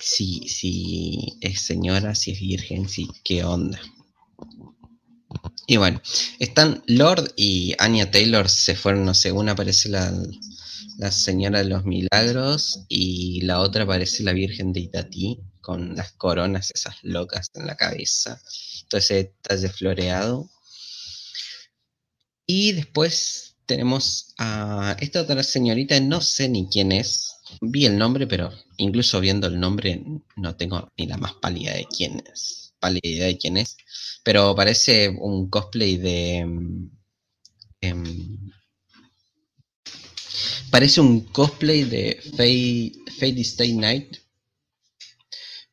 si, 0.00 0.48
si 0.48 1.38
es 1.40 1.60
señora, 1.60 2.14
si 2.14 2.32
es 2.32 2.40
virgen, 2.40 2.88
si 2.88 3.08
qué 3.22 3.44
onda. 3.44 3.80
Y 5.66 5.78
bueno, 5.78 6.00
están 6.38 6.82
Lord 6.86 7.32
y 7.36 7.74
Anya 7.78 8.10
Taylor 8.10 8.48
se 8.48 8.76
fueron, 8.76 9.04
no 9.04 9.14
sé, 9.14 9.32
una 9.32 9.56
parece 9.56 9.88
la, 9.88 10.12
la 10.98 11.10
señora 11.10 11.58
de 11.58 11.68
los 11.68 11.84
milagros 11.84 12.80
y 12.88 13.40
la 13.42 13.60
otra 13.60 13.86
parece 13.86 14.22
la 14.22 14.32
Virgen 14.32 14.72
de 14.72 14.80
Itatí 14.80 15.40
con 15.60 15.96
las 15.96 16.12
coronas 16.12 16.70
esas 16.70 16.96
locas 17.02 17.50
en 17.54 17.66
la 17.66 17.76
cabeza, 17.76 18.40
todo 18.88 19.00
ese 19.00 19.14
detalle 19.14 19.68
floreado. 19.68 20.48
Y 22.46 22.70
después 22.70 23.56
tenemos 23.66 24.34
a 24.38 24.96
esta 25.00 25.22
otra 25.22 25.42
señorita, 25.42 25.98
no 25.98 26.20
sé 26.20 26.48
ni 26.48 26.68
quién 26.68 26.92
es. 26.92 27.32
Vi 27.60 27.86
el 27.86 27.98
nombre, 27.98 28.28
pero 28.28 28.52
incluso 28.76 29.20
viendo 29.20 29.48
el 29.48 29.58
nombre 29.58 30.04
no 30.36 30.54
tengo 30.54 30.88
ni 30.96 31.06
la 31.06 31.16
más 31.16 31.34
pálida 31.34 31.74
de 31.74 31.86
quién 31.86 32.22
es. 32.32 32.65
Pálida 32.86 33.08
idea 33.08 33.26
de 33.26 33.38
quién 33.38 33.56
es. 33.56 33.76
Pero 34.22 34.54
parece 34.54 35.08
un 35.08 35.50
cosplay 35.50 35.96
de. 35.96 36.38
Em, 37.80 38.50
parece 40.70 41.00
un 41.00 41.20
cosplay 41.32 41.84
de 41.84 42.20
Fate 43.18 43.40
Stay 43.40 43.72
Night 43.74 44.18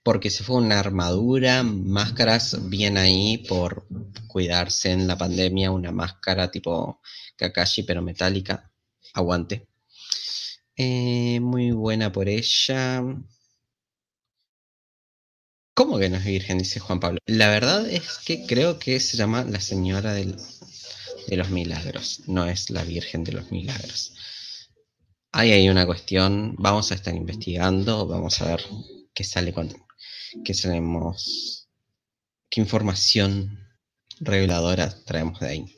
porque 0.04 0.30
se 0.30 0.44
fue 0.44 0.58
una 0.58 0.80
armadura, 0.80 1.64
máscaras 1.64 2.70
bien 2.70 2.98
ahí 2.98 3.38
por 3.38 3.88
cuidarse 4.28 4.92
en 4.92 5.08
la 5.08 5.18
pandemia, 5.18 5.72
una 5.72 5.92
máscara 5.92 6.52
tipo 6.52 7.00
Kakashi 7.38 7.84
pero 7.84 8.02
metálica, 8.02 8.70
aguante. 9.14 9.68
Eh, 10.76 11.40
muy 11.40 11.72
buena 11.72 12.12
por 12.12 12.28
ella. 12.28 13.02
¿Cómo 15.76 15.98
que 15.98 16.10
no 16.10 16.18
es 16.18 16.26
virgen? 16.26 16.60
Dice 16.60 16.80
Juan 16.80 17.00
Pablo. 17.00 17.20
La 17.26 17.50
verdad 17.50 17.90
es 17.90 18.20
que 18.24 18.46
creo 18.46 18.78
que 18.78 19.00
se 19.00 19.18
llama 19.18 19.44
la 19.44 19.60
señora 19.60 20.14
de 20.14 20.36
los 21.36 21.50
milagros, 21.50 22.22
no 22.28 22.46
es 22.46 22.70
la 22.70 22.84
virgen 22.84 23.24
de 23.24 23.32
los 23.32 23.52
milagros. 23.52 24.14
Ahí 25.32 25.52
hay 25.52 25.70
una 25.70 25.88
cuestión, 25.88 26.56
vamos 26.60 26.92
a 26.92 26.96
estar 26.96 27.16
investigando, 27.16 28.06
vamos 28.06 28.40
a 28.40 28.46
ver 28.46 28.64
qué 29.16 29.24
sale 29.24 29.52
con, 29.52 29.74
qué 30.46 30.54
tenemos, 30.54 31.68
qué 32.52 32.62
información 32.62 33.68
reveladora 34.20 34.96
traemos 35.06 35.40
de 35.40 35.48
ahí. 35.48 35.78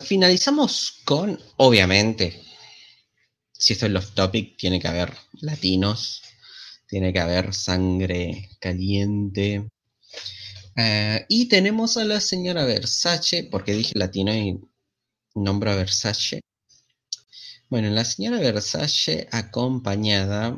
Finalizamos 0.00 1.00
con, 1.04 1.40
obviamente, 1.58 2.42
si 3.52 3.74
esto 3.74 3.86
es 3.86 3.92
los 3.92 4.14
topic, 4.14 4.56
tiene 4.56 4.80
que 4.80 4.88
haber 4.88 5.14
latinos, 5.40 6.22
tiene 6.86 7.12
que 7.12 7.20
haber 7.20 7.54
sangre 7.54 8.50
caliente. 8.60 9.68
Eh, 10.76 11.24
y 11.28 11.48
tenemos 11.48 11.96
a 11.96 12.04
la 12.04 12.20
señora 12.20 12.64
Versace, 12.64 13.44
porque 13.50 13.74
dije 13.74 13.98
latino 13.98 14.34
y 14.34 14.60
nombro 15.34 15.70
a 15.70 15.76
Versace. 15.76 16.40
Bueno, 17.68 17.90
la 17.90 18.04
señora 18.04 18.38
Versace 18.38 19.28
acompañada 19.32 20.56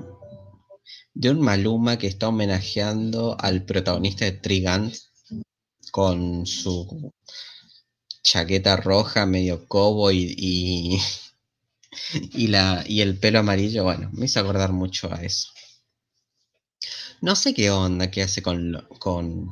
de 1.15 1.31
un 1.31 1.41
Maluma 1.41 1.99
que 1.99 2.07
está 2.07 2.29
homenajeando 2.29 3.37
al 3.41 3.65
protagonista 3.65 4.25
de 4.25 4.33
Trigant 4.33 4.95
con 5.91 6.47
su 6.47 7.13
chaqueta 8.23 8.77
roja, 8.77 9.27
medio 9.27 9.67
cobo 9.67 10.13
y, 10.13 11.01
y, 12.33 12.47
la, 12.49 12.85
y 12.87 13.01
el 13.01 13.19
pelo 13.19 13.39
amarillo. 13.41 13.85
Bueno, 13.85 14.11
me 14.13 14.27
hizo 14.27 14.41
acordar 14.41 14.73
mucho 14.73 15.13
a 15.13 15.23
eso. 15.23 15.49
No 17.21 17.35
sé 17.37 17.55
qué 17.55 17.71
onda 17.71 18.11
que 18.11 18.23
hace 18.23 18.43
con, 18.43 18.87
con 18.99 19.51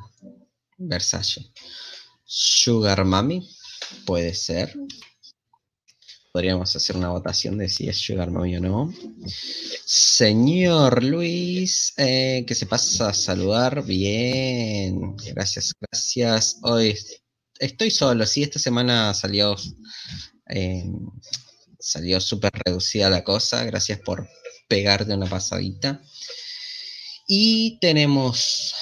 Versace. 0.79 1.53
Sugar 2.25 3.05
Mami, 3.05 3.49
puede 4.05 4.35
ser 4.35 4.75
podríamos 6.37 6.77
hacer 6.77 6.99
una 6.99 7.09
votación 7.09 7.57
de 7.57 7.67
si 7.71 7.89
es 7.89 7.97
Sugar 7.97 8.31
Mommy 8.31 8.59
o 8.59 8.61
no. 8.61 8.95
Señor 9.87 11.03
Luis, 11.03 11.95
eh, 11.97 12.45
que 12.47 12.55
se 12.55 12.67
pasa 12.67 13.09
a 13.09 13.15
saludar. 13.15 13.83
Bien, 13.87 15.17
gracias, 15.33 15.73
gracias. 15.81 16.59
Hoy 16.61 16.95
estoy 17.59 17.91
solo, 17.91 18.27
sí, 18.27 18.43
esta 18.43 18.59
semana 18.59 19.15
salió, 19.15 19.57
eh, 20.51 20.85
salió 21.81 22.21
súper 22.21 22.53
reducida 22.67 23.09
la 23.09 23.25
cosa. 23.25 23.65
Gracias 23.65 24.01
por 24.01 24.29
pegarte 24.69 25.15
una 25.15 25.31
pasadita. 25.31 26.03
Y 27.27 27.79
tenemos 27.81 28.75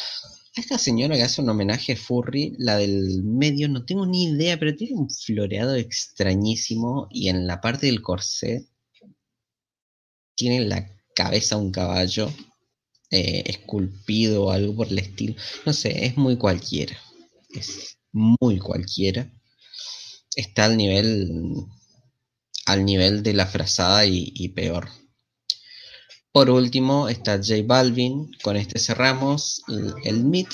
esta 0.54 0.78
señora 0.78 1.16
que 1.16 1.22
hace 1.22 1.40
un 1.40 1.48
homenaje 1.48 1.96
furry, 1.96 2.54
la 2.58 2.76
del 2.76 3.24
medio, 3.24 3.68
no 3.68 3.84
tengo 3.84 4.06
ni 4.06 4.24
idea, 4.24 4.58
pero 4.58 4.76
tiene 4.76 4.94
un 4.94 5.10
floreado 5.10 5.74
extrañísimo 5.74 7.08
y 7.10 7.28
en 7.28 7.46
la 7.46 7.60
parte 7.60 7.86
del 7.86 8.02
corset 8.02 8.64
tiene 10.36 10.60
la 10.60 10.88
cabeza 11.14 11.56
un 11.56 11.72
caballo 11.72 12.30
eh, 13.10 13.42
esculpido 13.46 14.44
o 14.44 14.50
algo 14.50 14.76
por 14.76 14.88
el 14.88 14.98
estilo. 14.98 15.34
No 15.64 15.72
sé, 15.72 16.06
es 16.06 16.16
muy 16.16 16.36
cualquiera. 16.36 16.96
Es 17.50 17.98
muy 18.12 18.58
cualquiera. 18.58 19.32
Está 20.36 20.66
al 20.66 20.76
nivel 20.76 21.30
al 22.66 22.84
nivel 22.84 23.22
de 23.22 23.34
la 23.34 23.46
frazada 23.46 24.06
y 24.06 24.48
peor. 24.50 24.88
Por 26.34 26.50
último 26.50 27.08
está 27.08 27.36
J 27.36 27.62
Balvin, 27.64 28.28
con 28.42 28.56
este 28.56 28.80
cerramos 28.80 29.62
el, 30.02 30.24
meet 30.24 30.48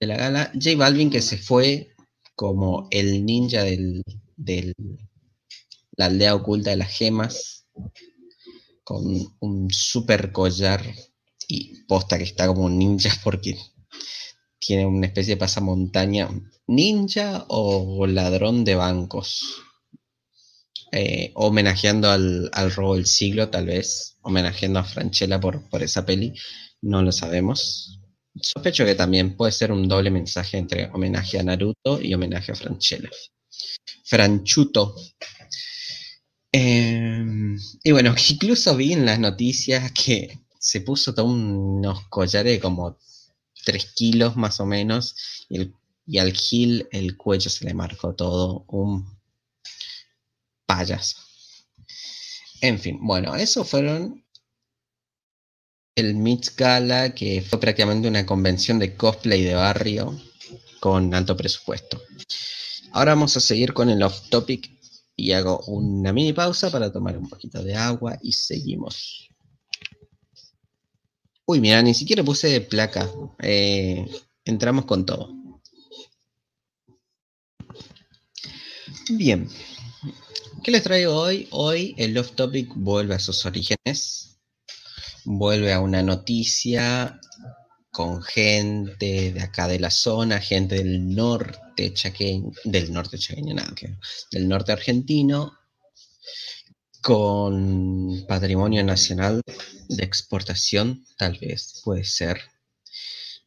de 0.00 0.08
la 0.08 0.16
gala. 0.16 0.52
J 0.52 0.76
Balvin 0.76 1.10
que 1.10 1.22
se 1.22 1.38
fue 1.38 1.94
como 2.34 2.88
el 2.90 3.24
ninja 3.24 3.62
del, 3.62 4.02
la 5.92 6.06
aldea 6.06 6.34
oculta 6.34 6.70
de 6.70 6.76
las 6.76 6.90
gemas, 6.90 7.68
con 8.82 9.04
un 9.38 9.70
super 9.70 10.32
collar 10.32 10.82
y 11.46 11.84
posta 11.84 12.18
que 12.18 12.24
está 12.24 12.48
como 12.48 12.64
un 12.64 12.76
ninja 12.76 13.12
porque 13.22 13.56
tiene 14.58 14.86
una 14.86 15.06
especie 15.06 15.36
de 15.36 15.40
pasamontaña. 15.40 16.30
ninja 16.66 17.44
o 17.46 18.08
ladrón 18.08 18.64
de 18.64 18.74
bancos. 18.74 19.62
Eh, 20.92 21.32
homenajeando 21.34 22.10
al, 22.10 22.50
robo 22.74 22.94
del 22.96 23.06
siglo, 23.06 23.48
tal 23.48 23.66
vez. 23.66 24.18
Homenajeando 24.22 24.78
a 24.78 24.84
Franchella 24.84 25.40
por, 25.40 25.68
por 25.68 25.82
esa 25.82 26.04
peli. 26.04 26.34
No 26.82 27.02
lo 27.02 27.12
sabemos. 27.12 27.98
Sospecho 28.40 28.84
que 28.84 28.94
también 28.94 29.36
puede 29.36 29.52
ser 29.52 29.72
un 29.72 29.88
doble 29.88 30.10
mensaje 30.10 30.58
entre 30.58 30.90
homenaje 30.92 31.38
a 31.38 31.42
Naruto 31.42 32.00
y 32.00 32.14
homenaje 32.14 32.52
a 32.52 32.54
Franchella. 32.54 33.10
Franchuto. 34.04 34.94
Em, 36.52 37.58
y 37.82 37.92
bueno, 37.92 38.14
incluso 38.30 38.76
vi 38.76 38.92
en 38.92 39.06
las 39.06 39.18
noticias 39.18 39.92
que 39.92 40.40
se 40.58 40.82
puso 40.82 41.14
todo 41.14 41.26
unos 41.26 42.06
collares 42.08 42.52
de 42.52 42.60
como 42.60 42.98
3 43.64 43.92
kilos 43.94 44.36
más 44.36 44.60
o 44.60 44.66
menos 44.66 45.46
y, 45.48 45.72
al 46.18 46.32
Gil 46.32 46.88
el 46.90 47.16
cuello 47.16 47.48
se 47.48 47.64
le 47.64 47.74
marcó 47.74 48.14
todo 48.14 48.64
un 48.68 49.21
En 52.60 52.78
fin, 52.78 52.98
bueno, 53.00 53.34
eso 53.34 53.64
fueron 53.64 54.24
el 55.94 56.14
Meets 56.14 56.54
Gala, 56.56 57.14
que 57.14 57.42
fue 57.42 57.60
prácticamente 57.60 58.08
una 58.08 58.24
convención 58.24 58.78
de 58.78 58.96
cosplay 58.96 59.42
de 59.42 59.54
barrio 59.54 60.18
con 60.80 61.12
alto 61.14 61.36
presupuesto. 61.36 62.00
Ahora 62.92 63.12
vamos 63.12 63.36
a 63.36 63.40
seguir 63.40 63.72
con 63.72 63.90
el 63.90 64.02
off 64.02 64.28
topic 64.28 64.70
y 65.16 65.32
hago 65.32 65.60
una 65.66 66.12
mini 66.12 66.32
pausa 66.32 66.70
para 66.70 66.92
tomar 66.92 67.16
un 67.18 67.28
poquito 67.28 67.62
de 67.62 67.74
agua 67.74 68.18
y 68.22 68.32
seguimos. 68.32 69.28
Uy, 71.46 71.60
mira, 71.60 71.82
ni 71.82 71.94
siquiera 71.94 72.22
puse 72.22 72.60
placa. 72.62 73.10
Eh, 73.40 74.06
entramos 74.44 74.84
con 74.84 75.04
todo. 75.04 75.34
Bien. 79.10 79.48
¿Qué 80.62 80.70
les 80.70 80.84
traigo 80.84 81.16
hoy? 81.16 81.48
Hoy 81.50 81.92
el 81.98 82.16
Off 82.16 82.36
Topic 82.36 82.72
vuelve 82.76 83.16
a 83.16 83.18
sus 83.18 83.44
orígenes. 83.46 84.38
Vuelve 85.24 85.72
a 85.72 85.80
una 85.80 86.04
noticia 86.04 87.20
con 87.90 88.22
gente 88.22 89.32
de 89.32 89.40
acá 89.40 89.66
de 89.66 89.80
la 89.80 89.90
zona, 89.90 90.40
gente 90.40 90.76
del 90.76 91.12
norte 91.16 91.92
chaqueño, 91.92 92.52
del 92.62 92.92
norte 92.92 93.18
chaqueño, 93.18 93.56
nada, 93.56 93.74
del 94.30 94.48
norte 94.48 94.70
argentino, 94.70 95.52
con 97.00 98.24
patrimonio 98.28 98.84
nacional 98.84 99.42
de 99.88 100.04
exportación, 100.04 101.04
tal 101.18 101.38
vez, 101.40 101.80
puede 101.84 102.04
ser. 102.04 102.40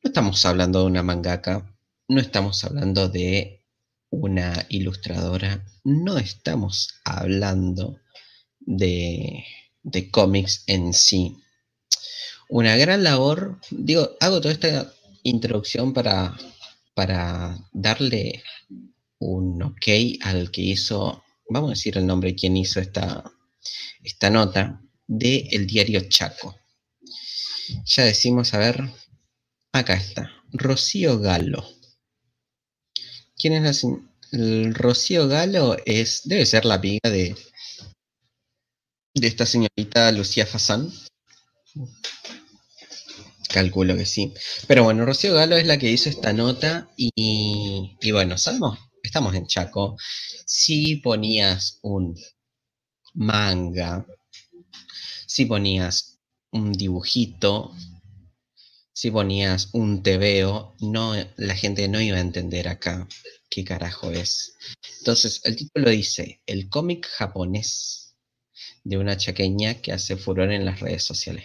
No 0.04 0.10
estamos 0.10 0.46
hablando 0.46 0.82
de 0.82 0.88
una 0.88 1.02
mangaka, 1.02 1.74
no 2.10 2.20
estamos 2.20 2.62
hablando 2.66 3.08
de 3.08 3.65
una 4.22 4.66
ilustradora, 4.70 5.66
no 5.84 6.18
estamos 6.18 6.96
hablando 7.04 8.00
de, 8.60 9.44
de 9.84 10.10
cómics 10.10 10.64
en 10.68 10.94
sí. 10.94 11.38
Una 12.50 12.78
gran 12.78 13.04
labor, 13.04 13.60
digo, 13.72 14.12
hago 14.20 14.40
toda 14.40 14.54
esta 14.54 14.94
introducción 15.24 15.94
para, 15.94 16.38
para 16.94 17.58
darle 17.74 18.44
un 19.20 19.62
ok 19.64 19.88
al 20.22 20.52
que 20.52 20.62
hizo, 20.62 21.24
vamos 21.50 21.70
a 21.70 21.74
decir 21.74 21.98
el 21.98 22.08
nombre 22.08 22.36
quien 22.36 22.56
hizo 22.58 22.80
esta, 22.80 23.24
esta 24.04 24.30
nota 24.30 24.82
de 25.08 25.48
el 25.52 25.68
diario 25.68 26.02
Chaco. 26.08 26.56
Ya 27.86 28.04
decimos, 28.04 28.54
a 28.54 28.60
ver, 28.60 28.90
acá 29.72 29.96
está, 29.96 30.32
Rocío 30.52 31.20
Galo. 31.20 31.75
¿Quién 33.38 33.54
es 33.54 33.84
la 33.84 33.98
el 34.32 34.74
Rocío 34.76 35.28
Galo? 35.28 35.78
Es, 35.86 36.22
debe 36.26 36.46
ser 36.46 36.66
la 36.66 36.76
amiga 36.76 37.10
de, 37.10 37.36
de 39.14 39.28
esta 39.28 39.46
señorita 39.46 40.12
Lucía 40.12 40.46
Fasán. 40.46 40.92
Calculo 43.50 43.96
que 43.96 44.06
sí. 44.06 44.34
Pero 44.68 44.84
bueno, 44.84 45.06
Rocío 45.06 45.34
Galo 45.34 45.56
es 45.56 45.66
la 45.66 45.78
que 45.78 45.92
hizo 45.92 46.10
esta 46.10 46.34
nota 46.34 46.90
y, 46.98 47.98
y 48.02 48.12
bueno, 48.12 48.38
sabemos, 48.38 48.80
estamos 49.04 49.36
en 49.36 49.48
Chaco. 49.48 49.98
Si 50.46 50.98
ponías 50.98 51.80
un 51.82 52.16
manga, 53.14 54.06
si 55.28 55.46
ponías 55.46 56.20
un 56.52 56.72
dibujito, 56.74 57.74
si 58.96 59.12
ponías 59.12 59.70
un 59.74 60.04
tebeo, 60.04 60.74
no, 60.80 61.14
la 61.36 61.56
gente 61.56 61.90
no 61.90 62.00
iba 62.00 62.18
a 62.18 62.22
entender 62.22 62.70
acá 62.70 63.06
qué 63.50 63.66
carajo 63.66 64.10
es. 64.10 64.56
Entonces, 65.00 65.42
el 65.44 65.58
título 65.58 65.90
dice, 65.90 66.40
el 66.46 66.70
cómic 66.70 67.06
japonés 67.06 68.16
de 68.86 68.98
una 68.98 69.18
chaqueña 69.18 69.82
que 69.82 69.92
hace 69.92 70.16
furor 70.16 70.50
en 70.54 70.64
las 70.64 70.80
redes 70.80 71.04
sociales. 71.04 71.44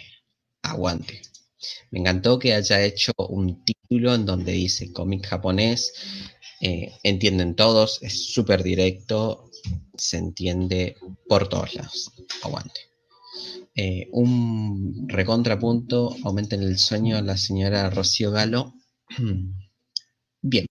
Aguante. 0.61 1.21
Me 1.91 1.99
encantó 1.99 2.39
que 2.39 2.53
haya 2.53 2.81
hecho 2.81 3.11
un 3.17 3.65
título 3.65 4.15
en 4.15 4.25
donde 4.25 4.53
dice 4.53 4.93
cómic 4.93 5.27
japonés. 5.27 5.91
Eh, 6.61 6.93
entienden 7.03 7.55
todos, 7.55 8.01
es 8.01 8.31
súper 8.31 8.63
directo, 8.63 9.51
se 9.97 10.17
entiende 10.17 10.95
por 11.27 11.49
todos 11.49 11.75
lados. 11.75 12.11
Aguante. 12.43 12.90
Eh, 13.75 14.09
un 14.11 15.07
recontrapunto, 15.07 16.15
aumenta 16.23 16.55
en 16.55 16.63
el 16.63 16.77
sueño 16.77 17.21
la 17.21 17.37
señora 17.37 17.89
Rocío 17.89 18.31
Galo. 18.31 18.73
Bien. 20.41 20.65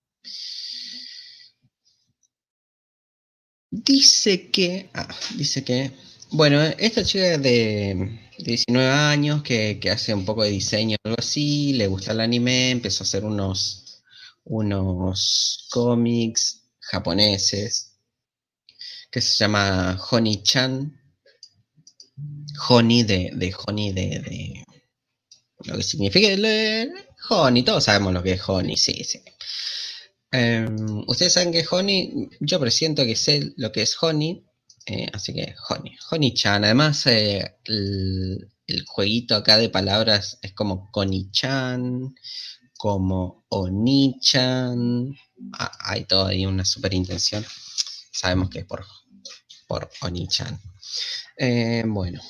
Dice 3.73 4.51
que, 4.51 4.91
ah, 4.95 5.09
dice 5.37 5.65
que, 5.65 5.93
bueno, 6.33 6.61
esta 6.63 7.05
chica 7.05 7.39
de 7.39 8.19
19 8.39 8.89
años 8.89 9.43
que, 9.43 9.79
hace 9.91 10.13
un 10.15 10.25
poco 10.25 10.43
de 10.43 10.51
diseño 10.51 10.97
algo 11.05 11.17
así, 11.19 11.73
le 11.75 11.87
gusta 11.87 12.13
el 12.13 12.21
anime, 12.21 12.71
empezó 12.71 13.05
a 13.05 13.07
hacer 13.07 13.25
unos, 13.25 14.03
unos 14.45 15.69
cómics 15.71 16.63
japoneses 16.81 17.97
que 19.11 19.21
se 19.21 19.35
llama 19.35 19.99
Honey-chan. 20.11 21.00
Honey 22.69 23.03
de, 23.03 23.31
de 23.35 23.55
Honey 23.67 23.93
de, 23.93 24.65
lo 25.65 25.77
que 25.77 25.83
significa 25.83 26.29
el, 26.29 26.93
Honey, 27.29 27.63
todos 27.63 27.85
sabemos 27.85 28.13
lo 28.13 28.23
que 28.23 28.33
es 28.33 28.49
Honey, 28.49 28.77
sí, 28.77 29.05
sí. 29.05 29.21
Em, 30.33 31.05
ustedes 31.07 31.33
saben 31.33 31.53
que 31.53 31.65
Honey, 31.69 32.29
yo 32.41 32.61
presiento 32.61 33.05
que 33.05 33.17
sé 33.17 33.53
lo 33.57 33.73
que 33.73 33.83
es 33.83 33.97
Honey, 34.01 34.45
eh, 34.87 35.09
así 35.13 35.33
que 35.35 35.55
Honey, 35.69 35.97
Honey-chan. 36.11 36.65
Además, 36.65 37.07
eh, 37.07 37.57
el, 37.65 38.49
jueguito 38.87 39.35
acá 39.35 39.57
de 39.59 39.69
palabras 39.69 40.39
es 40.43 40.53
como 40.53 40.91
Connie-chan, 40.91 42.15
como 42.77 43.45
Oni-chan. 43.49 45.15
Ah, 45.53 45.73
hay 45.81 46.05
todo 46.05 46.27
ahí 46.27 46.47
una 46.47 46.65
super 46.65 46.95
intención. 46.95 47.45
Sabemos 48.13 48.49
que 48.51 48.61
es 48.61 48.65
por 48.67 48.85
por 49.71 49.89
Onichan. 50.01 50.61
Eh, 51.37 51.85
bueno, 51.87 52.21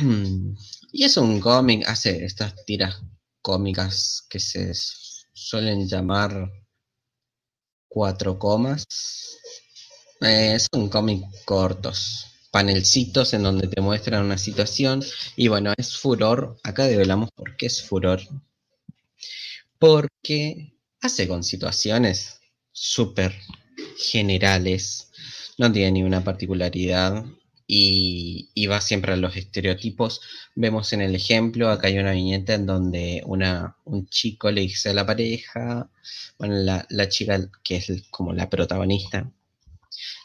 y 0.92 1.04
es 1.04 1.16
un 1.16 1.40
cómic, 1.40 1.86
hace 1.86 2.24
estas 2.24 2.54
tiras 2.64 3.02
cómicas 3.42 4.26
que 4.28 4.40
se 4.40 4.72
suelen 5.32 5.88
llamar 5.88 6.50
cuatro 7.88 8.38
comas. 8.38 8.84
Eh, 10.20 10.58
son 10.58 10.88
cómics 10.88 11.26
cortos, 11.44 12.26
panelcitos 12.50 13.32
en 13.34 13.42
donde 13.42 13.68
te 13.68 13.80
muestran 13.80 14.24
una 14.24 14.38
situación. 14.38 15.02
Y 15.36 15.48
bueno, 15.48 15.72
es 15.76 15.96
furor. 15.96 16.58
Acá 16.62 16.86
develamos 16.86 17.30
por 17.34 17.56
qué 17.56 17.66
es 17.66 17.82
furor. 17.82 18.20
Porque 19.78 20.78
hace 21.00 21.26
con 21.26 21.42
situaciones 21.42 22.40
súper 22.72 23.34
generales 23.96 25.10
no 25.58 25.72
tiene 25.72 25.92
ninguna 25.92 26.22
particularidad 26.22 27.24
y, 27.72 28.66
va 28.66 28.80
siempre 28.80 29.12
a 29.12 29.16
los 29.16 29.36
estereotipos. 29.36 30.20
Vemos 30.56 30.92
en 30.92 31.02
el 31.02 31.14
ejemplo, 31.14 31.70
acá 31.70 31.86
hay 31.88 31.98
una 31.98 32.12
viñeta 32.12 32.54
en 32.54 32.66
donde 32.66 33.22
una, 33.26 33.76
un 33.84 34.08
chico 34.08 34.50
le 34.50 34.62
dice 34.62 34.90
a 34.90 34.94
la 34.94 35.06
pareja, 35.06 35.88
bueno, 36.38 36.56
la, 36.56 37.08
chica 37.08 37.38
que 37.62 37.76
es 37.76 38.02
como 38.10 38.32
la 38.32 38.50
protagonista, 38.50 39.30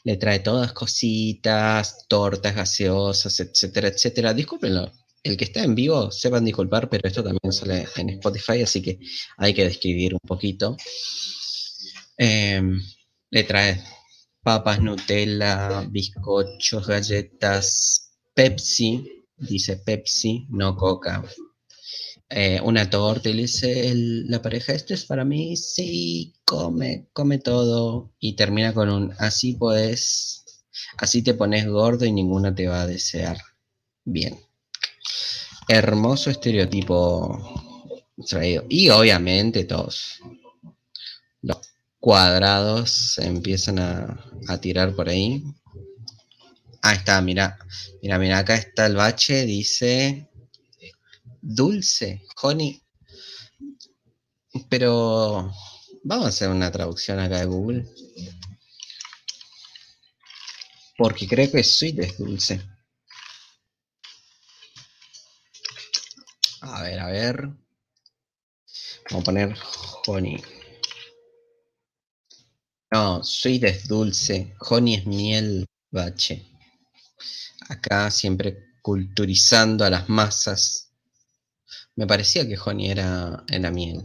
le 0.04 0.18
trae 0.18 0.40
todas 0.40 0.74
cositas, 0.74 2.08
tortas 2.08 2.56
gaseosas, 2.56 3.40
etcétera, 3.40 3.90
etcétera. 3.90 4.34
Discúlpenlo, 4.34 4.92
el 5.24 5.38
que 5.38 5.46
está 5.46 5.64
en 5.64 5.76
vivo, 5.76 6.12
sepan 6.12 6.46
disculpar, 6.46 6.90
pero 6.90 7.08
esto 7.08 7.24
también 7.24 7.54
sale 7.54 7.88
en 7.98 8.10
Spotify, 8.10 8.64
así 8.64 8.82
que 8.82 9.00
hay 9.38 9.54
que 9.54 9.66
describir 9.66 10.14
un 10.14 10.20
poquito. 10.28 10.78
Em, 12.18 12.82
le 13.30 13.44
trae 13.44 13.84
papas, 14.46 14.80
Nutella, 14.80 15.82
bizcochos, 15.90 16.86
galletas, 16.88 18.12
Pepsi, 18.36 19.26
dice 19.38 19.78
Pepsi, 19.78 20.46
no 20.50 20.76
Coca. 20.76 21.24
eh, 22.30 22.60
una 22.64 22.90
torta 22.90 23.30
le 23.30 23.44
dice 23.44 23.92
la 23.96 24.42
pareja, 24.42 24.74
esto 24.74 24.94
es 24.94 25.06
para 25.06 25.26
mí, 25.26 25.56
sí, 25.58 26.36
come, 26.46 27.08
come 27.14 27.40
todo. 27.40 28.14
Y 28.20 28.36
termina 28.36 28.74
con 28.74 28.90
un, 28.90 29.14
así 29.20 29.54
pues, 29.54 30.46
así 30.98 31.24
te 31.24 31.34
pones 31.34 31.68
gordo 31.68 32.06
y 32.06 32.12
ninguna 32.12 32.54
te 32.54 32.68
va 32.68 32.82
a 32.84 32.88
desear. 32.88 33.38
Bien. 34.06 34.40
Hermoso 35.68 36.30
estereotipo 36.30 37.40
traído. 38.28 38.66
Y 38.70 38.90
obviamente 38.90 39.64
todos 39.66 40.20
los 41.42 41.58
cuadrados 42.06 43.18
empiezan 43.18 43.80
a, 43.80 44.24
a 44.48 44.62
tirar 44.62 44.96
por 44.96 45.10
ahí. 45.10 45.44
Ahí 46.84 46.98
está, 46.98 47.20
mira, 47.20 47.58
mira, 48.00 48.20
mira, 48.20 48.38
acá 48.38 48.54
está 48.54 48.86
el 48.86 48.96
bache, 48.96 49.44
dice 49.48 50.30
dulce, 51.42 52.22
honey. 52.44 52.80
Pero 54.70 55.52
vamos 56.04 56.26
a 56.28 56.30
hacer 56.30 56.50
una 56.50 56.72
traducción 56.72 57.18
acá 57.18 57.40
de 57.40 57.46
Google. 57.48 57.88
Porque 61.00 61.28
creo 61.28 61.52
que 61.52 61.64
sweet 61.64 62.02
es 62.02 62.20
dulce. 62.20 62.62
A 66.62 66.84
ver, 66.84 67.00
a 67.00 67.08
ver. 67.08 67.50
Vamos 69.10 69.24
a 69.24 69.26
poner 69.26 69.58
honey. 70.06 70.55
No, 72.96 73.22
sweet 73.26 73.66
es 73.66 73.88
dulce. 73.90 74.56
Honey 74.70 74.94
es 74.94 75.06
miel, 75.06 75.66
bache. 75.92 76.46
Acá 77.68 78.10
siempre 78.10 78.78
culturizando 78.82 79.84
a 79.84 79.90
las 79.90 80.08
masas. 80.08 80.94
Me 81.98 82.08
parecía 82.08 82.48
que 82.48 82.58
Honey 82.58 82.92
era, 82.92 83.44
la 83.50 83.72
miel. 83.72 84.00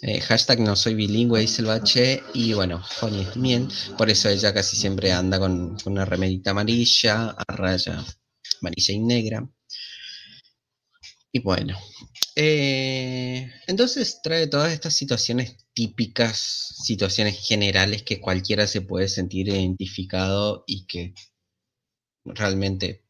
Eh, 0.00 0.18
hashtag 0.22 0.60
no 0.60 0.76
soy 0.76 0.94
bilingüe, 0.94 1.40
dice 1.40 1.60
el 1.60 1.68
bache. 1.68 2.22
Y 2.32 2.54
bueno, 2.54 2.82
Honey 3.02 3.20
es 3.20 3.36
miel. 3.36 3.68
Por 3.98 4.08
eso 4.08 4.30
ella 4.30 4.54
casi 4.54 4.74
siempre 4.74 5.12
anda 5.12 5.38
con, 5.38 5.76
una 5.84 6.06
remerita 6.06 6.52
amarilla, 6.52 7.36
a 7.36 7.54
raya 7.54 8.02
amarilla 8.62 8.94
y 8.94 8.98
negra. 8.98 9.46
Y 11.32 11.40
bueno. 11.40 11.78
Eh, 12.34 13.52
entonces 13.66 14.20
trae 14.22 14.46
todas 14.46 14.72
estas 14.72 14.94
situaciones 14.94 15.65
típicas, 15.76 16.38
situaciones 16.82 17.38
generales 17.46 18.02
que 18.02 18.18
cualquiera 18.18 18.66
se 18.66 18.80
puede 18.80 19.08
sentir 19.08 19.48
identificado 19.48 20.64
y 20.66 20.86
que 20.86 21.12
realmente 22.24 23.04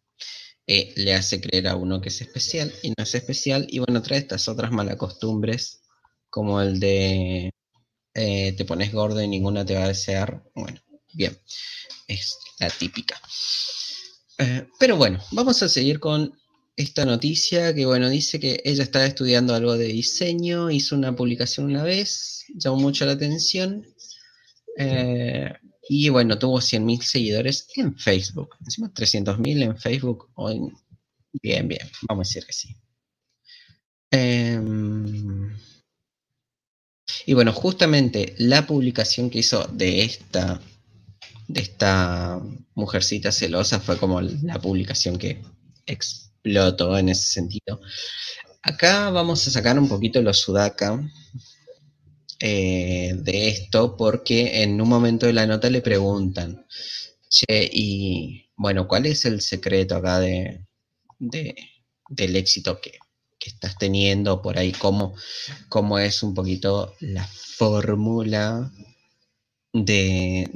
eh, 0.66 0.92
le 0.96 1.14
hace 1.14 1.40
creer 1.40 1.68
a 1.68 1.76
uno 1.76 2.00
que 2.00 2.08
es 2.08 2.20
especial 2.20 2.74
y 2.82 2.88
no 2.88 3.04
es 3.04 3.14
especial. 3.14 3.68
Y 3.70 3.78
bueno, 3.78 4.02
trae 4.02 4.18
estas 4.18 4.48
otras 4.48 4.72
malas 4.72 4.96
costumbres, 4.96 5.82
como 6.28 6.60
el 6.60 6.80
de 6.80 7.52
eh, 8.14 8.52
te 8.56 8.64
pones 8.64 8.92
gordo 8.92 9.22
y 9.22 9.28
ninguna 9.28 9.64
te 9.64 9.76
va 9.76 9.84
a 9.84 9.88
desear. 9.88 10.42
Bueno, 10.56 10.80
bien, 11.14 11.38
es 12.08 12.36
la 12.58 12.68
típica. 12.68 13.20
Eh, 14.38 14.66
pero 14.80 14.96
bueno, 14.96 15.20
vamos 15.30 15.62
a 15.62 15.68
seguir 15.68 16.00
con 16.00 16.36
esta 16.76 17.04
noticia 17.04 17.74
que, 17.74 17.86
bueno, 17.86 18.08
dice 18.08 18.38
que 18.38 18.60
ella 18.64 18.82
estaba 18.82 19.06
estudiando 19.06 19.54
algo 19.54 19.76
de 19.76 19.86
diseño, 19.86 20.70
hizo 20.70 20.94
una 20.94 21.16
publicación 21.16 21.66
una 21.66 21.82
vez, 21.82 22.44
llamó 22.54 22.76
mucho 22.76 23.06
la 23.06 23.12
atención. 23.12 23.86
Y 25.88 26.08
bueno, 26.08 26.38
tuvo 26.38 26.58
100.000 26.60 27.00
seguidores 27.02 27.68
en 27.76 27.96
Facebook. 27.96 28.56
Encima 28.60 28.92
300.000 28.92 29.62
en 29.62 29.76
Facebook. 29.76 30.28
Bien, 31.42 31.68
bien, 31.68 31.88
vamos 32.08 32.26
a 32.26 32.28
decir 32.28 32.46
que 32.46 32.52
sí. 32.52 32.76
Em, 34.10 35.56
y 37.24 37.34
bueno, 37.34 37.52
justamente 37.52 38.34
la 38.38 38.66
publicación 38.66 39.30
que 39.30 39.40
hizo 39.40 39.64
de 39.68 40.02
esta, 40.02 40.60
de 41.48 41.60
esta 41.60 42.40
mujercita 42.74 43.32
celosa 43.32 43.80
fue 43.80 43.98
como 43.98 44.20
la 44.20 44.60
publicación 44.60 45.18
que 45.18 45.42
explotó 46.46 46.96
en 46.96 47.08
ese 47.08 47.32
sentido. 47.32 47.80
Acá 48.62 49.10
vamos 49.10 49.46
a 49.46 49.50
sacar 49.50 49.78
un 49.78 49.88
poquito 49.88 50.22
los 50.22 50.40
Sudaka, 50.40 51.00
eh, 52.38 53.14
de 53.16 53.48
esto 53.48 53.96
porque 53.96 54.62
en 54.62 54.80
un 54.80 54.88
momento 54.88 55.26
de 55.26 55.32
la 55.32 55.46
nota 55.46 55.70
le 55.70 55.80
preguntan, 55.80 56.66
che, 57.28 57.68
y 57.72 58.50
bueno, 58.56 58.86
¿cuál 58.86 59.06
es 59.06 59.24
el 59.24 59.40
secreto 59.40 59.96
acá 59.96 60.20
de, 60.20 60.66
del 61.18 62.36
éxito 62.36 62.80
que, 62.80 62.98
estás 63.46 63.78
teniendo 63.78 64.42
por 64.42 64.58
ahí? 64.58 64.72
¿Cómo, 64.72 65.14
¿Cómo, 65.68 66.00
es 66.00 66.24
un 66.24 66.34
poquito 66.34 66.96
la 66.98 67.24
fórmula 67.24 68.72
de, 69.72 70.50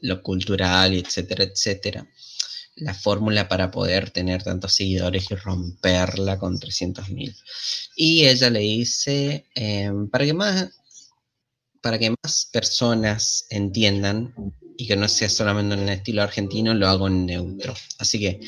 lo 0.00 0.22
cultural, 0.22 0.94
etcétera, 0.94 1.42
etcétera? 1.42 2.06
La 2.76 2.94
fórmula 2.94 3.48
para 3.48 3.70
poder 3.70 4.10
tener 4.10 4.42
tantos 4.42 4.74
seguidores 4.74 5.30
y 5.30 5.34
romperla 5.36 6.38
con 6.38 6.58
300.000. 6.58 7.36
Y 7.96 8.26
ella 8.26 8.50
le 8.50 8.60
dice, 8.60 9.46
em, 9.54 10.08
para 10.10 10.24
que 10.24 10.34
más 10.34 10.70
para 11.84 11.98
que 11.98 12.14
más 12.22 12.48
personas 12.50 13.46
entiendan 13.50 14.34
y 14.78 14.86
que 14.86 14.96
no 14.96 15.06
sea 15.06 15.28
solamente 15.28 15.74
en 15.74 15.82
el 15.82 15.90
estilo 15.90 16.22
argentino, 16.22 16.72
lo 16.72 16.88
hago 16.88 17.08
en 17.08 17.26
neutro. 17.26 17.74
Así 17.98 18.18
que 18.18 18.40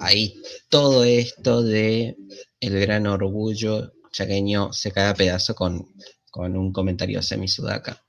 ahí 0.00 0.42
todo 0.68 1.02
esto 1.02 1.62
de 1.62 2.14
el 2.60 2.78
gran 2.80 3.06
orgullo 3.06 3.94
chaqueño 4.12 4.74
se 4.74 4.92
cae 4.92 5.08
a 5.08 5.14
pedazo 5.14 5.54
con, 5.54 5.94
un 6.34 6.72
comentario 6.72 7.22
semi-sudaca. 7.22 8.04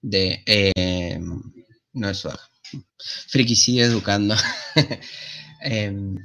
De, 0.00 0.42
eh, 0.46 1.18
no 1.92 2.10
es 2.10 2.18
sudaca. 2.18 2.49
Friki 3.28 3.80
educando. 3.80 4.34
Em, 5.62 6.16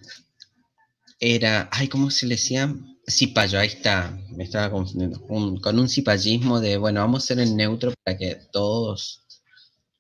era, 1.20 1.68
ay, 1.74 1.90
¿cómo 1.90 2.10
se 2.10 2.26
le 2.26 2.36
decía? 2.36 2.74
Cipayo, 3.06 3.60
ahí 3.60 3.68
está, 3.68 4.18
me 4.30 4.46
estaba 4.46 4.72
confundiendo, 4.72 5.22
con 5.28 5.78
un 5.80 5.90
cipallismo 5.90 6.62
de, 6.62 6.78
bueno, 6.78 7.02
vamos 7.02 7.24
a 7.24 7.28
ser 7.28 7.40
en 7.40 7.58
neutro 7.58 7.94
para 8.04 8.18
que 8.18 8.38
todos 8.54 9.26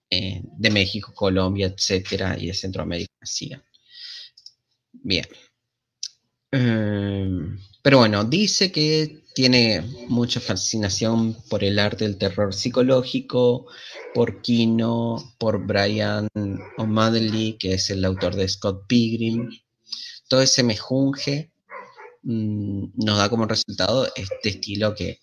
eh, 0.09 0.41
de 0.57 0.69
México, 0.69 1.13
Colombia, 1.13 1.67
etcétera, 1.67 2.37
y 2.39 2.47
de 2.47 2.53
Centroamérica 2.53 3.11
sigan. 3.23 3.63
Bien. 4.93 5.25
Em, 6.51 7.57
pero 7.81 7.99
bueno, 7.99 8.23
dice 8.23 8.71
que 8.71 9.24
tiene 9.35 9.81
mucha 10.07 10.39
fascinación 10.39 11.37
por 11.49 11.63
el 11.63 11.77
arte 11.77 12.05
del 12.05 12.17
terror 12.17 12.55
psicológico, 12.55 13.67
por 14.13 14.41
Kino, 14.41 15.35
por 15.37 15.65
Brian 15.67 16.27
O'Malley, 16.77 17.57
que 17.59 17.73
es 17.73 17.91
el 17.91 18.03
autor 18.03 18.35
de 18.35 18.47
Scott 18.47 18.87
Pilgrim. 18.87 19.49
Todo 20.27 20.41
ese 20.41 20.63
mejunje 20.63 21.51
Mm, 22.25 22.87
nos 22.95 23.17
da 23.19 23.29
como 23.29 23.45
resultado 23.45 24.07
este 24.15 24.49
estilo 24.49 24.95
que 24.95 25.19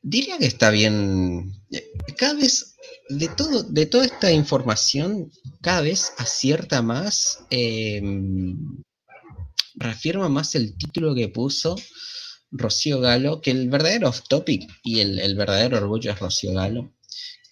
diría 0.00 0.38
que 0.38 0.46
está 0.46 0.70
bien. 0.70 1.52
Cada 2.16 2.34
vez, 2.34 2.76
de, 3.10 3.28
todo, 3.28 3.62
de 3.62 3.84
toda 3.86 4.06
esta 4.06 4.32
información, 4.32 5.30
cada 5.60 5.82
vez 5.82 6.12
acierta 6.16 6.80
más, 6.80 7.44
em, 7.50 8.82
reafirma 9.74 10.30
más 10.30 10.54
el 10.54 10.76
título 10.78 11.14
que 11.14 11.28
puso 11.28 11.76
Rocío 12.52 13.00
Galo, 13.00 13.40
que 13.40 13.50
el 13.50 13.68
verdadero 13.68 14.08
off 14.08 14.22
topic 14.28 14.70
y 14.84 15.00
el, 15.00 15.34
verdadero 15.34 15.78
orgullo 15.78 16.12
es 16.12 16.18
Rocío 16.18 16.52
Galo, 16.52 16.92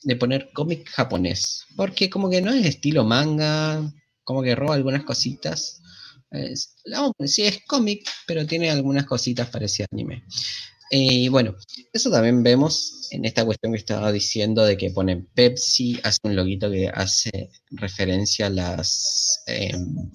de 0.03 0.17
poner 0.17 0.51
cómic 0.53 0.89
japonés. 0.89 1.65
Porque 1.77 2.09
como 2.09 2.31
que 2.31 2.41
no 2.41 2.53
es 2.53 2.65
estilo 2.67 3.05
manga, 3.05 3.93
como 4.23 4.43
que 4.43 4.55
roba 4.55 4.75
algunas 4.75 5.05
cositas 5.05 5.81
es, 6.31 6.77
sí, 7.27 7.43
es 7.43 7.65
cómic, 7.67 8.09
pero 8.27 8.47
tiene 8.47 8.71
algunas 8.71 9.05
cositas 9.07 9.49
parecidas 9.51 9.89
a 9.91 9.95
anime. 9.95 10.25
Y 10.93 11.29
bueno, 11.29 11.55
eso 11.93 12.11
también 12.11 12.43
vemos 12.43 13.09
en 13.13 13.25
esta 13.25 13.45
cuestión 13.45 13.73
que 13.73 13.79
estaba 13.79 14.11
diciendo 14.11 14.65
de 14.65 14.77
que 14.77 14.91
ponen 14.91 15.29
Pepsi, 15.35 16.01
hace 16.03 16.19
un 16.25 16.35
loguito 16.35 16.71
que 16.71 16.89
hace 16.89 17.51
referencia 17.71 18.47
a 18.47 18.51
las 18.51 19.43
em, 19.47 20.11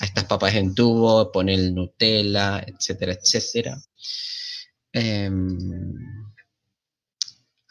a 0.00 0.04
estas 0.04 0.24
papas 0.24 0.54
en 0.54 0.74
tubo, 0.74 1.30
pone 1.30 1.54
el 1.54 1.74
Nutella, 1.74 2.64
etcétera, 2.66 3.12
etcétera. 3.12 3.80
Em, 4.92 5.58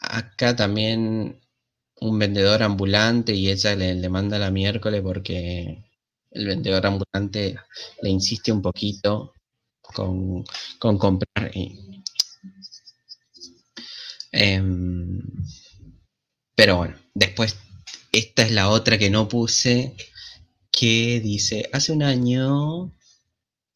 acá 0.00 0.54
también 0.56 1.40
un 2.00 2.18
vendedor 2.18 2.62
ambulante 2.62 3.34
y 3.34 3.50
ella 3.50 3.74
le, 3.74 4.08
manda 4.08 4.38
la 4.38 4.50
miércoles 4.50 5.02
porque 5.02 5.84
el 6.30 6.46
vendedor 6.46 6.86
ambulante 6.86 7.56
le 8.02 8.10
insiste 8.10 8.52
un 8.52 8.62
poquito 8.62 9.32
con, 9.82 10.44
comprar. 10.78 11.50
Em, 14.32 15.20
pero 16.54 16.76
bueno, 16.76 16.96
después 17.14 17.56
esta 18.12 18.42
es 18.42 18.50
la 18.52 18.68
otra 18.68 18.98
que 18.98 19.10
no 19.10 19.28
puse, 19.28 19.94
que 20.70 21.20
dice, 21.20 21.68
hace 21.72 21.92
un 21.92 22.02
año, 22.02 22.92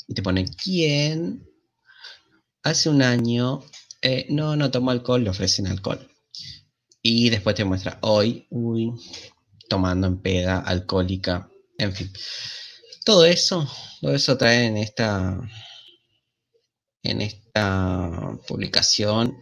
y 0.07 0.15
te 0.15 0.23
pone 0.23 0.45
quién, 0.45 1.47
hace 2.63 2.89
un 2.89 3.03
año, 3.03 3.63
eh, 4.01 4.27
no, 4.31 4.57
no 4.57 4.71
tomo 4.71 4.91
alcohol, 4.91 5.25
le 5.25 5.31
ofrecen 5.31 5.67
alcohol. 5.67 6.09
Y 7.03 7.31
después 7.31 7.57
te 7.57 7.65
muestra 7.65 7.99
hoy, 8.03 8.47
uy, 8.51 8.93
tomando 9.69 10.07
en 10.07 10.21
peda, 10.21 10.61
alcohólica, 10.61 11.51
en 11.79 11.93
fin. 11.93 12.13
Todo 13.05 13.25
eso, 13.25 13.69
todo 14.01 14.15
eso 14.15 14.37
trae 14.37 14.67
en 14.67 14.77
esta, 14.77 15.41
en 17.03 17.21
esta 17.21 18.39
publicación 18.47 19.37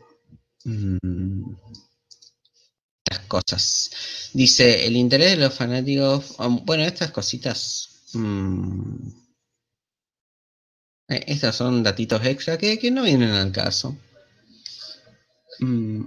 mm, 0.64 1.54
estas 3.04 3.26
cosas. 3.26 3.90
Dice, 4.32 4.86
el 4.86 4.96
interés 4.96 5.32
de 5.32 5.36
los 5.36 5.54
fanáticos, 5.54 6.38
um, 6.38 6.64
bueno, 6.64 6.84
estas 6.84 7.10
cositas, 7.10 8.04
mm, 8.14 9.19
eh, 11.10 11.24
estas 11.26 11.56
son 11.56 11.82
datitos 11.82 12.24
extra 12.24 12.56
que, 12.56 12.90
no 12.90 13.02
vienen 13.02 13.30
al 13.30 13.52
caso. 13.52 13.96
Mm, 15.60 16.04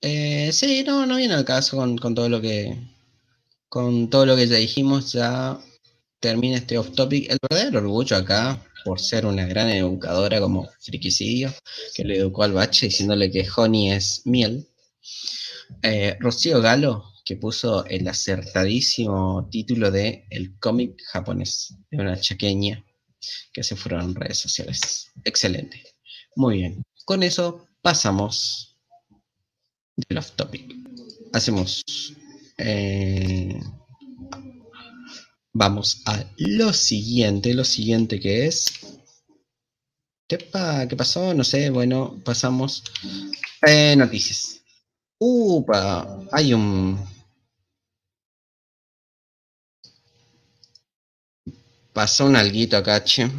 eh, 0.00 0.50
sí, 0.52 0.84
no, 0.84 1.06
no 1.06 1.16
viene 1.16 1.34
al 1.34 1.44
caso 1.44 1.76
con, 1.76 1.96
todo 2.14 2.28
lo 2.28 2.40
que 2.40 2.76
con 3.68 4.10
todo 4.10 4.26
lo 4.26 4.36
que 4.36 4.46
ya 4.48 4.56
dijimos, 4.56 5.12
ya 5.12 5.58
termina 6.20 6.58
este 6.58 6.78
off 6.78 6.92
topic. 6.94 7.30
El 7.30 7.38
verdadero 7.48 7.78
orgullo 7.78 8.16
acá, 8.16 8.60
por 8.84 9.00
ser 9.00 9.24
una 9.26 9.46
gran 9.46 9.68
educadora 9.68 10.40
como 10.40 10.68
Friquicidio, 10.80 11.54
que 11.94 12.04
le 12.04 12.18
educó 12.18 12.42
al 12.42 12.52
bache 12.52 12.86
diciéndole 12.86 13.30
que 13.30 13.46
honey 13.56 13.92
es 13.92 14.22
miel. 14.24 14.68
Eh, 15.82 16.16
Rocío 16.20 16.60
Galo, 16.60 17.11
que 17.24 17.36
puso 17.36 17.84
el 17.86 18.06
acertadísimo 18.08 19.48
título 19.50 19.90
de 19.90 20.26
El 20.30 20.58
cómic 20.58 21.00
japonés, 21.12 21.74
de 21.90 21.98
una 21.98 22.20
chaqueña 22.20 22.84
que 23.52 23.62
se 23.62 23.76
fueron 23.76 24.14
redes 24.14 24.38
sociales. 24.38 25.10
Excelente. 25.24 25.82
Muy 26.36 26.58
bien. 26.58 26.82
Con 27.04 27.22
eso 27.22 27.68
pasamos 27.82 28.78
del 29.96 30.18
off 30.18 30.32
topic. 30.32 30.74
Hacemos. 31.32 31.82
Eh, 32.58 33.60
vamos 35.52 36.02
a 36.06 36.24
lo 36.36 36.72
siguiente. 36.72 37.54
Lo 37.54 37.64
siguiente 37.64 38.18
que 38.20 38.46
es. 38.46 38.72
¿Qué 40.28 40.38
pasó? 40.96 41.34
No 41.34 41.44
sé. 41.44 41.70
Bueno, 41.70 42.20
pasamos. 42.24 42.82
Eh, 43.66 43.94
noticias. 43.96 44.61
Upa, 45.24 46.18
hay 46.32 46.52
un. 46.52 46.98
Pasó 51.92 52.26
un 52.26 52.34
alguito 52.36 52.76
acá, 52.76 53.04
che. 53.04 53.30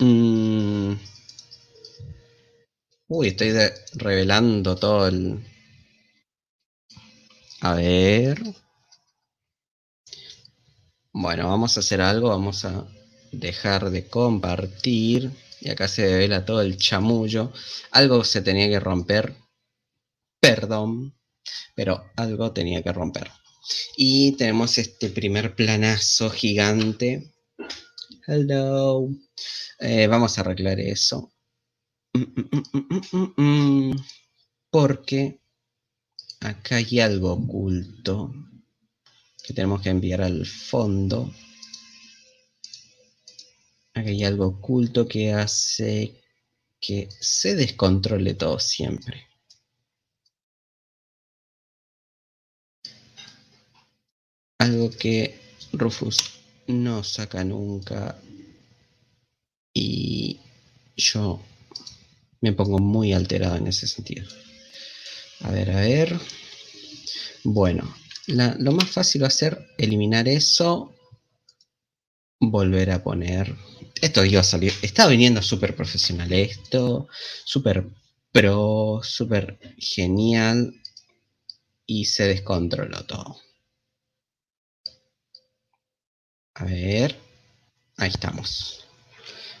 Mm. 0.00 0.94
Uy, 3.08 3.28
estoy 3.28 3.52
revelando 3.94 4.76
todo 4.76 5.08
el... 5.08 5.44
A 7.60 7.74
ver. 7.74 8.38
Bueno, 11.12 11.48
vamos 11.48 11.76
a 11.76 11.80
hacer 11.80 12.00
algo, 12.00 12.30
vamos 12.30 12.64
a 12.64 12.86
dejar 13.32 13.90
de 13.90 14.08
compartir. 14.08 15.30
Y 15.60 15.68
acá 15.70 15.86
se 15.88 16.02
revela 16.08 16.46
todo 16.46 16.62
el 16.62 16.78
chamullo. 16.78 17.52
Algo 17.90 18.24
se 18.24 18.40
tenía 18.42 18.68
que 18.68 18.80
romper. 18.80 19.34
Perdón. 20.48 21.14
Pero 21.74 22.10
algo 22.16 22.52
tenía 22.54 22.82
que 22.82 22.90
romper. 22.90 23.30
Y 23.98 24.32
tenemos 24.32 24.78
este 24.78 25.10
primer 25.10 25.54
planazo 25.54 26.30
gigante. 26.30 27.34
Hello. 28.26 29.10
Eh, 29.78 30.06
vamos 30.06 30.38
a 30.38 30.40
arreglar 30.40 30.80
eso. 30.80 31.34
Porque 34.70 35.42
acá 36.40 36.76
hay 36.76 37.00
algo 37.00 37.32
oculto 37.34 38.32
que 39.44 39.52
tenemos 39.52 39.82
que 39.82 39.90
enviar 39.90 40.22
al 40.22 40.46
fondo. 40.46 41.30
Acá 43.92 44.08
hay 44.08 44.24
algo 44.24 44.46
oculto 44.46 45.06
que 45.06 45.30
hace 45.30 46.22
que 46.80 47.10
se 47.20 47.54
descontrole 47.54 48.32
todo 48.32 48.58
siempre. 48.58 49.27
Algo 54.68 54.90
que 54.90 55.40
Rufus 55.72 56.18
no 56.66 57.02
saca 57.02 57.42
nunca 57.42 58.20
y 59.72 60.40
yo 60.94 61.40
me 62.42 62.52
pongo 62.52 62.78
muy 62.78 63.14
alterado 63.14 63.56
en 63.56 63.68
ese 63.68 63.88
sentido. 63.88 64.28
A 65.40 65.50
ver, 65.52 65.70
a 65.70 65.80
ver. 65.80 66.20
Bueno, 67.44 67.94
lo 68.26 68.72
más 68.72 68.90
fácil 68.90 69.22
va 69.22 69.28
a 69.28 69.30
ser 69.30 69.58
eliminar 69.78 70.28
eso. 70.28 70.94
Volver 72.38 72.90
a 72.90 73.02
poner. 73.02 73.56
Esto 74.02 74.22
iba 74.22 74.42
a 74.42 74.44
salir. 74.44 74.74
Está 74.82 75.06
viniendo 75.06 75.40
súper 75.40 75.74
profesional 75.74 76.30
esto. 76.30 77.08
Súper 77.46 77.86
pro. 78.32 79.00
Súper 79.02 79.58
genial. 79.78 80.74
Y 81.86 82.04
se 82.04 82.24
descontroló 82.24 83.06
todo. 83.06 83.47
A 86.58 86.64
ver. 86.64 87.18
Ahí 87.96 88.10
estamos. 88.10 88.84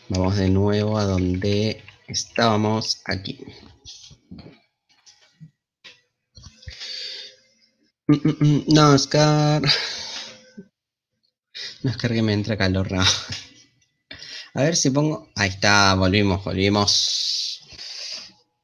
Vamos 0.08 0.36
de 0.36 0.48
nuevo 0.48 0.98
a 0.98 1.04
donde 1.04 1.82
Estábamos 2.08 3.02
aquí. 3.04 3.38
Mm, 8.06 8.14
mm, 8.14 8.36
mm, 8.40 8.64
no, 8.68 8.94
Oscar. 8.94 9.62
No, 11.82 11.90
Oscar 11.90 12.12
que 12.12 12.22
me 12.22 12.32
entra 12.32 12.56
calor. 12.56 12.88
A 14.54 14.62
ver 14.62 14.74
si 14.74 14.90
pongo. 14.90 15.28
Ahí 15.36 15.50
está, 15.50 15.94
volvimos, 15.94 16.42
volvimos. 16.42 17.60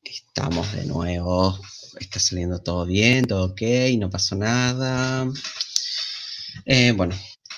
Estamos 0.03 0.73
de 0.73 0.87
nuevo. 0.87 1.61
Está 2.01 2.19
saliendo 2.19 2.63
todo 2.63 2.87
bien, 2.87 3.27
todo 3.27 3.53
ok, 3.53 3.61
no 3.99 4.09
pasó 4.09 4.37
nada. 4.37 5.27
Eh, 6.65 6.93
bueno, 6.93 7.15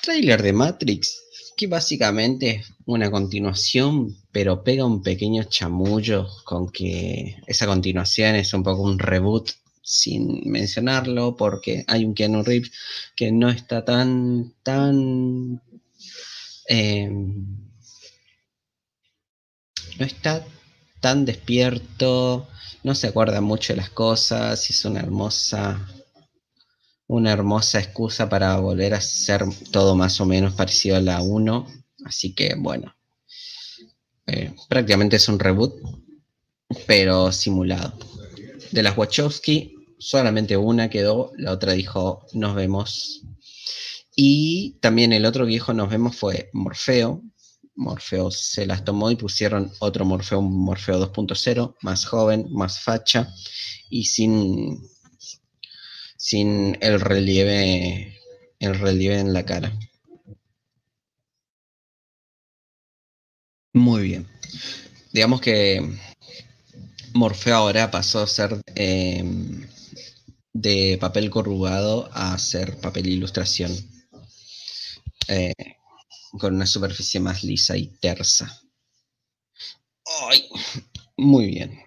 trailer 0.06 0.40
de 0.40 0.52
Matrix 0.52 1.20
que 1.56 1.66
básicamente 1.66 2.50
es 2.50 2.72
una 2.84 3.10
continuación, 3.10 4.16
pero 4.30 4.62
pega 4.62 4.84
un 4.84 5.02
pequeño 5.02 5.42
chamullo 5.44 6.28
con 6.44 6.68
que 6.68 7.38
esa 7.46 7.66
continuación 7.66 8.36
es 8.36 8.52
un 8.54 8.62
poco 8.62 8.82
un 8.82 8.98
reboot 8.98 9.50
sin 9.82 10.48
mencionarlo, 10.48 11.36
porque 11.36 11.84
hay 11.88 12.04
un 12.04 12.14
Keanu 12.14 12.42
Reeves 12.44 12.70
que 13.16 13.32
no 13.32 13.48
está 13.48 13.84
tan, 13.84 14.54
tan... 14.62 15.62
Em, 16.68 17.56
no 19.98 20.04
está 20.06 20.46
tan 21.00 21.24
despierto, 21.24 22.48
no 22.84 22.94
se 22.94 23.08
acuerda 23.08 23.40
mucho 23.40 23.72
de 23.72 23.78
las 23.78 23.90
cosas, 23.90 24.68
es 24.70 24.84
una 24.84 25.00
hermosa 25.00 25.88
una 27.08 27.32
hermosa 27.32 27.78
excusa 27.78 28.28
para 28.28 28.56
volver 28.58 28.94
a 28.94 29.00
ser 29.00 29.44
todo 29.70 29.94
más 29.94 30.20
o 30.20 30.26
menos 30.26 30.54
parecido 30.54 30.96
a 30.96 31.00
la 31.00 31.22
1. 31.22 31.66
Así 32.04 32.34
que 32.34 32.54
bueno, 32.56 32.94
eh, 34.26 34.54
prácticamente 34.68 35.16
es 35.16 35.28
un 35.28 35.38
reboot, 35.38 35.74
pero 36.86 37.32
simulado. 37.32 37.96
De 38.72 38.82
las 38.82 38.96
Wachowski, 38.96 39.74
solamente 39.98 40.56
una 40.56 40.90
quedó, 40.90 41.32
la 41.36 41.52
otra 41.52 41.72
dijo 41.72 42.26
nos 42.32 42.54
vemos. 42.54 43.22
Y 44.16 44.78
también 44.80 45.12
el 45.12 45.26
otro 45.26 45.46
viejo 45.46 45.72
nos 45.74 45.90
vemos 45.90 46.16
fue 46.16 46.50
Morfeo. 46.52 47.22
Morfeo 47.76 48.30
se 48.30 48.64
las 48.64 48.84
tomó 48.84 49.10
y 49.10 49.16
pusieron 49.16 49.70
otro 49.80 50.06
Morfeo, 50.06 50.38
un 50.38 50.64
Morfeo 50.64 50.98
2.0, 51.12 51.76
más 51.82 52.06
joven, 52.06 52.46
más 52.50 52.80
facha 52.80 53.28
y 53.90 54.06
sin 54.06 54.80
sin 56.26 56.76
el 56.80 57.00
relieve, 57.00 58.18
el 58.58 58.76
relieve 58.76 59.20
en 59.20 59.32
la 59.32 59.44
cara. 59.44 59.72
Muy 63.72 64.02
bien. 64.02 64.26
Digamos 65.12 65.40
que 65.40 65.80
Morfeo 67.14 67.54
ahora 67.54 67.92
pasó 67.92 68.24
a 68.24 68.26
ser 68.26 68.60
em, 68.74 69.68
de 70.52 70.98
papel 71.00 71.30
corrugado 71.30 72.10
a 72.12 72.36
ser 72.38 72.76
papel 72.80 73.06
ilustración. 73.06 73.70
Eh, 75.28 75.54
con 76.40 76.56
una 76.56 76.66
superficie 76.66 77.20
más 77.20 77.44
lisa 77.44 77.76
y 77.76 77.86
tersa. 78.00 78.62
Muy 81.16 81.46
bien. 81.46 81.86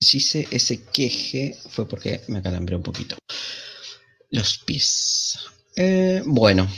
Hice 0.00 0.46
ese 0.50 0.84
queje 0.84 1.56
fue 1.70 1.88
porque 1.88 2.20
me 2.28 2.38
acalambré 2.38 2.76
un 2.76 2.82
poquito. 2.82 3.16
Los 4.30 4.58
pies. 4.58 5.38
Eh, 5.74 6.22
bueno, 6.24 6.68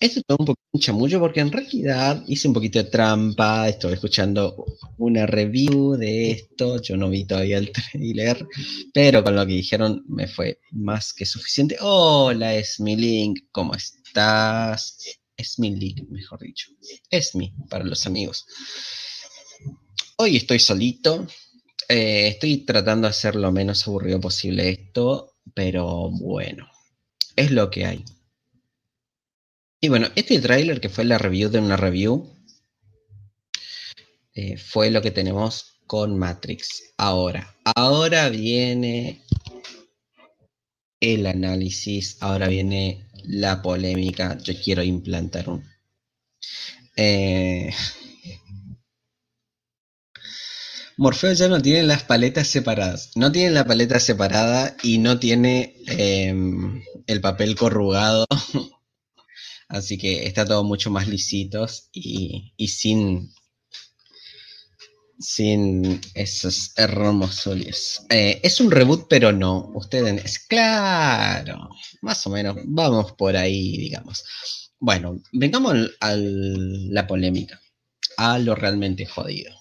esto 0.00 0.20
es 0.20 0.26
todo 0.26 0.38
un 0.38 0.46
poquito 0.46 0.78
chamullo 0.78 1.18
porque 1.18 1.40
en 1.40 1.50
realidad 1.50 2.22
hice 2.28 2.46
un 2.46 2.54
poquito 2.54 2.78
de 2.78 2.90
trampa, 2.90 3.68
estoy 3.68 3.94
escuchando 3.94 4.66
una 4.98 5.26
review 5.26 5.96
de 5.96 6.30
esto, 6.30 6.80
yo 6.82 6.96
no 6.96 7.08
vi 7.08 7.24
todavía 7.24 7.58
el 7.58 7.72
trailer, 7.72 8.46
pero 8.92 9.24
con 9.24 9.34
lo 9.34 9.46
que 9.46 9.54
dijeron 9.54 10.04
me 10.06 10.28
fue 10.28 10.60
más 10.72 11.14
que 11.14 11.24
suficiente. 11.24 11.78
Hola, 11.80 12.54
Esmi 12.54 12.96
Link, 12.96 13.46
¿cómo 13.50 13.74
estás? 13.74 14.98
Esmi 15.36 15.74
Link, 15.74 16.08
mejor 16.10 16.40
dicho. 16.40 16.70
Esmi, 17.10 17.54
para 17.68 17.84
los 17.84 18.06
amigos. 18.06 18.46
Hoy 20.16 20.36
estoy 20.36 20.58
solito, 20.58 21.26
eh, 21.88 22.28
estoy 22.28 22.58
tratando 22.64 23.06
de 23.06 23.10
hacer 23.10 23.34
lo 23.34 23.50
menos 23.50 23.86
aburrido 23.86 24.20
posible 24.20 24.68
esto, 24.68 25.36
pero 25.54 26.10
bueno, 26.10 26.70
es 27.36 27.50
lo 27.50 27.70
que 27.70 27.86
hay. 27.86 28.04
Y 29.80 29.88
bueno, 29.88 30.08
este 30.16 30.40
tráiler 30.40 30.80
que 30.80 30.88
fue 30.88 31.04
la 31.04 31.18
review 31.18 31.50
de 31.50 31.60
una 31.60 31.76
review 31.76 32.28
eh, 34.34 34.56
fue 34.56 34.90
lo 34.90 35.00
que 35.02 35.10
tenemos 35.10 35.80
con 35.86 36.18
Matrix. 36.18 36.94
Ahora, 36.96 37.56
ahora 37.74 38.28
viene 38.28 39.22
el 41.00 41.26
análisis, 41.26 42.18
ahora 42.20 42.48
viene 42.48 43.08
la 43.24 43.62
polémica. 43.62 44.36
Yo 44.38 44.54
quiero 44.62 44.82
implantar 44.82 45.48
un... 45.48 45.64
Eh, 46.96 47.72
Morfeo 50.98 51.32
ya 51.32 51.48
no 51.48 51.62
tiene 51.62 51.84
las 51.84 52.02
paletas 52.02 52.48
separadas. 52.48 53.12
No 53.14 53.30
tiene 53.30 53.52
la 53.52 53.64
paleta 53.64 54.00
separada 54.00 54.76
y 54.82 54.98
no 54.98 55.18
tiene 55.18 55.76
em, 55.86 56.82
el 57.06 57.20
papel 57.20 57.54
corrugado 57.56 58.26
Así 59.68 59.96
que 59.98 60.26
está 60.26 60.44
todo 60.44 60.64
mucho 60.64 60.90
más 60.90 61.06
lisitos 61.06 61.88
y, 61.92 62.52
sin, 62.66 63.30
sin 65.20 66.00
esos 66.14 66.72
hermosos. 66.76 68.02
Eh, 68.08 68.40
es 68.42 68.60
un 68.60 68.70
reboot, 68.70 69.06
pero 69.08 69.30
no. 69.30 69.70
Ustedes, 69.74 70.24
es 70.24 70.38
claro, 70.40 71.68
más 72.00 72.26
o 72.26 72.30
menos, 72.30 72.56
vamos 72.64 73.12
por 73.12 73.36
ahí, 73.36 73.76
digamos. 73.76 74.24
Bueno, 74.80 75.22
vengamos 75.32 75.76
a 76.00 76.14
la 76.16 77.06
polémica, 77.06 77.60
a 78.16 78.38
lo 78.38 78.54
realmente 78.54 79.06
jodido. 79.06 79.52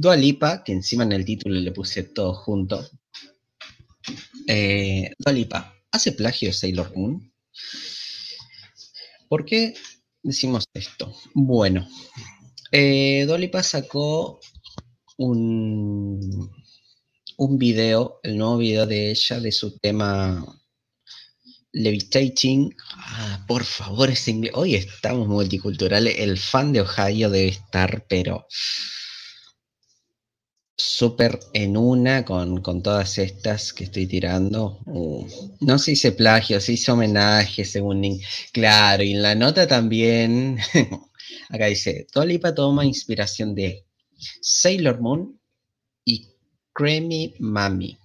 Dua 0.00 0.14
Lipa, 0.14 0.62
que 0.62 0.70
encima 0.70 1.02
en 1.02 1.10
el 1.10 1.24
título 1.24 1.56
le 1.56 1.72
puse 1.72 2.04
todo 2.04 2.32
junto. 2.32 2.88
Eh, 4.46 5.10
¿hace 5.90 6.12
plagio 6.12 6.52
Sailor 6.52 6.96
Moon? 6.96 7.32
¿Por 9.28 9.44
qué 9.44 9.74
decimos 10.22 10.66
esto? 10.72 11.12
Bueno, 11.34 11.88
eh, 12.70 13.26
sacó 13.64 14.38
un, 15.16 16.48
un 17.36 17.58
video, 17.58 18.20
el 18.22 18.38
nuevo 18.38 18.58
video 18.58 18.86
de 18.86 19.10
ella, 19.10 19.40
de 19.40 19.50
su 19.50 19.80
tema 19.80 20.46
Levitating. 21.72 22.72
Ah, 22.94 23.44
por 23.48 23.64
favor, 23.64 24.10
ese 24.10 24.30
inglés. 24.30 24.52
Hoy 24.54 24.76
estamos 24.76 25.26
multiculturales. 25.26 26.20
El 26.20 26.38
fan 26.38 26.72
de 26.72 26.82
Ohio 26.82 27.30
debe 27.30 27.48
estar, 27.48 28.06
pero 28.08 28.46
súper 30.78 31.40
en 31.52 31.76
una 31.76 32.24
con, 32.24 32.62
todas 32.82 33.18
estas 33.18 33.72
que 33.72 33.84
estoy 33.84 34.06
tirando. 34.06 34.78
Uh, 34.86 35.26
no 35.60 35.78
se 35.78 35.92
hice 35.92 36.12
plagio, 36.12 36.60
se 36.60 36.74
hizo 36.74 36.92
homenaje, 36.92 37.64
según 37.64 38.02
Claro, 38.52 39.02
y 39.02 39.12
en 39.12 39.22
la 39.22 39.34
nota 39.34 39.66
también, 39.66 40.58
acá 41.50 41.66
dice, 41.66 42.06
Tolipa 42.12 42.54
toma 42.54 42.86
inspiración 42.86 43.54
de 43.54 43.84
Sailor 44.40 45.00
Moon 45.00 45.40
y 46.04 46.28
Creamy 46.72 47.34
Mami. 47.40 47.98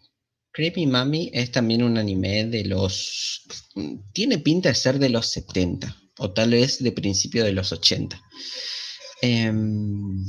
Creamy 0.51 0.87
Mami 0.87 1.31
es 1.33 1.51
también 1.51 1.83
un 1.83 1.97
anime 1.97 2.45
de 2.45 2.65
los... 2.65 3.43
Tiene 4.13 4.39
pinta 4.39 4.69
de 4.69 4.75
ser 4.75 4.99
de 4.99 5.09
los 5.09 5.27
70, 5.27 5.95
o 6.17 6.31
tal 6.31 6.51
vez 6.51 6.81
de 6.81 6.91
principio 6.91 7.43
de 7.43 7.53
los 7.53 7.71
80. 7.71 8.19
Em, 9.25 10.25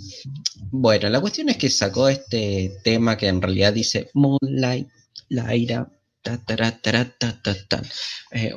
bueno, 0.71 1.09
la 1.09 1.21
cuestión 1.21 1.49
es 1.49 1.57
que 1.57 1.69
sacó 1.69 2.09
este 2.09 2.77
tema 2.85 3.17
que 3.17 3.27
en 3.27 3.43
realidad 3.43 3.73
dice 3.73 4.09
Moonlight, 4.15 4.87
Laira, 5.31 5.91
ta, 6.23 6.39
ta, 6.45 6.57
ta, 6.81 7.19
ta, 7.19 7.43
ta, 7.43 7.83
eh, 8.31 8.55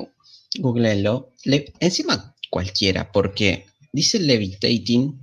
googleenlo. 0.59 1.33
encima 1.79 2.35
cualquiera, 2.51 3.11
porque 3.11 3.65
dice 3.91 4.19
levitating 4.19 5.19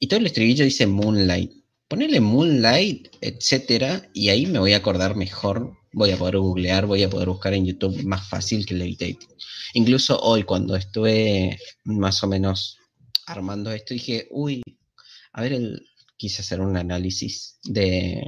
y 0.00 0.08
todo 0.08 0.18
el 0.18 0.26
estribillo 0.26 0.64
dice 0.64 0.88
Moonlight. 0.88 1.52
Ponele 1.86 2.20
Moonlight, 2.20 3.14
etcétera, 3.20 4.10
y 4.12 4.30
ahí 4.30 4.46
me 4.46 4.58
voy 4.58 4.72
a 4.72 4.78
acordar 4.78 5.14
mejor. 5.14 5.72
Voy 5.92 6.10
a 6.10 6.16
poder 6.16 6.38
googlear, 6.38 6.86
voy 6.86 7.04
a 7.04 7.10
poder 7.10 7.28
buscar 7.28 7.54
en 7.54 7.64
YouTube 7.64 8.02
más 8.02 8.28
fácil 8.28 8.66
que 8.66 8.74
levitating. 8.74 9.28
Incluso 9.74 10.18
hoy, 10.18 10.42
cuando 10.42 10.74
estuve 10.74 11.56
más 11.84 12.24
o 12.24 12.26
menos 12.26 12.78
armando 13.28 13.70
esto, 13.72 13.94
dije, 13.94 14.26
uy, 14.30 14.62
a 15.32 15.42
ver, 15.42 15.52
el, 15.52 15.88
quise 16.16 16.42
hacer 16.42 16.60
un 16.60 16.76
análisis 16.76 17.58
de, 17.64 18.22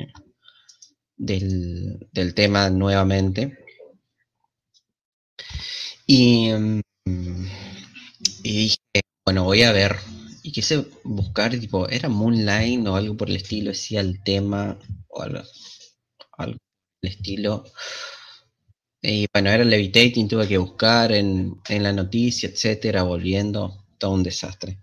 del, 1.17 2.35
tema 2.35 2.71
nuevamente. 2.71 3.59
Y, 6.07 6.51
mm, 6.53 6.81
y, 8.43 8.57
dije, 8.57 8.77
bueno, 9.25 9.45
voy 9.45 9.63
a 9.63 9.73
ver. 9.73 9.97
Y 10.43 10.53
quise 10.53 10.87
buscar, 11.05 11.59
tipo, 11.59 11.89
¿era 11.89 12.09
Moonlight 12.09 12.87
o 12.87 12.97
algo 12.97 13.17
por 13.17 13.29
el 13.29 13.37
estilo? 13.37 13.71
Decía 13.71 14.01
el 14.01 14.23
tema 14.23 14.79
o 15.09 15.23
algo, 15.23 15.43
algo 16.39 16.59
por 16.59 16.99
el 17.03 17.11
estilo. 17.11 17.65
Y 19.03 19.27
bueno, 19.33 19.51
era 19.51 19.65
Levitating, 19.65 20.29
tuve 20.29 20.47
que 20.47 20.59
buscar 20.59 21.13
en, 21.13 21.57
en 21.69 21.83
la 21.83 21.93
noticia, 21.93 22.49
etcétera, 22.49 23.03
volviendo 23.03 23.80
todo 24.01 24.11
un 24.11 24.25
desastre. 24.25 24.81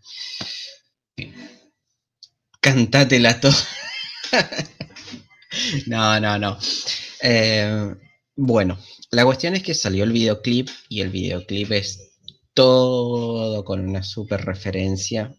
Cantátela 2.61 3.39
todo. 3.41 3.55
no, 5.87 6.19
no, 6.21 6.39
no. 6.39 6.57
Eh, 7.21 7.95
bueno, 8.35 8.77
la 9.11 9.25
cuestión 9.25 9.55
es 9.55 9.63
que 9.63 9.73
salió 9.73 10.03
el 10.03 10.13
videoclip 10.13 10.69
y 10.87 11.01
el 11.01 11.09
videoclip 11.09 11.71
es 11.71 12.13
todo 12.53 13.63
con 13.65 13.87
una 13.87 14.03
super 14.03 14.45
referencia. 14.45 15.35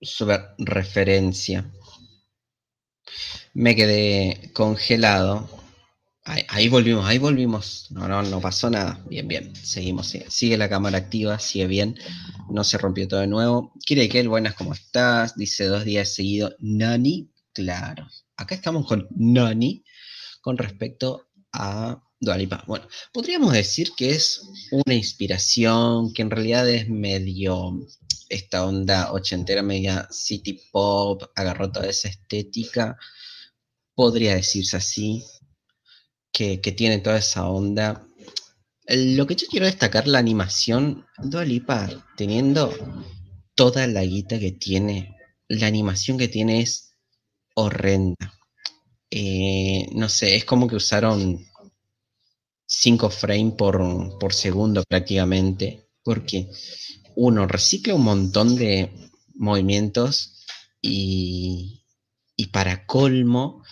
Super 0.00 0.54
referencia. 0.58 1.70
Me 3.54 3.76
quedé 3.76 4.50
congelado 4.52 5.61
Ahí, 6.24 6.68
volvimos, 6.68 7.04
ahí 7.04 7.18
volvimos. 7.18 7.88
No, 7.90 8.06
no, 8.06 8.22
no 8.22 8.40
pasó 8.40 8.70
nada. 8.70 9.04
Bien, 9.08 9.26
bien. 9.26 9.56
Seguimos. 9.56 10.14
Sigue, 10.28 10.56
la 10.56 10.68
cámara 10.68 10.98
activa, 10.98 11.40
sigue 11.40 11.66
bien. 11.66 11.98
No 12.48 12.62
se 12.62 12.78
rompió 12.78 13.08
todo 13.08 13.20
de 13.20 13.26
nuevo. 13.26 13.72
Quiere 13.84 14.08
que 14.08 14.26
buenas, 14.28 14.54
¿cómo 14.54 14.72
estás? 14.72 15.34
Dice 15.36 15.64
dos 15.64 15.84
días 15.84 16.14
seguido. 16.14 16.54
Nani, 16.60 17.28
claro. 17.52 18.06
Acá 18.36 18.54
estamos 18.54 18.86
con 18.86 19.08
Nani 19.16 19.84
con 20.40 20.58
respecto 20.58 21.28
a 21.52 22.00
Dualipa. 22.20 22.62
Bueno, 22.68 22.86
podríamos 23.12 23.52
decir 23.52 23.90
que 23.96 24.10
es 24.10 24.42
una 24.70 24.94
inspiración, 24.94 26.12
que 26.12 26.22
en 26.22 26.30
realidad 26.30 26.68
es 26.68 26.88
medio 26.88 27.84
esta 28.28 28.64
onda 28.64 29.12
ochentera, 29.12 29.62
media 29.62 30.06
city 30.10 30.60
pop, 30.70 31.24
agarró 31.34 31.72
toda 31.72 31.88
esa 31.88 32.08
estética. 32.08 32.96
Podría 33.94 34.36
decirse 34.36 34.76
así 34.76 35.24
que, 36.32 36.58
tiene 36.58 36.98
toda 36.98 37.18
esa 37.18 37.46
onda. 37.46 38.06
Lo 38.88 39.26
que 39.26 39.36
yo 39.36 39.46
quiero 39.48 39.66
destacar, 39.66 40.08
la 40.08 40.18
animación, 40.18 41.06
Dua 41.18 41.44
Lipa, 41.44 41.88
teniendo 42.16 42.74
toda 43.54 43.86
la 43.86 44.02
guita 44.02 44.38
que 44.38 44.52
tiene, 44.52 45.16
la 45.48 45.66
animación 45.66 46.18
que 46.18 46.28
tiene 46.28 46.62
es 46.62 46.94
horrenda. 47.54 48.34
Eh, 49.10 49.86
no 49.92 50.08
sé, 50.08 50.36
es 50.36 50.44
como 50.44 50.66
que 50.66 50.76
usaron 50.76 51.46
5 52.66 53.10
frames 53.10 53.54
por, 53.54 54.18
por 54.18 54.32
segundo 54.32 54.82
prácticamente, 54.88 55.86
porque 56.02 56.48
uno 57.14 57.46
recicla 57.46 57.94
un 57.94 58.04
montón 58.04 58.56
de 58.56 58.90
movimientos 59.34 60.46
y, 60.80 61.84
y 62.36 62.46
para 62.46 62.86
colmo 62.86 63.62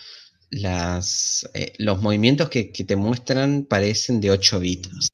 las, 0.51 1.49
eh, 1.53 1.73
los 1.79 2.01
movimientos 2.01 2.49
que, 2.49 2.65
te 2.65 2.95
muestran 2.95 3.65
parecen 3.65 4.21
de 4.21 4.31
8 4.31 4.59
bits. 4.59 5.09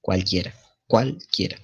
Cualquiera, 0.00 0.54
cualquiera. 0.86 1.58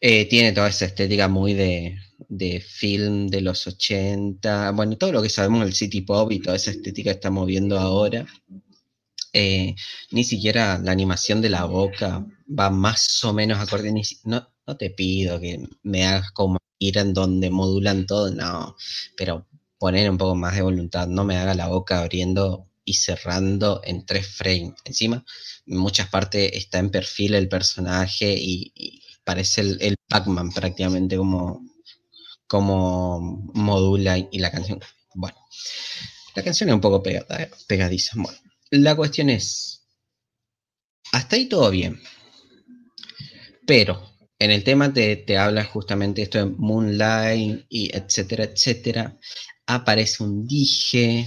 Eh, 0.00 0.26
tiene 0.28 0.52
toda 0.52 0.68
esa 0.68 0.84
estética 0.86 1.28
muy 1.28 1.54
de, 1.54 1.98
de, 2.28 2.60
film 2.60 3.28
de 3.28 3.40
los 3.40 3.66
80. 3.66 4.72
Bueno, 4.72 4.96
todo 4.98 5.12
lo 5.12 5.22
que 5.22 5.30
sabemos 5.30 5.64
del 5.64 5.74
City 5.74 6.02
Pop 6.02 6.30
y 6.32 6.40
toda 6.40 6.56
esa 6.56 6.70
estética 6.70 7.10
que 7.10 7.16
estamos 7.16 7.46
viendo 7.46 7.78
ahora. 7.78 8.26
eh, 9.32 9.74
ni 10.10 10.24
siquiera 10.24 10.78
la 10.78 10.92
animación 10.92 11.40
de 11.42 11.50
la 11.50 11.64
boca 11.66 12.26
va 12.48 12.70
más 12.70 13.22
o 13.24 13.32
menos 13.32 13.58
acorde. 13.58 13.92
no, 14.24 14.48
no 14.66 14.76
te 14.76 14.90
pido 14.90 15.40
que 15.40 15.60
me 15.82 16.04
hagas 16.06 16.32
como 16.32 16.58
ir 16.78 16.98
en 16.98 17.14
donde 17.14 17.50
modulan 17.50 18.06
todo, 18.06 18.30
no, 18.30 18.76
pero 19.16 19.46
poner 19.78 20.10
un 20.10 20.18
poco 20.18 20.34
más 20.34 20.54
de 20.54 20.62
voluntad, 20.62 21.06
no 21.06 21.24
me 21.24 21.36
haga 21.36 21.54
la 21.54 21.68
boca 21.68 22.00
abriendo 22.00 22.68
y 22.84 22.94
cerrando 22.94 23.80
en 23.84 24.06
tres 24.06 24.26
frames. 24.28 24.74
Encima, 24.84 25.24
en 25.66 25.76
muchas 25.76 26.08
partes 26.08 26.50
está 26.54 26.78
en 26.78 26.90
perfil 26.90 27.34
el 27.34 27.48
personaje 27.48 28.34
y, 28.38 29.02
parece 29.24 29.60
el, 29.60 29.78
el 29.80 29.96
Pac-Man 30.08 30.52
prácticamente 30.52 31.16
como, 31.16 31.60
como 32.46 33.20
modula 33.54 34.18
y 34.18 34.38
la 34.38 34.52
canción. 34.52 34.80
Bueno, 35.14 35.36
la 36.34 36.44
canción 36.44 36.68
es 36.68 36.74
un 36.74 36.80
poco 36.80 37.02
pegada, 37.02 37.48
pegadiza. 37.66 38.12
Bueno, 38.16 38.38
la 38.70 38.94
cuestión 38.94 39.30
es, 39.30 39.82
hasta 41.12 41.36
ahí 41.36 41.48
todo 41.48 41.70
bien. 41.70 42.00
Pero 43.66 44.15
en 44.38 44.50
el 44.50 44.64
tema 44.64 44.92
te, 44.92 45.16
te 45.16 45.38
habla 45.38 45.64
justamente 45.64 46.22
esto 46.22 46.38
de 46.38 46.46
Moonlight 46.46 47.66
y 47.68 47.96
etcétera, 47.96 48.44
etcétera. 48.44 49.18
Aparece 49.66 50.22
un 50.22 50.46
dije 50.46 51.26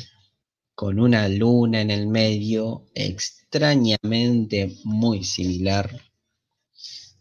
con 0.75 0.99
una 0.99 1.27
luna 1.27 1.81
en 1.81 1.91
el 1.91 2.07
medio, 2.07 2.85
extrañamente 2.93 4.77
muy 4.83 5.23
similar 5.23 6.09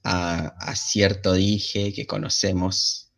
a, 0.05 0.75
cierto 0.77 1.33
dije 1.35 1.93
que 1.93 2.07
conocemos. 2.07 3.13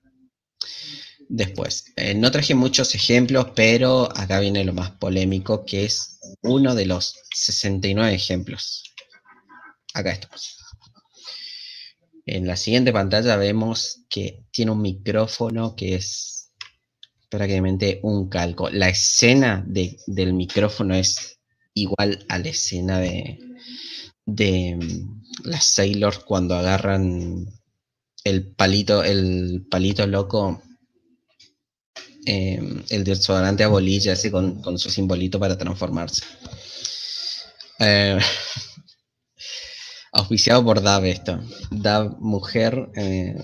Después, 1.29 1.85
eh, 1.97 2.15
no 2.15 2.31
traje 2.31 2.55
muchos 2.55 2.95
ejemplos, 2.95 3.49
pero 3.55 4.09
acá 4.17 4.41
viene 4.41 4.65
lo 4.65 4.73
más 4.73 4.91
polémico, 4.93 5.65
que 5.65 5.85
es 5.85 6.19
uno 6.43 6.75
de 6.75 6.87
los 6.87 7.15
69 7.35 8.15
ejemplos. 8.15 8.83
Acá 9.95 10.11
estamos. 10.13 10.60
En 12.27 12.47
la 12.47 12.57
siguiente 12.57 12.93
pantalla 12.93 13.37
vemos 13.37 14.05
que 14.09 14.45
tiene 14.51 14.73
un 14.73 14.83
micrófono 14.83 15.75
que 15.75 15.95
es 15.95 16.53
prácticamente 17.29 18.01
un 18.03 18.29
calco. 18.29 18.69
La 18.71 18.89
escena 18.89 19.65
del 19.67 20.35
micrófono 20.35 20.95
es 20.95 21.39
igual 21.75 22.25
a 22.29 22.39
la 22.39 22.49
escena 22.49 22.99
de, 22.99 23.39
mm, 24.27 25.23
las 25.45 25.65
Sailors 25.65 26.19
cuando 26.19 26.57
agarran 26.57 27.47
el 28.25 28.53
palito, 28.53 29.03
el 29.03 29.67
palito 29.71 30.07
loco, 30.07 30.63
em, 32.27 32.83
el 32.91 33.05
desodorante 33.05 33.65
a 33.65 33.69
bolilla, 33.69 34.13
ese 34.13 34.31
con, 34.31 34.79
su 34.79 34.91
simbolito 34.91 35.39
para 35.41 35.57
transformarse. 35.57 36.25
Eh, 37.79 38.19
auspiciado 40.13 40.65
por 40.65 40.83
Dav 40.83 41.05
esto. 41.05 41.41
Dav 41.71 42.19
mujer 42.21 42.91
eh, 42.95 43.37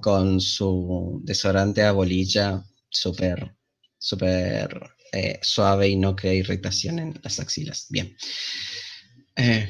con 0.00 0.40
su 0.40 1.20
desodorante 1.24 1.82
a 1.82 1.92
bolilla 1.92 2.64
súper, 2.88 3.54
súper 3.98 4.90
eh, 5.12 5.38
suave 5.42 5.88
y 5.88 5.96
no 5.96 6.16
crea 6.16 6.34
irritación 6.34 6.98
en 6.98 7.20
las 7.22 7.40
axilas. 7.40 7.86
Bien. 7.90 8.16
Eh, 9.36 9.68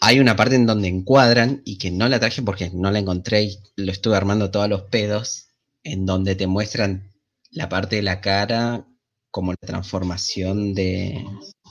hay 0.00 0.20
una 0.20 0.36
parte 0.36 0.54
en 0.54 0.66
donde 0.66 0.88
encuadran 0.88 1.62
y 1.64 1.78
que 1.78 1.90
no 1.90 2.08
la 2.08 2.20
traje 2.20 2.42
porque 2.42 2.70
no 2.72 2.90
la 2.90 3.00
encontré 3.00 3.42
y 3.42 3.58
lo 3.76 3.90
estuve 3.92 4.16
armando 4.16 4.50
todos 4.50 4.68
los 4.68 4.82
pedos, 4.82 5.48
en 5.82 6.06
donde 6.06 6.34
te 6.34 6.46
muestran 6.46 7.12
la 7.50 7.68
parte 7.68 7.96
de 7.96 8.02
la 8.02 8.20
cara 8.20 8.86
como 9.30 9.52
la 9.52 9.66
transformación 9.66 10.74
de, 10.74 11.24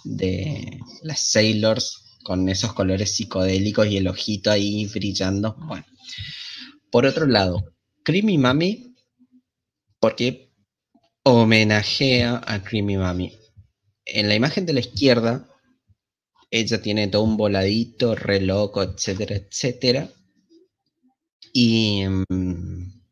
de 0.04 0.80
las 1.04 1.22
Sailors 1.22 2.07
con 2.28 2.50
esos 2.50 2.74
colores 2.74 3.16
psicodélicos 3.16 3.88
y 3.88 3.96
el 3.96 4.10
ojito 4.10 4.52
ahí 4.52 4.86
brillando. 4.88 5.56
Bueno, 5.60 5.86
por 6.92 7.06
otro 7.06 7.26
lado, 7.26 7.74
Creamy 8.04 8.38
Mami, 8.38 8.94
porque 9.98 10.52
homenajea 11.24 12.42
a 12.46 12.62
Creamy 12.66 12.98
Mami. 12.98 13.32
En 14.04 14.28
la 14.28 14.36
imagen 14.36 14.66
de 14.66 14.74
la 14.74 14.82
izquierda, 14.82 15.48
ella 16.52 16.82
tiene 16.82 17.08
todo 17.08 17.24
un 17.24 17.38
voladito, 17.38 18.14
re 18.14 18.42
loco, 18.42 18.84
etcétera, 18.84 19.38
etcétera. 19.38 20.10
Y, 21.54 22.04
mm, 22.28 23.04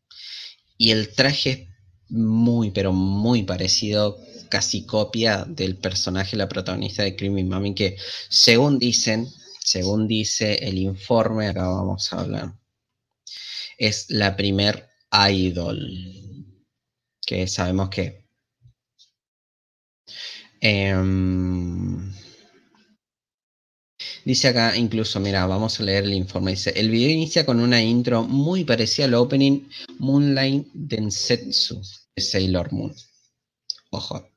y 0.78 0.92
el 0.92 1.16
traje 1.16 1.52
es 1.52 1.68
muy, 2.10 2.72
pero 2.72 2.92
muy 2.92 3.44
parecido, 3.44 4.18
casi 4.56 4.86
copia 4.86 5.44
del 5.46 5.76
personaje, 5.76 6.38
la 6.38 6.48
protagonista 6.48 7.04
de 7.04 7.14
Creamy 7.14 7.44
Mami, 7.44 7.76
que 7.76 7.98
según 8.30 8.80
dicen, 8.80 9.28
según 9.60 10.08
dice 10.08 10.56
el 10.66 10.78
informe, 10.78 11.50
acá 11.50 11.68
vamos 11.68 12.14
a 12.14 12.22
hablar, 12.22 12.54
es 13.78 14.10
la 14.10 14.34
primer 14.38 14.88
idol 15.30 15.78
que 17.28 17.48
sabemos 17.48 17.90
que... 17.90 18.24
Em, 20.62 22.14
dice 24.24 24.48
acá 24.48 24.78
incluso, 24.78 25.20
mira, 25.20 25.46
vamos 25.48 25.82
a 25.82 25.84
leer 25.84 26.06
el 26.06 26.14
informe. 26.14 26.52
Dice, 26.52 26.72
el 26.78 26.90
video 26.90 27.10
inicia 27.10 27.46
con 27.46 27.60
una 27.60 27.84
intro 27.84 28.24
muy 28.24 28.64
parecida 28.64 29.06
al 29.08 29.16
opening 29.16 29.68
Moonlight 30.00 30.68
Densetsu 30.74 31.82
de 32.16 32.22
Sailor 32.22 32.72
Moon. 32.72 32.96
Ojo. 33.92 34.35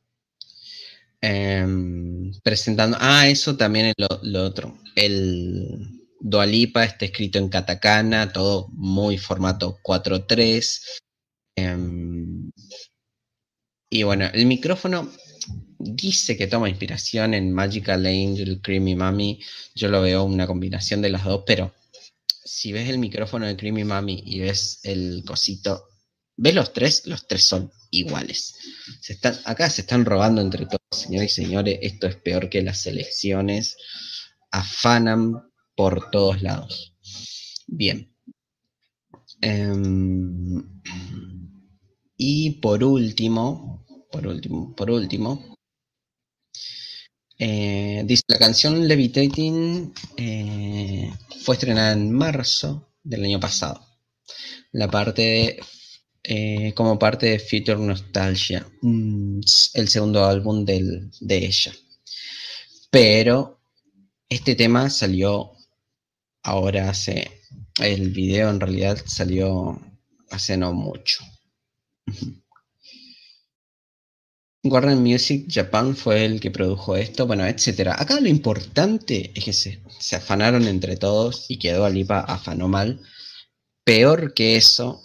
Em, 1.20 2.32
presentando... 2.42 2.96
Ah, 3.00 3.28
eso 3.28 3.56
también 3.56 3.86
es 3.86 3.94
lo, 4.22 4.44
otro. 4.44 4.78
El 4.94 6.06
Dualipa 6.20 6.84
está 6.84 7.06
escrito 7.06 7.38
en 7.38 7.48
katakana, 7.48 8.32
todo 8.32 8.68
muy 8.72 9.18
formato 9.18 9.78
4.3. 9.82 11.00
Em, 11.56 12.50
y 13.90 14.02
bueno, 14.02 14.26
el 14.32 14.46
micrófono 14.46 15.10
dice 15.78 16.36
que 16.36 16.46
toma 16.46 16.68
inspiración 16.68 17.34
en 17.34 17.52
Magical 17.52 18.06
Angel, 18.06 18.60
Creamy 18.62 18.94
Mami. 18.94 19.40
Yo 19.74 19.88
lo 19.88 20.02
veo 20.02 20.24
una 20.24 20.46
combinación 20.46 21.02
de 21.02 21.10
las 21.10 21.24
dos, 21.24 21.44
pero 21.46 21.74
si 22.44 22.72
ves 22.72 22.88
el 22.88 22.98
micrófono 22.98 23.46
de 23.46 23.56
Creamy 23.56 23.84
Mami 23.84 24.22
y 24.24 24.40
ves 24.40 24.80
el 24.82 25.22
cosito, 25.26 25.84
ves 26.38 26.54
los 26.54 26.72
tres, 26.72 27.06
los 27.06 27.26
tres 27.26 27.44
son 27.44 27.70
iguales. 27.90 28.54
Acá 29.44 29.68
se 29.68 29.82
están 29.82 30.04
robando 30.04 30.40
entre 30.40 30.66
todos, 30.66 30.80
señores 30.90 31.32
y 31.32 31.42
señores. 31.44 31.78
Esto 31.82 32.06
es 32.06 32.16
peor 32.16 32.48
que 32.48 32.62
las 32.62 32.86
elecciones. 32.86 33.76
Afanan 34.50 35.50
por 35.74 36.10
todos 36.10 36.42
lados. 36.42 36.94
Bien. 37.66 38.14
Em, 39.40 40.80
y 42.16 42.50
por 42.60 42.82
último, 42.82 43.84
por 44.10 44.26
último, 44.26 44.74
por 44.74 44.90
último, 44.90 45.56
eh, 47.38 48.02
dice 48.04 48.22
la 48.26 48.38
canción 48.38 48.88
Levitating 48.88 49.92
eh, 50.16 51.12
fue 51.42 51.54
estrenada 51.54 51.92
en 51.92 52.10
marzo 52.12 52.94
del 53.02 53.24
año 53.24 53.38
pasado. 53.38 53.86
La 54.72 54.90
parte 54.90 55.58
eh, 56.30 56.74
como 56.74 56.98
parte 56.98 57.24
de 57.26 57.38
Future 57.38 57.78
Nostalgia, 57.78 58.66
el 58.82 59.88
segundo 59.88 60.26
álbum 60.26 60.64
de 60.66 61.10
ella. 61.28 61.72
Pero 62.90 63.58
este 64.28 64.54
tema 64.54 64.90
salió 64.90 65.52
ahora 66.42 66.90
hace, 66.90 67.30
el 67.80 68.10
video 68.10 68.50
en 68.50 68.60
realidad 68.60 68.98
salió 69.06 69.80
hace 70.30 70.58
no 70.58 70.74
mucho. 70.74 71.24
Warner 74.64 74.96
Music 74.96 75.46
Japan 75.48 75.96
fue 75.96 76.24
el 76.24 76.40
que 76.40 76.50
produjo 76.50 76.96
esto, 76.96 77.26
bueno, 77.26 77.46
etcétera. 77.46 77.96
Acá 77.98 78.20
lo 78.20 78.28
importante 78.28 79.32
es 79.34 79.44
que 79.44 79.52
se, 79.52 79.80
afanaron 80.16 80.66
entre 80.66 80.96
todos 80.96 81.46
y 81.48 81.58
quedó 81.58 81.84
Alipa 81.84 82.20
afanó 82.20 82.68
mal. 82.68 83.00
Peor 83.84 84.34
que 84.34 84.56
eso, 84.56 85.02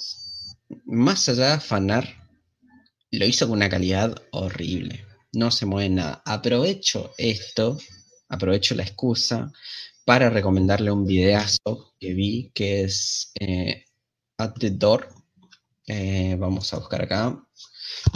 más 0.85 1.29
allá 1.29 1.47
de 1.47 1.53
afanar, 1.53 2.07
lo 3.11 3.25
hizo 3.25 3.47
con 3.47 3.57
una 3.57 3.69
calidad 3.69 4.15
horrible. 4.31 5.05
No 5.31 5.51
se 5.51 5.65
mueve 5.65 5.89
nada. 5.89 6.21
Aprovecho 6.25 7.13
esto, 7.17 7.77
aprovecho 8.29 8.75
la 8.75 8.83
excusa 8.83 9.51
para 10.05 10.29
recomendarle 10.29 10.91
un 10.91 11.05
videazo 11.05 11.93
que 11.99 12.13
vi 12.13 12.51
que 12.53 12.83
es 12.83 13.31
eh, 13.39 13.85
At 14.37 14.53
the 14.59 14.71
Door 14.71 15.23
eh, 15.87 16.35
vamos 16.39 16.73
a 16.73 16.77
buscar 16.77 17.01
acá, 17.01 17.43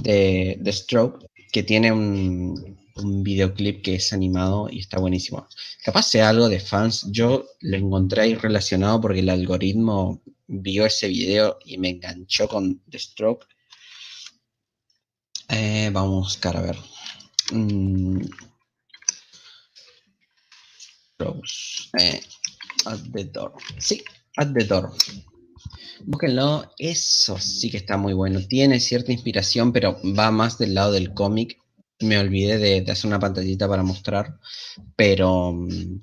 de, 0.02 0.60
The 0.64 0.72
Stroke, 0.72 1.26
que 1.52 1.64
tiene 1.64 1.92
un, 1.92 2.77
videoclip 3.04 3.84
que 3.84 3.96
es 3.96 4.14
animado 4.14 4.68
y 4.70 4.80
está 4.80 5.00
buenísimo. 5.00 5.48
Capaz 5.84 6.04
sea 6.04 6.30
algo 6.30 6.50
de 6.50 6.60
fans, 6.60 7.06
yo 7.12 7.46
lo 7.62 7.78
encontré 7.78 8.22
ahí 8.22 8.36
relacionado 8.36 9.02
porque 9.02 9.20
el 9.20 9.30
algoritmo 9.30 10.22
vio 10.48 10.86
ese 10.86 11.08
video 11.08 11.58
y 11.66 11.78
me 11.78 11.90
enganchó 11.90 12.48
con 12.48 12.82
The 12.90 13.00
Stroke. 13.00 13.48
Eh, 15.50 15.90
vamos 15.94 16.10
a 16.10 16.28
buscar, 16.28 16.58
a 16.58 16.62
ver. 16.62 16.78
Mm. 17.52 18.22
Eh, 22.00 22.22
at 22.86 23.00
the 23.14 23.26
Door. 23.26 23.54
Sí, 23.80 24.04
At 24.38 24.54
the 24.54 24.66
Door. 24.66 24.92
Búsquenlo, 26.06 26.72
eso 26.78 27.40
sí 27.40 27.72
que 27.72 27.78
está 27.78 27.98
muy 27.98 28.14
bueno. 28.14 28.40
Tiene 28.48 28.80
cierta 28.80 29.12
inspiración, 29.12 29.74
pero 29.74 30.00
va 30.18 30.30
más 30.30 30.58
del 30.60 30.76
lado 30.76 30.92
del 30.92 31.14
cómic. 31.14 31.58
Me 32.00 32.18
olvidé 32.20 32.58
de, 32.58 32.92
hacer 32.92 33.08
una 33.08 33.20
pantallita 33.20 33.68
para 33.68 33.84
mostrar, 33.84 34.40
pero 34.96 35.52
mm, 35.54 36.00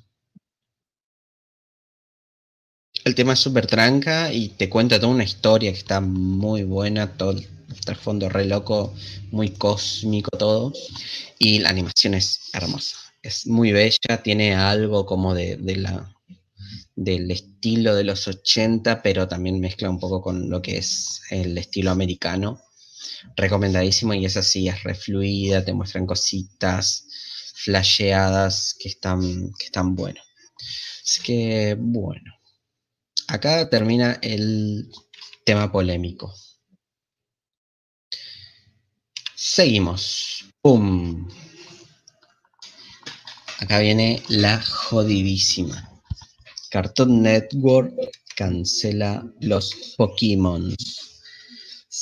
el 3.04 3.14
tema 3.14 3.34
es 3.34 3.38
súper 3.40 3.66
tranca 3.66 4.32
y 4.32 4.48
te 4.48 4.68
cuenta 4.68 4.98
toda 4.98 5.12
una 5.12 5.24
historia 5.24 5.70
que 5.72 5.78
está 5.78 6.00
muy 6.00 6.64
buena, 6.64 7.16
todo 7.16 7.32
el 7.32 7.46
trasfondo 7.84 8.28
re 8.28 8.46
loco, 8.46 8.94
muy 9.30 9.50
cósmico 9.50 10.30
todo. 10.36 10.72
Y 11.38 11.58
la 11.60 11.70
animación 11.70 12.14
es 12.14 12.40
hermosa, 12.52 12.96
es 13.22 13.46
muy 13.46 13.72
bella, 13.72 14.22
tiene 14.22 14.54
algo 14.54 15.06
como 15.06 15.34
de 15.34 15.58
la 15.76 16.14
del 16.96 17.30
estilo 17.30 17.94
de 17.94 18.04
los 18.04 18.28
80, 18.28 19.02
pero 19.02 19.26
también 19.28 19.60
mezcla 19.60 19.90
un 19.90 19.98
poco 19.98 20.22
con 20.22 20.48
lo 20.48 20.62
que 20.62 20.78
es 20.78 21.20
el 21.30 21.56
estilo 21.58 21.90
americano. 21.90 22.60
Recomendadísimo 23.36 24.14
y 24.14 24.24
es 24.24 24.36
así, 24.36 24.68
es 24.68 24.82
refluida, 24.82 25.64
te 25.64 25.72
muestran 25.72 26.06
cositas 26.06 27.06
flasheadas 27.54 28.74
que 28.78 28.88
están, 28.88 29.20
que 29.58 29.66
están 29.66 29.94
buenas. 29.94 30.24
Así 31.02 31.22
que, 31.22 31.76
bueno, 31.78 32.32
acá 33.28 33.68
termina 33.68 34.18
el 34.22 34.90
tema 35.44 35.70
polémico. 35.70 36.34
Seguimos. 39.34 40.44
Acá 43.60 43.78
viene 43.80 44.22
la 44.28 44.60
jodidísima. 44.62 45.90
Cartoon 46.70 47.22
Network 47.22 47.94
cancela 48.34 49.24
los 49.40 49.94
Pokémon. 49.96 50.74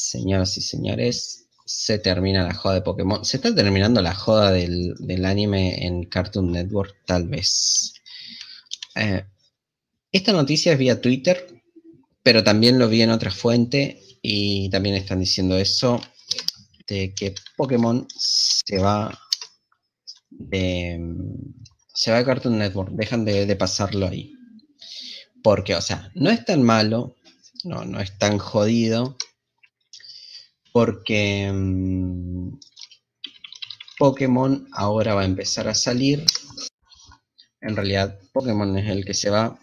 Señoras 0.02 0.58
y 0.58 0.62
señores, 0.62 1.46
se 1.64 1.98
termina 1.98 2.42
la 2.42 2.54
joda 2.54 2.74
de 2.74 2.82
Pokémon. 2.82 3.24
¿Se 3.24 3.36
está 3.36 3.54
terminando 3.54 4.02
la 4.02 4.14
joda 4.14 4.50
del, 4.50 5.24
anime 5.24 5.86
en 5.86 6.04
Cartoon 6.04 6.50
Network? 6.50 6.96
Tal 7.06 7.28
vez. 7.28 7.94
Eh, 8.96 9.24
esta 10.10 10.32
noticia 10.32 10.72
es 10.72 10.78
vía 10.78 11.00
Twitter, 11.00 11.62
pero 12.22 12.42
también 12.42 12.80
lo 12.80 12.88
vi 12.88 13.02
en 13.02 13.10
otra 13.10 13.30
fuente 13.30 14.02
y 14.20 14.68
también 14.70 14.96
están 14.96 15.20
diciendo 15.20 15.56
eso, 15.56 16.00
de 16.88 17.14
que 17.14 17.34
Pokémon 17.56 18.06
se 18.18 18.78
va 18.78 19.16
de, 20.30 21.00
se 21.94 22.10
va 22.10 22.18
de 22.18 22.24
Cartoon 22.24 22.58
Network, 22.58 22.90
dejan 22.90 23.24
de 23.24 23.56
pasarlo 23.56 24.08
ahí. 24.08 24.34
Porque, 25.42 25.76
o 25.76 25.80
sea, 25.80 26.10
no 26.14 26.30
es 26.30 26.44
tan 26.44 26.62
malo, 26.62 27.16
no, 27.64 27.84
no 27.84 28.00
es 28.00 28.18
tan 28.18 28.38
jodido, 28.38 29.16
porque 30.72 31.50
mm, 31.52 32.58
Pokémon 33.98 34.66
ahora 34.72 35.14
va 35.14 35.22
a 35.22 35.26
empezar 35.26 35.68
a 35.68 35.74
salir. 35.74 36.24
En 37.60 37.76
realidad, 37.76 38.18
Pokémon 38.32 38.76
es 38.78 38.90
el 38.90 39.04
que 39.04 39.14
se 39.14 39.30
va. 39.30 39.58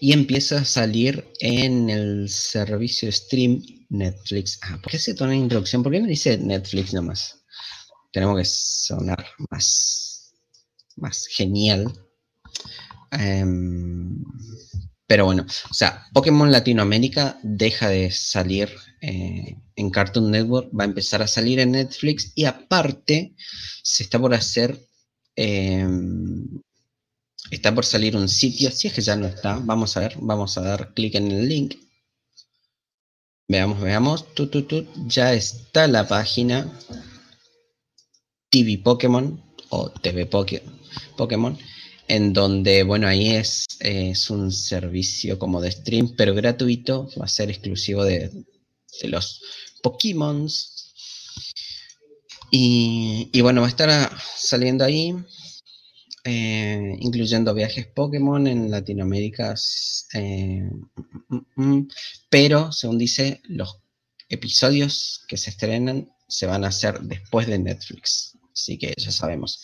Y 0.00 0.12
empieza 0.12 0.58
a 0.58 0.64
salir 0.64 1.30
en 1.40 1.88
el 1.88 2.28
servicio 2.28 3.10
stream 3.10 3.62
Netflix. 3.88 4.58
Ah, 4.62 4.78
¿por 4.82 4.90
qué 4.90 4.98
se 4.98 5.14
toma 5.14 5.34
introducción? 5.34 5.82
¿Por 5.82 5.92
qué 5.92 6.00
no 6.00 6.06
dice 6.06 6.36
Netflix 6.38 6.92
nomás? 6.92 7.44
Tenemos 8.12 8.38
que 8.38 8.44
sonar 8.44 9.24
más, 9.50 10.34
más 10.96 11.26
genial. 11.26 11.92
Em, 13.12 14.24
pero 15.06 15.24
bueno, 15.24 15.46
o 15.70 15.74
sea, 15.74 16.06
Pokémon 16.12 16.50
Latinoamérica 16.50 17.38
deja 17.42 17.88
de 17.88 18.10
salir 18.10 18.70
eh, 19.00 19.56
en 19.76 19.90
Cartoon 19.90 20.30
Network, 20.30 20.70
va 20.78 20.82
a 20.82 20.86
empezar 20.86 21.22
a 21.22 21.28
salir 21.28 21.60
en 21.60 21.72
Netflix 21.72 22.32
y 22.34 22.44
aparte 22.44 23.34
se 23.82 24.02
está 24.02 24.18
por 24.18 24.34
hacer, 24.34 24.80
em, 25.36 26.60
está 27.50 27.72
por 27.74 27.84
salir 27.84 28.16
un 28.16 28.28
sitio, 28.28 28.70
si 28.72 28.88
es 28.88 28.94
que 28.94 29.02
ya 29.02 29.14
no 29.14 29.26
está, 29.28 29.60
vamos 29.62 29.96
a 29.96 30.00
ver, 30.00 30.16
vamos 30.20 30.58
a 30.58 30.62
dar 30.62 30.92
clic 30.92 31.14
en 31.14 31.30
el 31.30 31.48
link. 31.48 31.76
Veamos, 33.48 33.80
veamos, 33.80 34.34
tu, 34.34 34.48
ya 35.06 35.32
está 35.32 35.86
la 35.86 36.08
página 36.08 36.72
TV 38.50 38.78
Pokémon 38.78 39.40
o 39.68 39.90
TV 39.90 40.26
Pokémon 40.26 41.56
en 42.08 42.32
donde, 42.32 42.82
bueno, 42.82 43.08
ahí 43.08 43.34
es, 43.34 43.66
es 43.80 44.30
un 44.30 44.52
servicio 44.52 45.38
como 45.38 45.60
de 45.60 45.72
stream, 45.72 46.14
pero 46.16 46.34
gratuito, 46.34 47.08
va 47.20 47.24
a 47.24 47.28
ser 47.28 47.50
exclusivo 47.50 48.04
de, 48.04 48.30
los 49.04 49.42
Pokémon. 49.82 50.48
Y, 52.50 53.28
y, 53.32 53.40
bueno, 53.40 53.60
va 53.60 53.66
a 53.66 53.70
estar 53.70 54.10
saliendo 54.36 54.84
ahí, 54.84 55.14
eh, 56.24 56.96
incluyendo 57.00 57.54
viajes 57.54 57.86
Pokémon 57.86 58.46
en 58.46 58.70
Latinoamérica, 58.70 59.54
eh, 60.14 60.68
mm, 61.28 61.36
mm, 61.36 61.76
mm, 61.76 61.88
pero 62.30 62.72
según 62.72 62.98
dice, 62.98 63.40
los 63.44 63.78
episodios 64.28 65.24
que 65.28 65.36
se 65.36 65.50
estrenan 65.50 66.08
se 66.28 66.46
van 66.46 66.64
a 66.64 66.68
hacer 66.68 67.00
después 67.00 67.46
de 67.46 67.58
Netflix, 67.58 68.36
así 68.52 68.78
que 68.78 68.94
ya 68.96 69.12
sabemos 69.12 69.62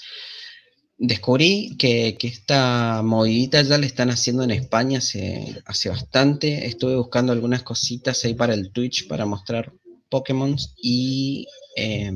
descubrí 1.02 1.76
que, 1.76 2.16
esta 2.22 3.02
movidita 3.02 3.60
ya 3.62 3.76
la 3.76 3.86
están 3.86 4.10
haciendo 4.10 4.44
en 4.44 4.52
España 4.52 4.98
hace, 4.98 5.64
bastante. 5.88 6.66
Estuve 6.66 6.94
buscando 6.96 7.32
algunas 7.32 7.64
cositas 7.64 8.24
ahí 8.24 8.34
para 8.34 8.54
el 8.54 8.70
Twitch 8.70 9.08
para 9.08 9.26
mostrar 9.26 9.72
Pokémon 10.08 10.56
y 10.80 11.46
eh, 11.76 12.12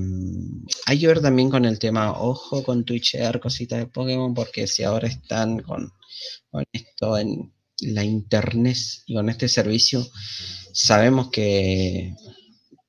hay 0.86 1.00
que 1.00 1.06
ver 1.08 1.20
también 1.20 1.50
con 1.50 1.64
el 1.64 1.80
tema, 1.80 2.12
ojo 2.12 2.62
con 2.62 2.84
Twitchear 2.84 3.40
cositas 3.40 3.80
de 3.80 3.86
Pokémon, 3.86 4.32
porque 4.34 4.68
si 4.68 4.84
ahora 4.84 5.08
están 5.08 5.58
con, 5.60 5.92
esto 6.72 7.18
en 7.18 7.52
la 7.80 8.04
internet 8.04 8.78
y 9.06 9.14
con 9.14 9.28
este 9.28 9.48
servicio, 9.48 10.06
sabemos 10.72 11.30
que 11.30 12.14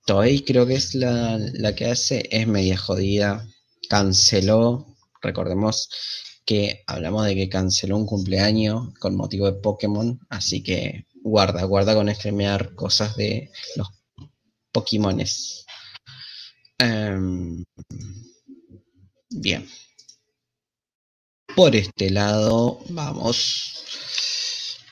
Toei 0.05 0.41
creo 0.41 0.67
que 0.67 0.75
es 0.75 0.93
la, 0.93 1.39
la 1.53 1.73
que 1.73 1.85
hace, 1.85 2.27
es 2.29 2.47
media 2.47 2.77
jodida, 2.77 3.47
canceló 3.89 4.96
Recordemos 5.21 5.89
que 6.45 6.83
hablamos 6.87 7.25
de 7.25 7.35
que 7.35 7.49
canceló 7.49 7.97
un 7.97 8.05
cumpleaños 8.05 8.93
con 8.99 9.15
motivo 9.15 9.45
de 9.47 9.59
Pokémon, 9.59 10.19
así 10.29 10.63
que 10.63 11.05
guarda, 11.21 11.63
guarda 11.65 11.93
con 11.93 12.13
streamear 12.13 12.73
cosas 12.73 13.15
de 13.17 13.51
los 13.75 13.89
Pokémones. 14.71 15.65
Em, 16.79 17.65
bien. 19.29 19.67
Por 21.55 21.75
este 21.75 22.11
lado, 22.11 22.79
vamos. 22.89 23.83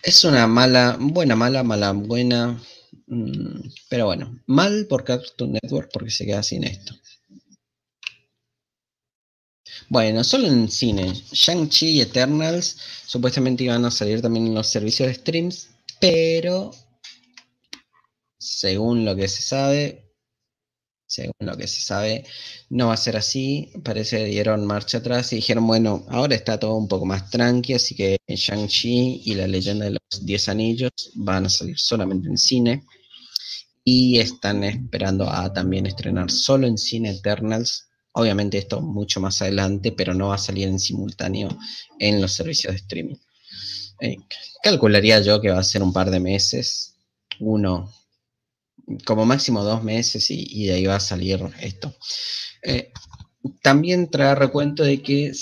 Es 0.01 0.23
una 0.23 0.47
mala, 0.47 0.97
buena, 0.99 1.35
mala, 1.35 1.63
mala, 1.63 1.91
buena. 1.93 2.59
Mm, 3.07 3.69
pero 3.89 4.05
bueno, 4.07 4.39
mal 4.47 4.87
por 4.89 5.03
Cartoon 5.03 5.53
Network 5.53 5.89
porque 5.93 6.11
se 6.11 6.25
queda 6.25 6.43
sin 6.43 6.63
esto. 6.63 6.95
Bueno, 9.89 10.23
solo 10.23 10.47
en 10.47 10.69
cine. 10.69 11.13
Shang-Chi 11.31 11.89
y 11.91 12.01
Eternals 12.01 12.77
supuestamente 13.05 13.63
iban 13.63 13.85
a 13.85 13.91
salir 13.91 14.21
también 14.21 14.47
en 14.47 14.55
los 14.55 14.67
servicios 14.67 15.07
de 15.07 15.13
streams, 15.13 15.69
pero 15.99 16.71
según 18.39 19.05
lo 19.05 19.15
que 19.15 19.27
se 19.27 19.43
sabe, 19.43 20.11
según 21.07 21.33
lo 21.41 21.55
que 21.55 21.67
se 21.67 21.81
sabe, 21.81 22.25
no 22.69 22.87
va 22.87 22.93
a 22.95 22.97
ser 22.97 23.15
así. 23.15 23.71
Parece 23.83 24.17
que 24.17 24.25
dieron 24.25 24.65
marcha 24.65 24.97
atrás 24.97 25.31
y 25.33 25.37
dijeron, 25.37 25.67
bueno, 25.67 26.05
ahora 26.09 26.35
está 26.35 26.59
todo 26.59 26.75
un 26.75 26.87
poco 26.87 27.05
más 27.05 27.29
tranqui, 27.29 27.73
así 27.73 27.95
que 27.95 28.17
Shang-Chi 28.27 29.21
y 29.25 29.35
la 29.35 29.47
leyenda 29.47 29.85
de 29.85 29.91
los 29.91 30.25
10 30.25 30.49
anillos 30.49 30.91
van 31.15 31.45
a 31.45 31.49
salir 31.49 31.77
solamente 31.77 32.27
en 32.27 32.37
cine. 32.37 32.83
Y 33.83 34.17
están 34.17 34.63
esperando 34.63 35.29
a 35.29 35.53
también 35.53 35.85
estrenar 35.85 36.31
solo 36.31 36.65
en 36.65 36.77
cine 36.79 37.11
Eternals 37.11 37.84
Obviamente 38.17 38.57
esto 38.57 38.81
mucho 38.81 39.19
más 39.19 39.41
adelante, 39.41 39.91
pero 39.91 40.13
no 40.13 40.29
va 40.29 40.35
a 40.35 40.39
salir 40.39 40.69
en 40.69 40.79
simultáneo 40.79 41.49
en 41.99 42.21
los 42.21 42.31
servicios 42.31 42.73
de 42.73 42.77
streaming. 42.77 43.15
Eh, 43.99 44.17
calcularía 44.63 45.19
yo 45.19 45.41
que 45.41 45.51
va 45.51 45.59
a 45.59 45.63
ser 45.63 45.83
un 45.83 45.91
par 45.91 46.09
de 46.09 46.21
meses, 46.21 46.95
uno, 47.41 47.93
como 49.05 49.25
máximo 49.25 49.63
dos 49.63 49.83
meses 49.83 50.27
y, 50.29 50.65
de 50.65 50.73
ahí 50.73 50.85
va 50.85 50.95
a 50.95 51.01
salir 51.01 51.41
esto. 51.59 51.93
Eh, 52.63 52.93
también 53.61 54.09
trae 54.09 54.33
recuento 54.33 54.83
de 54.83 55.01
que 55.01 55.33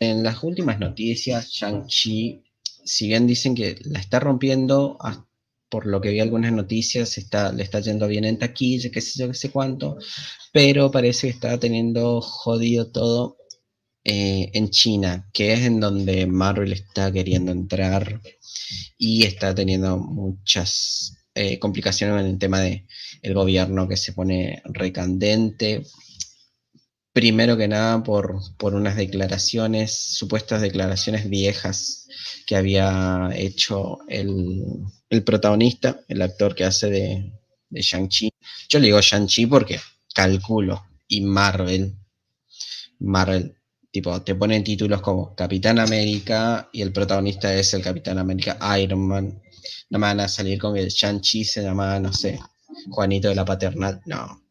en 0.00 0.24
las 0.24 0.42
últimas 0.42 0.80
noticias, 0.80 1.48
Shang-Chi, 1.48 2.42
si 2.84 3.06
bien 3.06 3.28
dicen 3.28 3.54
que 3.54 3.78
la 3.84 4.00
está 4.00 4.18
rompiendo, 4.18 4.98
por 5.70 5.86
lo 5.86 6.00
que 6.00 6.10
vi 6.10 6.20
algunas 6.20 6.52
noticias, 6.52 7.16
está, 7.16 7.52
le 7.52 7.62
está 7.62 7.80
yendo 7.80 8.08
bien 8.08 8.24
en 8.24 8.38
taquilla, 8.38 8.90
qué 8.90 9.00
sé 9.00 9.20
yo, 9.20 9.28
qué 9.28 9.34
sé 9.34 9.50
cuánto, 9.50 9.96
pero 10.52 10.90
parece 10.90 11.28
que 11.28 11.34
está 11.34 11.58
teniendo 11.58 12.20
jodido 12.20 12.90
todo 12.90 13.38
eh, 14.04 14.50
en 14.54 14.70
China, 14.70 15.28
que 15.32 15.52
es 15.52 15.60
en 15.60 15.80
donde 15.80 16.26
Marvel 16.26 16.72
está 16.72 17.12
queriendo 17.12 17.52
entrar 17.52 18.20
y 18.98 19.24
está 19.24 19.54
teniendo 19.54 19.98
muchas 19.98 21.16
eh, 21.34 21.58
complicaciones 21.58 22.20
en 22.20 22.30
el 22.32 22.38
tema 22.38 22.60
de 22.60 22.86
el 23.22 23.34
gobierno 23.34 23.88
que 23.88 23.96
se 23.96 24.12
pone 24.12 24.62
recandente. 24.64 25.82
Primero 27.12 27.56
que 27.56 27.68
nada 27.68 28.02
por, 28.02 28.40
por 28.56 28.74
unas 28.74 28.96
declaraciones, 28.96 30.14
supuestas 30.16 30.62
declaraciones 30.62 31.28
viejas 31.28 32.08
que 32.46 32.56
había 32.56 33.30
hecho 33.34 33.98
el, 34.08 34.64
el 35.10 35.24
protagonista, 35.24 36.00
el 36.08 36.22
actor 36.22 36.54
que 36.54 36.64
hace 36.64 36.88
de, 36.88 37.32
Shang-Chi. 37.72 38.30
Yo 38.68 38.78
le 38.78 38.86
digo 38.86 39.00
Shang-Chi 39.00 39.46
porque 39.46 39.78
calculo 40.14 40.86
y 41.08 41.20
Marvel, 41.20 41.96
Marvel, 43.00 43.54
tipo, 43.90 44.22
te 44.22 44.34
ponen 44.34 44.64
títulos 44.64 45.02
como 45.02 45.34
Capitán 45.34 45.78
América 45.78 46.68
y 46.72 46.82
el 46.82 46.92
protagonista 46.92 47.54
es 47.54 47.74
el 47.74 47.82
Capitán 47.82 48.18
América 48.18 48.58
Iron 48.78 49.06
Man. 49.06 49.42
No 49.90 49.98
me 49.98 50.06
van 50.06 50.20
a 50.20 50.28
salir 50.28 50.58
con 50.58 50.74
que 50.74 50.88
Shang-Chi 50.88 51.44
se 51.44 51.62
llama, 51.62 51.98
no 51.98 52.12
sé, 52.12 52.38
Juanito 52.90 53.28
de 53.28 53.34
la 53.34 53.44
Paternal. 53.44 54.00
No. 54.06 54.42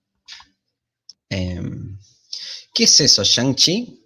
Em, 1.29 1.97
¿Qué 2.73 2.83
es 2.83 2.99
eso, 2.99 3.23
Shang-Chi? 3.23 4.01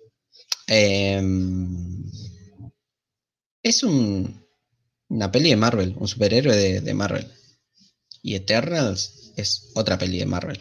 Em, 0.68 2.04
es 3.64 3.84
un, 3.84 4.43
una 5.14 5.32
peli 5.32 5.50
de 5.50 5.56
Marvel, 5.56 5.96
un 6.00 6.08
superhéroe 6.08 6.56
de, 6.56 6.82
de 6.82 6.94
Marvel. 6.94 7.32
Y 8.24 8.34
Eternals 8.36 9.32
es 9.36 9.72
otra 9.76 9.98
peli 9.98 10.18
de 10.18 10.26
Marvel, 10.26 10.60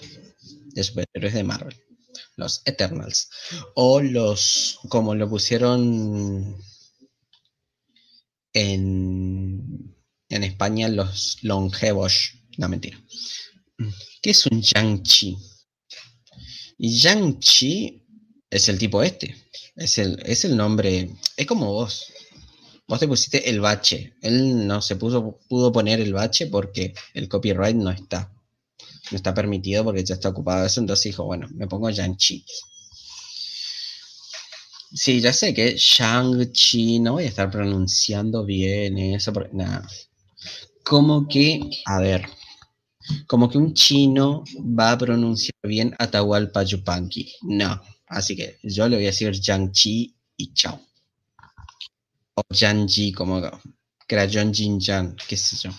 de 0.74 0.84
superhéroes 0.84 1.32
de 1.34 1.42
Marvel. 1.42 1.76
Los 2.36 2.61
Eternals. 2.66 3.30
O 3.74 4.00
los, 4.03 4.78
como 4.88 5.14
lo 5.14 5.28
pusieron 5.28 6.57
en, 8.53 9.96
en 10.28 10.44
España, 10.44 10.88
los 10.88 11.38
longevos. 11.42 12.34
No, 12.59 12.68
mentira. 12.68 13.03
¿Qué 14.20 14.30
es 14.30 14.46
un 14.46 14.61
Yang-Chi? 14.61 15.38
Yang-Chi 16.78 18.05
es 18.50 18.68
el 18.68 18.78
tipo 18.78 19.03
este. 19.03 19.34
Es 19.76 19.96
el, 19.96 20.20
es 20.26 20.44
el 20.44 20.57
nombre. 20.57 21.09
Es 21.36 21.46
como 21.46 21.72
vos. 21.72 22.12
Vos 22.93 23.01
te 23.01 23.09
pusiste 23.09 23.49
el 23.49 23.59
bache. 23.59 24.12
Él 24.20 24.66
no 24.66 24.82
se 24.82 24.97
puso, 24.97 25.38
pudo 25.49 25.72
poner 25.72 25.99
el 25.99 26.12
bache 26.12 26.49
porque 26.49 26.93
el 27.14 27.26
copyright 27.26 27.74
no 27.74 27.90
está. 27.90 28.30
No 29.11 29.16
está 29.16 29.32
permitido 29.32 29.82
porque 29.82 30.05
ya 30.05 30.16
está 30.16 30.28
ocupado 30.28 30.66
eso. 30.66 30.78
Entonces 30.78 31.05
dijo, 31.05 31.24
bueno, 31.24 31.49
me 31.55 31.66
pongo 31.66 31.88
Yang-Chi. 31.88 32.45
Sí, 34.93 35.22
ya 35.22 35.32
sé 35.32 35.55
que 35.55 35.74
Shang-Chi, 35.74 37.01
no 37.01 37.12
voy 37.12 37.24
a 37.24 37.28
estar 37.28 37.51
pronunciando 37.51 38.45
bien 38.45 38.99
eso, 38.99 39.32
porque 39.32 39.55
nada. 39.55 39.88
Como 40.84 41.26
que, 41.26 41.62
a 41.86 41.99
ver, 41.99 42.26
como 43.26 43.49
que 43.49 43.57
un 43.57 43.72
chino 43.72 44.45
va 44.59 44.93
a 44.93 44.99
pronunciar 44.99 45.57
bien 45.62 45.95
Atahualpa 45.99 46.62
Yupanqui. 46.62 47.36
No, 47.40 47.80
así 48.09 48.36
que 48.36 48.59
yo 48.62 48.86
le 48.86 48.97
voy 48.97 49.07
a 49.07 49.12
decir 49.12 49.32
Yang-Chi 49.32 50.14
y 50.36 50.53
chao 50.53 50.91
o 52.34 52.42
Janji, 52.50 53.12
como 53.12 53.40
Crayon 54.06 54.52
Jinjan, 54.52 55.16
qué 55.28 55.36
sé 55.36 55.56
yo. 55.56 55.70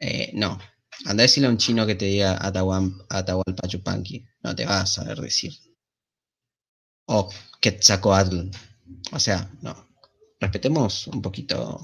Eh, 0.00 0.30
no, 0.34 0.58
anda 1.06 1.22
a 1.22 1.26
decirle 1.26 1.48
a 1.48 1.50
un 1.50 1.58
chino 1.58 1.86
que 1.86 1.94
te 1.94 2.06
diga 2.06 2.38
Atahualpa 2.40 3.66
Yupanqui, 3.68 4.24
no 4.42 4.54
te 4.54 4.64
vas 4.64 4.82
a 4.82 4.86
saber 4.86 5.20
decir. 5.20 5.52
O 7.06 7.30
Quetzalcoatl. 7.60 8.50
O 9.12 9.18
sea, 9.18 9.50
no. 9.62 9.88
Respetemos 10.40 11.08
un 11.08 11.20
poquito 11.20 11.80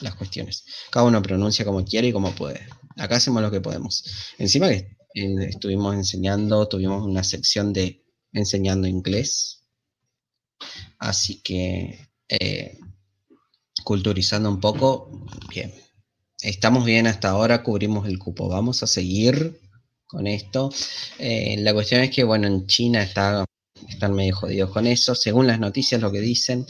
las 0.00 0.14
cuestiones. 0.16 0.64
Cada 0.90 1.06
uno 1.06 1.22
pronuncia 1.22 1.64
como 1.64 1.84
quiere 1.84 2.08
y 2.08 2.12
como 2.12 2.34
puede. 2.34 2.66
Acá 2.96 3.16
hacemos 3.16 3.42
lo 3.42 3.50
que 3.50 3.60
podemos. 3.60 4.04
Encima 4.38 4.68
que 4.68 4.96
eh, 5.14 5.46
estuvimos 5.48 5.94
enseñando, 5.94 6.66
tuvimos 6.68 7.04
una 7.04 7.22
sección 7.22 7.72
de 7.72 8.04
enseñando 8.32 8.88
inglés. 8.88 9.62
Así 10.98 11.42
que 11.42 12.08
eh, 12.28 12.78
culturizando 13.82 14.48
un 14.48 14.60
poco, 14.60 15.10
bien. 15.48 15.72
Estamos 16.40 16.84
bien 16.84 17.06
hasta 17.06 17.30
ahora, 17.30 17.62
cubrimos 17.62 18.08
el 18.08 18.18
cupo. 18.18 18.48
Vamos 18.48 18.82
a 18.82 18.86
seguir 18.86 19.60
con 20.06 20.26
esto. 20.26 20.72
Eh, 21.18 21.56
la 21.60 21.72
cuestión 21.72 22.02
es 22.02 22.10
que, 22.10 22.24
bueno, 22.24 22.46
en 22.46 22.66
China 22.66 23.02
está, 23.02 23.44
están 23.88 24.14
medio 24.14 24.34
jodidos 24.34 24.70
con 24.70 24.86
eso. 24.86 25.14
Según 25.14 25.46
las 25.46 25.60
noticias, 25.60 26.00
lo 26.00 26.10
que 26.10 26.20
dicen. 26.20 26.66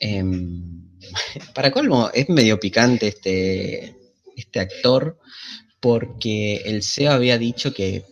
Em, 0.00 0.90
para 1.54 1.70
colmo, 1.70 2.10
es 2.12 2.28
medio 2.28 2.58
picante 2.58 3.08
este, 3.08 3.96
este 4.36 4.60
actor, 4.60 5.18
porque 5.78 6.56
el 6.64 6.82
CEO 6.82 7.12
había 7.12 7.38
dicho 7.38 7.72
que 7.72 8.04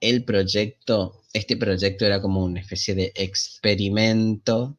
el 0.00 0.24
proyecto, 0.24 1.22
este 1.32 1.56
proyecto 1.56 2.04
era 2.04 2.20
como 2.20 2.42
una 2.42 2.60
especie 2.60 2.94
de 2.94 3.12
experimento 3.14 4.76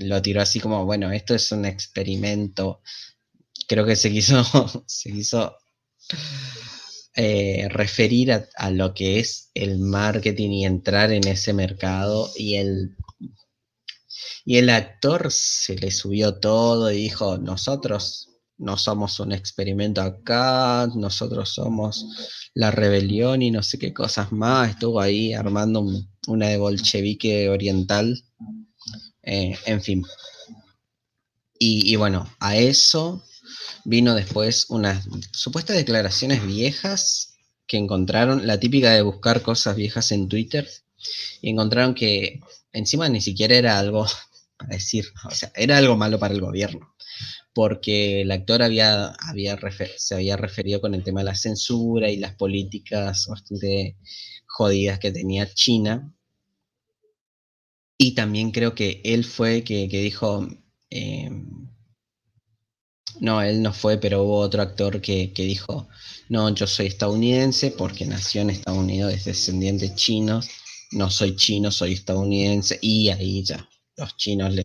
lo 0.00 0.22
tiró 0.22 0.42
así 0.42 0.60
como, 0.60 0.84
bueno, 0.84 1.12
esto 1.12 1.34
es 1.34 1.52
un 1.52 1.64
experimento. 1.64 2.80
Creo 3.68 3.86
que 3.86 3.96
se 3.96 4.10
quiso, 4.10 4.44
se 4.86 5.12
quiso 5.12 5.56
eh, 7.14 7.68
referir 7.70 8.32
a, 8.32 8.70
lo 8.70 8.92
que 8.92 9.20
es 9.20 9.50
el 9.54 9.78
marketing 9.78 10.50
y 10.50 10.64
entrar 10.66 11.12
en 11.12 11.26
ese 11.26 11.52
mercado. 11.52 12.30
Y 12.36 12.56
el, 12.56 12.96
y 14.44 14.58
el 14.58 14.70
actor 14.70 15.28
se 15.30 15.76
le 15.76 15.90
subió 15.90 16.38
todo 16.38 16.90
y 16.90 16.96
dijo, 16.96 17.38
nosotros 17.38 18.30
no 18.58 18.76
somos 18.76 19.20
un 19.20 19.32
experimento 19.32 20.00
acá, 20.00 20.88
nosotros 20.94 21.50
somos 21.50 22.50
la 22.54 22.70
rebelión 22.70 23.42
y 23.42 23.50
no 23.50 23.62
sé 23.62 23.78
qué 23.78 23.92
cosas 23.92 24.32
más. 24.32 24.70
Estuvo 24.70 25.00
ahí 25.00 25.32
armando 25.32 25.86
una 26.26 26.48
de 26.48 26.58
bolchevique 26.58 27.48
oriental 27.48 28.22
eh, 29.26 29.58
en 29.66 29.82
fin. 29.82 30.06
Y, 31.58 31.96
bueno, 31.96 32.30
a 32.38 32.56
eso 32.56 33.24
vino 33.84 34.14
después 34.14 34.66
unas 34.68 35.06
supuestas 35.32 35.76
declaraciones 35.76 36.46
viejas 36.46 37.34
que 37.66 37.78
encontraron, 37.78 38.46
la 38.46 38.60
típica 38.60 38.92
de 38.92 39.02
buscar 39.02 39.42
cosas 39.42 39.74
viejas 39.74 40.12
en 40.12 40.28
Twitter, 40.28 40.68
y 41.40 41.50
encontraron 41.50 41.94
que 41.94 42.40
encima 42.72 43.08
ni 43.08 43.20
siquiera 43.20 43.56
era 43.56 43.78
algo 43.78 44.06
para 44.58 44.74
decir, 44.74 45.06
o 45.24 45.34
sea, 45.34 45.50
era 45.56 45.78
algo 45.78 45.96
malo 45.96 46.18
para 46.18 46.34
el 46.34 46.40
gobierno, 46.40 46.94
porque 47.54 48.22
el 48.22 48.30
actor 48.30 48.62
había, 48.62 49.06
había 49.06 49.58
se 49.96 50.14
había 50.14 50.36
referido 50.36 50.80
con 50.80 50.94
el 50.94 51.02
tema 51.02 51.20
de 51.20 51.26
la 51.26 51.34
censura 51.34 52.10
y 52.10 52.18
las 52.18 52.34
políticas 52.34 53.26
bastante 53.26 53.96
jodidas 54.46 54.98
que 54.98 55.10
tenía 55.10 55.52
China, 55.52 56.15
y 57.98 58.14
también 58.14 58.50
creo 58.50 58.74
que 58.74 59.00
él 59.04 59.24
fue 59.24 59.64
que, 59.64 59.88
que 59.88 60.00
dijo, 60.00 60.48
eh, 60.90 61.30
no, 63.20 63.40
él 63.40 63.62
no 63.62 63.72
fue, 63.72 63.98
pero 63.98 64.22
hubo 64.22 64.38
otro 64.38 64.62
actor 64.62 65.00
que, 65.00 65.32
que, 65.32 65.44
dijo, 65.44 65.88
no, 66.28 66.54
yo 66.54 66.66
soy 66.66 66.86
estadounidense 66.86 67.70
porque 67.70 68.04
nació 68.06 68.42
en 68.42 68.50
Estados 68.50 68.78
Unidos, 68.80 69.14
es 69.14 69.24
descendiente 69.24 69.94
chinos, 69.94 70.48
no 70.92 71.10
soy 71.10 71.36
chino, 71.36 71.70
soy 71.70 71.94
estadounidense, 71.94 72.78
y 72.82 73.08
ahí 73.08 73.42
ya, 73.42 73.68
los 73.96 74.16
chinos 74.16 74.52
le 74.52 74.64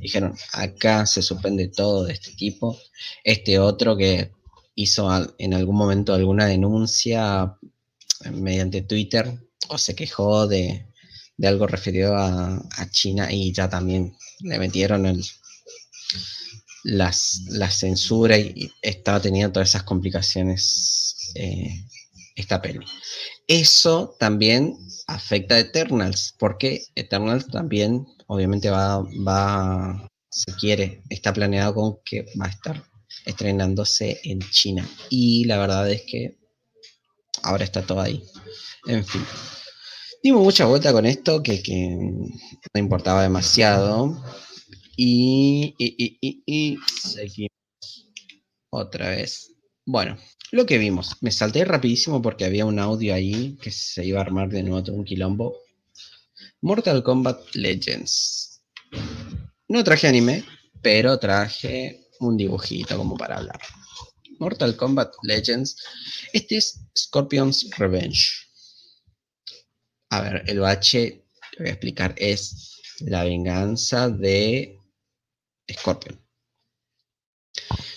dijeron, 0.00 0.36
acá 0.52 1.06
se 1.06 1.22
suspende 1.22 1.68
todo 1.68 2.04
de 2.04 2.14
este 2.14 2.32
tipo. 2.32 2.78
Este 3.22 3.58
otro 3.58 3.96
que 3.96 4.32
hizo 4.74 5.08
en 5.38 5.54
algún 5.54 5.76
momento 5.76 6.14
alguna 6.14 6.46
denuncia 6.46 7.56
mediante 8.30 8.82
Twitter 8.82 9.32
o 9.68 9.78
se 9.78 9.94
quejó 9.94 10.46
de, 10.48 10.91
de 11.42 11.48
algo 11.48 11.66
referido 11.66 12.16
a, 12.16 12.62
China 12.92 13.26
y 13.32 13.52
ya 13.52 13.68
también 13.68 14.16
le 14.42 14.60
metieron 14.60 15.20
las, 16.84 17.40
la 17.48 17.68
censura 17.68 18.38
y, 18.38 18.70
estaba 18.80 19.20
teniendo 19.20 19.52
todas 19.52 19.70
esas 19.70 19.82
complicaciones 19.82 21.32
eh, 21.34 21.84
esta 22.36 22.62
peli. 22.62 22.86
Eso 23.48 24.14
también 24.20 24.78
afecta 25.08 25.56
a 25.56 25.58
Eternals, 25.58 26.36
porque 26.38 26.84
Eternals 26.94 27.48
también 27.48 28.06
obviamente 28.28 28.70
va, 28.70 29.02
va, 29.26 30.08
se 30.30 30.54
quiere, 30.54 31.02
está 31.10 31.32
planeado 31.32 31.74
con 31.74 31.98
que 32.04 32.24
va 32.40 32.46
a 32.46 32.50
estar 32.50 32.84
estrenándose 33.26 34.20
en 34.22 34.38
China. 34.50 34.88
Y 35.10 35.44
la 35.46 35.58
verdad 35.58 35.90
es 35.90 36.02
que 36.02 36.38
ahora 37.42 37.64
está 37.64 37.82
todo 37.82 38.00
ahí. 38.00 38.22
En 38.86 39.04
fin. 39.04 39.24
Dimos 40.22 40.44
mucha 40.44 40.66
vuelta 40.66 40.92
con 40.92 41.04
esto 41.04 41.42
que, 41.42 41.60
no 41.66 42.80
importaba 42.80 43.22
demasiado. 43.22 44.22
Y, 44.96 45.74
y, 45.78 46.78
seguimos 47.02 47.50
otra 48.70 49.10
vez. 49.10 49.52
Bueno, 49.84 50.16
lo 50.52 50.64
que 50.64 50.78
vimos. 50.78 51.16
Me 51.22 51.32
salté 51.32 51.64
rapidísimo 51.64 52.22
porque 52.22 52.44
había 52.44 52.66
un 52.66 52.78
audio 52.78 53.14
ahí 53.14 53.58
que 53.60 53.72
se 53.72 54.04
iba 54.04 54.20
a 54.20 54.22
armar 54.22 54.48
de 54.48 54.62
nuevo 54.62 54.84
todo 54.84 54.96
un 54.96 55.04
quilombo. 55.04 55.56
Mortal 56.60 57.02
Kombat 57.02 57.40
Legends. 57.54 58.62
No 59.66 59.82
traje 59.82 60.06
anime, 60.06 60.44
pero 60.82 61.18
traje 61.18 62.06
un 62.20 62.36
dibujito 62.36 62.96
como 62.96 63.16
para 63.16 63.38
hablar. 63.38 63.60
Mortal 64.38 64.76
Kombat 64.76 65.14
Legends. 65.24 65.76
Este 66.32 66.58
es 66.58 66.80
Scorpion's 66.96 67.68
Revenge. 67.76 68.41
A 70.12 70.20
ver, 70.20 70.42
el 70.46 70.60
bache, 70.60 71.24
te 71.52 71.62
voy 71.62 71.68
a 71.68 71.72
explicar, 71.72 72.14
es 72.18 72.82
la 73.00 73.24
venganza 73.24 74.10
de 74.10 74.78
Scorpion. 75.72 76.20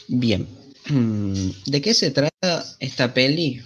Bien, 0.07 0.47
¿de 1.65 1.81
qué 1.81 1.93
se 1.93 2.11
trata 2.11 2.65
esta 2.79 3.13
peli? 3.13 3.61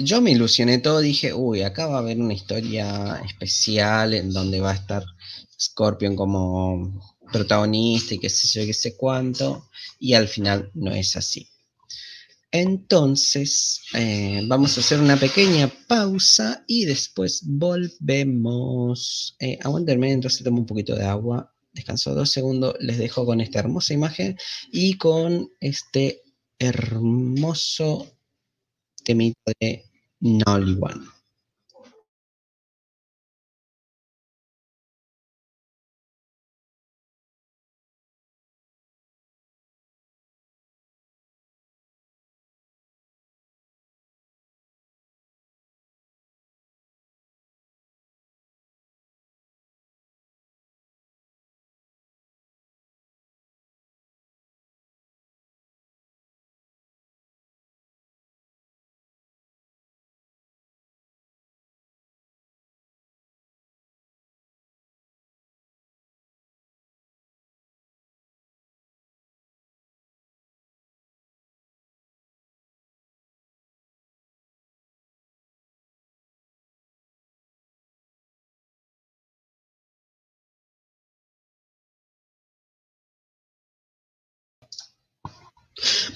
Yo 0.00 0.20
me 0.20 0.32
ilusioné 0.32 0.78
todo, 0.78 0.98
dije, 0.98 1.32
uy, 1.32 1.62
acá 1.62 1.86
va 1.86 1.98
a 1.98 2.00
haber 2.00 2.18
una 2.18 2.34
historia 2.34 3.22
especial 3.24 4.12
en 4.12 4.32
donde 4.32 4.58
va 4.58 4.72
a 4.72 4.74
estar 4.74 5.04
Scorpion 5.60 6.16
como 6.16 7.16
protagonista 7.30 8.14
y 8.14 8.18
qué 8.18 8.30
sé 8.30 8.48
yo, 8.48 8.66
qué 8.66 8.74
sé 8.74 8.96
cuánto, 8.96 9.70
y 10.00 10.14
al 10.14 10.26
final 10.26 10.72
no 10.74 10.90
es 10.90 11.14
así. 11.14 11.48
Entonces, 12.58 13.82
eh, 13.92 14.42
vamos 14.46 14.78
a 14.78 14.80
hacer 14.80 14.98
una 14.98 15.18
pequeña 15.18 15.70
pausa 15.86 16.64
y 16.66 16.86
después 16.86 17.42
volvemos. 17.44 19.36
Eh, 19.38 19.58
aguantenme, 19.62 20.10
entonces 20.10 20.42
tomo 20.42 20.60
un 20.60 20.66
poquito 20.66 20.96
de 20.96 21.04
agua, 21.04 21.52
descanso 21.74 22.14
dos 22.14 22.30
segundos, 22.30 22.74
les 22.80 22.96
dejo 22.96 23.26
con 23.26 23.42
esta 23.42 23.58
hermosa 23.58 23.92
imagen 23.92 24.38
y 24.72 24.96
con 24.96 25.50
este 25.60 26.22
hermoso 26.58 28.10
temita 29.04 29.52
de 29.60 29.84
Nolly 30.20 30.76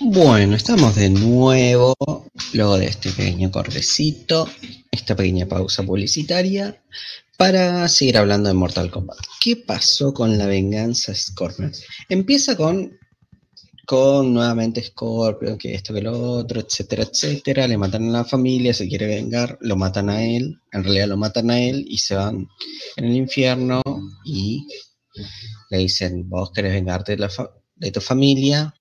Bueno, 0.00 0.56
estamos 0.56 0.96
de 0.96 1.10
nuevo, 1.10 1.94
luego 2.54 2.78
de 2.78 2.86
este 2.86 3.10
pequeño 3.10 3.50
cortecito, 3.50 4.48
esta 4.90 5.14
pequeña 5.14 5.46
pausa 5.46 5.82
publicitaria, 5.82 6.82
para 7.36 7.86
seguir 7.88 8.16
hablando 8.16 8.48
de 8.48 8.54
Mortal 8.54 8.90
Kombat. 8.90 9.18
¿Qué 9.38 9.56
pasó 9.56 10.14
con 10.14 10.38
la 10.38 10.46
venganza 10.46 11.14
Scorpion? 11.14 11.72
Empieza 12.08 12.56
con, 12.56 12.98
con 13.86 14.32
nuevamente 14.32 14.82
Scorpion, 14.82 15.58
que 15.58 15.74
esto, 15.74 15.92
que 15.92 16.00
lo 16.00 16.18
otro, 16.18 16.60
etcétera, 16.60 17.02
etcétera. 17.02 17.68
Le 17.68 17.76
matan 17.76 18.08
a 18.08 18.12
la 18.12 18.24
familia, 18.24 18.72
se 18.72 18.88
quiere 18.88 19.06
vengar, 19.06 19.58
lo 19.60 19.76
matan 19.76 20.08
a 20.08 20.24
él, 20.24 20.56
en 20.72 20.84
realidad 20.84 21.08
lo 21.08 21.18
matan 21.18 21.50
a 21.50 21.60
él 21.60 21.84
y 21.86 21.98
se 21.98 22.14
van 22.14 22.48
en 22.96 23.04
el 23.04 23.14
infierno 23.14 23.82
y 24.24 24.66
le 25.68 25.78
dicen, 25.78 26.30
vos 26.30 26.50
querés 26.50 26.72
vengarte 26.72 27.14
de, 27.14 27.28
de 27.76 27.90
tu 27.90 28.00
familia, 28.00 28.74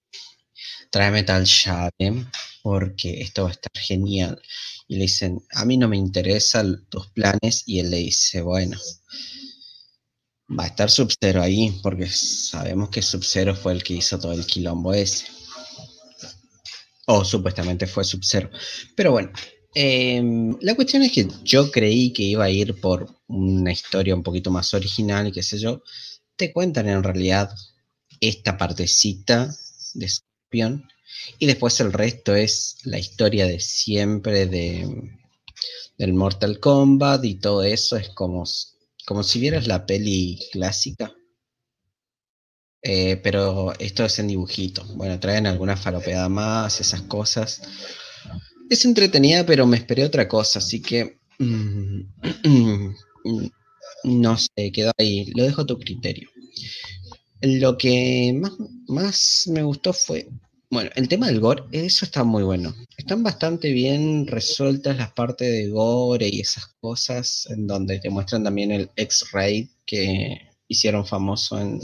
tráeme 0.89 1.23
tal 1.23 1.45
llave 1.45 2.25
porque 2.61 3.21
esto 3.21 3.43
va 3.43 3.49
a 3.49 3.53
estar 3.53 3.71
genial. 3.81 4.41
Y 4.87 4.95
le 4.95 5.03
dicen, 5.03 5.41
a 5.51 5.65
mí 5.65 5.77
no 5.77 5.87
me 5.87 5.97
interesan 5.97 6.85
tus 6.89 7.07
planes. 7.07 7.63
Y 7.65 7.79
él 7.79 7.91
le 7.91 7.97
dice, 7.97 8.41
bueno, 8.41 8.77
va 10.57 10.63
a 10.63 10.67
estar 10.67 10.89
Sub-Zero 10.89 11.41
ahí 11.41 11.79
porque 11.83 12.07
sabemos 12.07 12.89
que 12.89 13.01
Sub-Zero 13.01 13.55
fue 13.55 13.73
el 13.73 13.83
que 13.83 13.93
hizo 13.93 14.19
todo 14.19 14.33
el 14.33 14.45
quilombo 14.45 14.93
ese. 14.93 15.25
O 17.05 17.23
supuestamente 17.23 17.87
fue 17.87 18.03
Sub-Zero. 18.03 18.49
Pero 18.95 19.11
bueno, 19.11 19.31
em, 19.75 20.57
la 20.61 20.75
cuestión 20.75 21.03
es 21.03 21.11
que 21.11 21.27
yo 21.43 21.71
creí 21.71 22.11
que 22.13 22.23
iba 22.23 22.45
a 22.45 22.49
ir 22.49 22.79
por 22.79 23.07
una 23.27 23.71
historia 23.71 24.15
un 24.15 24.23
poquito 24.23 24.51
más 24.51 24.73
original 24.73 25.27
y 25.27 25.31
qué 25.31 25.43
sé 25.43 25.59
yo. 25.59 25.83
Te 26.35 26.51
cuentan 26.51 26.87
en 26.89 27.03
realidad 27.03 27.53
esta 28.19 28.57
partecita 28.57 29.55
de 29.93 30.09
y 30.51 31.45
después 31.45 31.80
el 31.80 31.93
resto 31.93 32.35
es 32.35 32.77
la 32.84 32.99
historia 32.99 33.45
de 33.45 33.59
siempre 33.59 34.45
de, 34.47 34.88
del 35.97 36.13
Mortal 36.13 36.59
Kombat 36.59 37.23
y 37.26 37.35
todo 37.35 37.63
eso 37.63 37.97
es 37.97 38.09
como, 38.09 38.43
como 39.05 39.23
si 39.23 39.39
vieras 39.39 39.67
la 39.67 39.85
peli 39.85 40.39
clásica. 40.51 41.13
Eh, 42.81 43.17
pero 43.17 43.73
esto 43.77 44.05
es 44.05 44.19
en 44.19 44.27
dibujito. 44.27 44.85
Bueno, 44.95 45.19
traen 45.19 45.47
alguna 45.47 45.76
falopeada 45.76 46.30
más, 46.30 46.80
esas 46.80 47.01
cosas. 47.03 47.61
Es 48.69 48.85
entretenida, 48.85 49.45
pero 49.45 49.65
me 49.65 49.77
esperé 49.77 50.05
otra 50.05 50.27
cosa, 50.27 50.59
así 50.59 50.81
que 50.81 51.19
mm, 51.39 52.01
no 54.05 54.38
sé, 54.38 54.71
quedó 54.71 54.91
ahí. 54.97 55.26
Lo 55.35 55.43
dejo 55.43 55.61
a 55.61 55.65
tu 55.65 55.77
criterio. 55.77 56.30
Lo 57.41 57.78
que 57.78 58.34
más, 58.40 58.53
más 58.88 59.44
me 59.48 59.64
gustó 59.64 59.94
fue 59.94 60.28
bueno, 60.72 60.91
el 60.95 61.07
tema 61.07 61.28
del 61.28 61.40
gore, 61.40 61.64
eso 61.72 62.06
está 62.06 62.24
muy 62.24 62.44
bueno. 62.44 62.76
Están 62.95 63.24
bastante 63.24 63.72
bien 63.74 64.28
resueltas 64.28 64.98
las 64.98 65.11
partes 65.14 65.52
de 65.52 65.68
gore 65.70 66.30
y 66.30 66.41
esas 66.41 66.68
cosas, 66.80 67.48
en 67.49 67.66
donde 67.66 67.99
te 67.99 68.11
muestran 68.11 68.44
también 68.44 68.72
el 68.72 68.91
X-Ray 68.95 69.72
que 69.86 70.52
hicieron 70.68 71.07
famoso 71.07 71.60
en, 71.60 71.80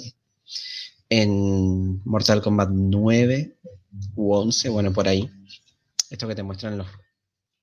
en 1.10 2.00
Mortal 2.06 2.44
Kombat 2.44 2.70
9 2.72 3.58
u 4.16 4.34
11, 4.34 4.70
bueno, 4.70 4.94
por 4.94 5.08
ahí. 5.08 5.32
Esto 6.12 6.28
que 6.28 6.36
te 6.36 6.44
muestran 6.44 6.78
los, 6.78 6.88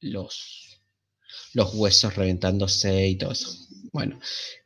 los, 0.01 0.81
los 1.53 1.73
huesos 1.75 2.17
reventándose 2.17 3.07
y 3.07 3.17
todo 3.17 3.31
eso. 3.31 3.49
Bueno, 3.93 4.19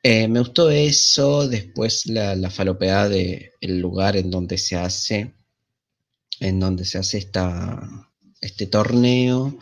eh, 0.03 0.29
me 0.29 0.39
gustó 0.39 0.71
eso, 0.71 1.49
después 1.49 2.07
la, 2.07 2.37
la 2.37 2.51
falopeada 2.51 3.09
del 3.09 3.79
lugar 3.81 4.17
en 4.17 4.31
donde 4.31 4.57
se 4.57 4.77
hace 4.77 5.35
en 6.41 6.61
donde 6.61 6.85
se 6.85 6.99
hace 6.99 7.19
esta, 7.19 8.11
este 8.41 8.67
torneo, 8.67 9.59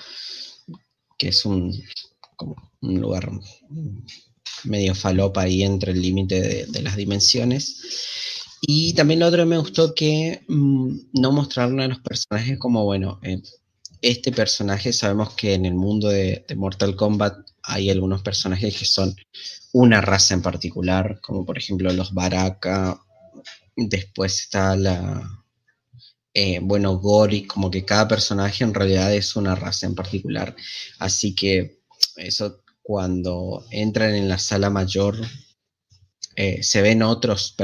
que 1.16 1.28
es 1.28 1.44
un, 1.44 1.72
un 2.80 3.00
lugar 3.00 3.30
medio 4.64 4.94
falopa 4.94 5.42
ahí 5.42 5.62
entre 5.62 5.92
el 5.92 6.02
límite 6.02 6.66
de, 6.66 6.82
las 6.82 6.96
dimensiones. 6.96 7.80
Y 8.62 8.94
también 8.94 9.20
lo 9.20 9.26
otro 9.26 9.44
me 9.46 9.58
gustó 9.58 9.94
que 9.94 10.42
mm, 10.48 10.96
no 11.14 11.32
mostraron 11.32 11.80
a 11.80 11.88
los 11.88 12.00
personajes 12.00 12.58
como, 12.58 12.84
bueno, 12.84 13.20
eh, 13.22 13.42
este 14.00 14.32
personaje 14.32 14.92
sabemos 14.92 15.34
que 15.34 15.54
en 15.54 15.66
el 15.66 15.74
mundo 15.74 16.08
de, 16.08 16.44
Mortal 16.56 16.96
Kombat 16.96 17.36
hay 17.66 17.90
algunos 17.90 18.22
personajes 18.22 18.76
que 18.78 18.84
son 18.84 19.14
una 19.72 20.00
raza 20.00 20.34
en 20.34 20.42
particular, 20.42 21.20
como 21.20 21.44
por 21.44 21.58
ejemplo 21.58 21.92
los 21.92 22.12
Baraka, 22.12 23.00
después 23.76 24.40
está 24.40 24.76
la, 24.76 25.44
eh, 26.32 26.60
bueno, 26.62 26.98
Gori, 26.98 27.46
como 27.46 27.70
que 27.70 27.84
cada 27.84 28.08
personaje 28.08 28.64
en 28.64 28.74
realidad 28.74 29.14
es 29.14 29.36
una 29.36 29.54
raza 29.54 29.86
en 29.86 29.94
particular. 29.94 30.54
Así 30.98 31.34
que 31.34 31.80
eso 32.16 32.60
cuando 32.82 33.64
entran 33.70 34.14
en 34.14 34.28
la 34.28 34.38
sala 34.38 34.68
mayor 34.68 35.16
eh, 36.36 36.62
se 36.62 36.82
ven 36.82 37.02
otros, 37.02 37.54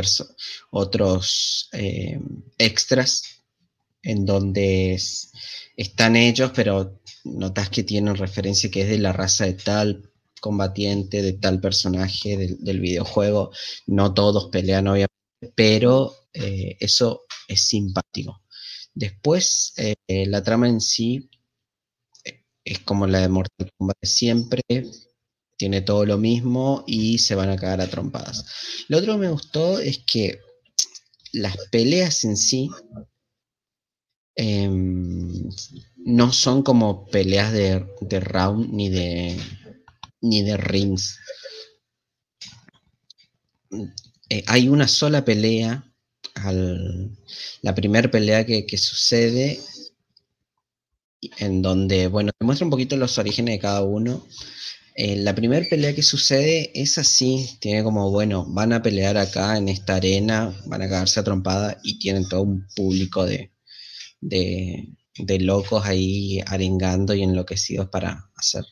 otros 0.70 1.68
eh, 1.72 2.20
extras 2.58 3.22
en 4.02 4.24
donde 4.24 5.00
están 5.80 6.16
ellos, 6.16 6.52
pero 6.54 7.00
notas 7.24 7.70
que 7.70 7.82
tienen 7.82 8.16
referencia 8.16 8.70
que 8.70 8.82
es 8.82 8.88
de 8.88 8.98
la 8.98 9.12
raza 9.12 9.46
de 9.46 9.54
tal 9.54 10.12
combatiente, 10.40 11.22
de 11.22 11.34
tal 11.34 11.60
personaje 11.60 12.36
del, 12.36 12.80
videojuego. 12.80 13.50
No 13.86 14.12
todos 14.12 14.50
pelean, 14.50 14.88
obviamente, 14.88 15.14
pero 15.54 16.14
eso 16.32 17.22
es 17.48 17.62
simpático. 17.62 18.42
Después, 18.94 19.72
eh, 19.76 20.26
la 20.26 20.42
trama 20.42 20.68
en 20.68 20.80
sí 20.80 21.30
eh, 22.24 22.44
es 22.64 22.80
como 22.80 23.06
la 23.06 23.20
de 23.20 23.28
Mortal 23.28 23.70
Kombat 23.78 23.96
siempre. 24.02 24.62
tiene 25.56 25.82
todo 25.82 26.06
lo 26.06 26.18
mismo 26.18 26.84
y 26.86 27.18
se 27.18 27.34
van 27.34 27.50
a 27.50 27.56
cagar 27.56 27.80
a 27.80 27.90
trompadas. 27.90 28.46
Lo 28.88 28.98
otro 28.98 29.14
que 29.14 29.20
me 29.20 29.30
gustó 29.30 29.78
es 29.78 29.98
que 30.06 30.40
las 31.32 31.56
peleas 31.70 32.24
en 32.24 32.36
sí 32.36 32.70
em, 34.36 35.50
no 35.96 36.32
son 36.32 36.62
como 36.62 37.06
peleas 37.06 37.52
de, 37.52 37.84
round 38.20 38.72
ni 38.72 38.88
de 38.88 39.38
ni 40.22 40.42
de 40.42 40.56
rings. 40.56 41.18
Eh, 44.28 44.44
hay 44.46 44.68
una 44.68 44.88
sola 44.88 45.24
pelea, 45.24 45.84
la 47.62 47.74
primera 47.74 48.10
pelea 48.10 48.46
que, 48.46 48.78
sucede, 48.78 49.60
en 51.38 51.62
donde, 51.62 52.06
bueno, 52.08 52.32
te 52.36 52.44
muestra 52.44 52.66
un 52.66 52.70
poquito 52.70 52.96
los 52.96 53.18
orígenes 53.18 53.54
de 53.54 53.58
cada 53.60 53.82
uno. 53.82 54.26
Eh, 54.94 55.16
la 55.16 55.34
primera 55.34 55.66
pelea 55.68 55.94
que 55.94 56.02
sucede 56.02 56.70
es 56.74 56.98
así, 56.98 57.58
tiene 57.60 57.82
como, 57.82 58.10
bueno, 58.10 58.44
van 58.48 58.72
a 58.72 58.82
pelear 58.82 59.16
acá 59.16 59.56
en 59.56 59.68
esta 59.68 59.96
arena, 59.96 60.54
van 60.66 60.82
a 60.82 60.88
cagarse 60.88 61.20
a 61.20 61.78
y 61.82 61.98
tienen 61.98 62.28
todo 62.28 62.42
un 62.42 62.66
público 62.74 63.24
de, 63.24 63.52
de, 64.20 64.88
de 65.18 65.40
locos 65.40 65.84
ahí 65.84 66.40
arengando 66.46 67.14
y 67.14 67.22
enloquecidos 67.22 67.88
para 67.88 68.30
hacer, 68.36 68.64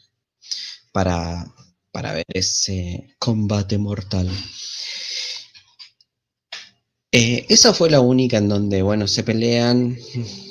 para, 0.92 1.46
para 1.92 2.12
ver 2.12 2.26
ese 2.28 3.14
combate 3.18 3.78
mortal. 3.78 4.28
Eh, 7.10 7.46
esa 7.48 7.72
fue 7.72 7.90
la 7.90 8.00
única 8.00 8.36
en 8.38 8.48
donde, 8.48 8.82
bueno, 8.82 9.08
se 9.08 9.22
pelean, 9.24 9.96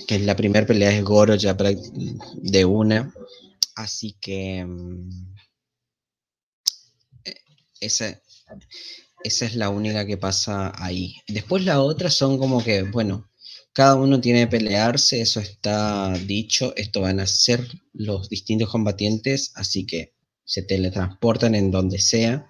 que 0.08 0.20
la 0.20 0.36
primera 0.36 0.66
pelea 0.66 0.92
es 0.92 1.04
Goro 1.04 1.36
ya 1.36 1.56
de 2.36 2.66
una, 2.66 3.14
así 3.76 4.18
que 4.20 4.66
mm, 4.66 5.10
esa, 7.80 8.20
esa 9.24 9.46
es 9.46 9.56
la 9.56 9.70
única 9.70 10.06
que 10.06 10.18
pasa 10.18 10.72
ahí. 10.76 11.16
Después 11.28 11.64
la 11.64 11.82
otra 11.82 12.10
son 12.10 12.38
como 12.38 12.64
que, 12.64 12.84
bueno, 12.84 13.27
cada 13.78 13.94
uno 13.94 14.20
tiene 14.20 14.40
que 14.40 14.58
pelearse, 14.58 15.22
eso 15.22 15.40
está 15.40 16.12
dicho, 16.26 16.74
esto 16.76 17.02
van 17.02 17.20
a 17.20 17.28
ser 17.28 17.64
los 17.94 18.28
distintos 18.28 18.70
combatientes, 18.70 19.52
así 19.54 19.86
que 19.86 20.16
se 20.44 20.64
teletransportan 20.64 21.54
en 21.54 21.70
donde 21.70 22.00
sea 22.00 22.50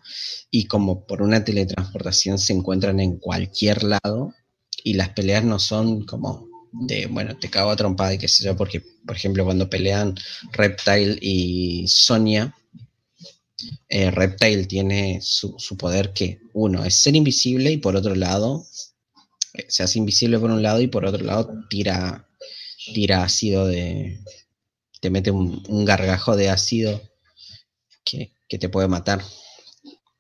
y 0.50 0.68
como 0.68 1.06
por 1.06 1.22
una 1.22 1.44
teletransportación 1.44 2.40
se 2.40 2.54
encuentran 2.54 3.02
en 3.02 3.18
cualquier 3.18 3.84
lado 3.84 4.34
y 4.86 4.94
las 4.94 5.10
peleas 5.10 5.44
no 5.44 5.60
son 5.60 6.06
como 6.06 6.48
de, 6.72 7.08
bueno, 7.08 7.38
te 7.38 7.50
cago 7.50 7.72
a 7.72 7.76
trompada 7.76 8.14
y 8.14 8.20
qué 8.20 8.30
sé 8.30 8.46
yo, 8.46 8.56
porque 8.56 8.82
por 9.06 9.18
ejemplo 9.18 9.44
cuando 9.44 9.70
pelean 9.70 10.16
Reptile 10.54 11.18
y 11.22 11.90
Sonia, 11.90 12.56
eh, 13.90 14.12
Reptile 14.12 14.66
tiene 14.66 15.20
su, 15.22 15.58
poder 15.78 16.14
que 16.14 16.40
uno 16.54 16.86
es 16.86 16.96
ser 16.96 17.18
invisible 17.18 17.70
y 17.70 17.78
por 17.80 17.98
otro 17.98 18.16
lado 18.16 18.66
se 19.68 19.84
hace 19.84 20.00
invisible 20.00 20.40
por 20.40 20.52
un 20.52 20.62
lado 20.64 20.82
y 20.82 20.88
por 20.88 21.06
otro 21.06 21.24
lado 21.24 21.52
tira, 21.70 22.30
tira 22.94 23.24
ácido 23.24 23.68
de... 23.68 24.20
te 25.02 25.10
mete 25.10 25.32
un, 25.32 25.86
gargajo 25.86 26.36
de 26.36 26.50
ácido 26.50 27.02
que, 28.04 28.34
que, 28.48 28.58
te 28.58 28.70
puede 28.70 28.88
matar. 28.88 29.24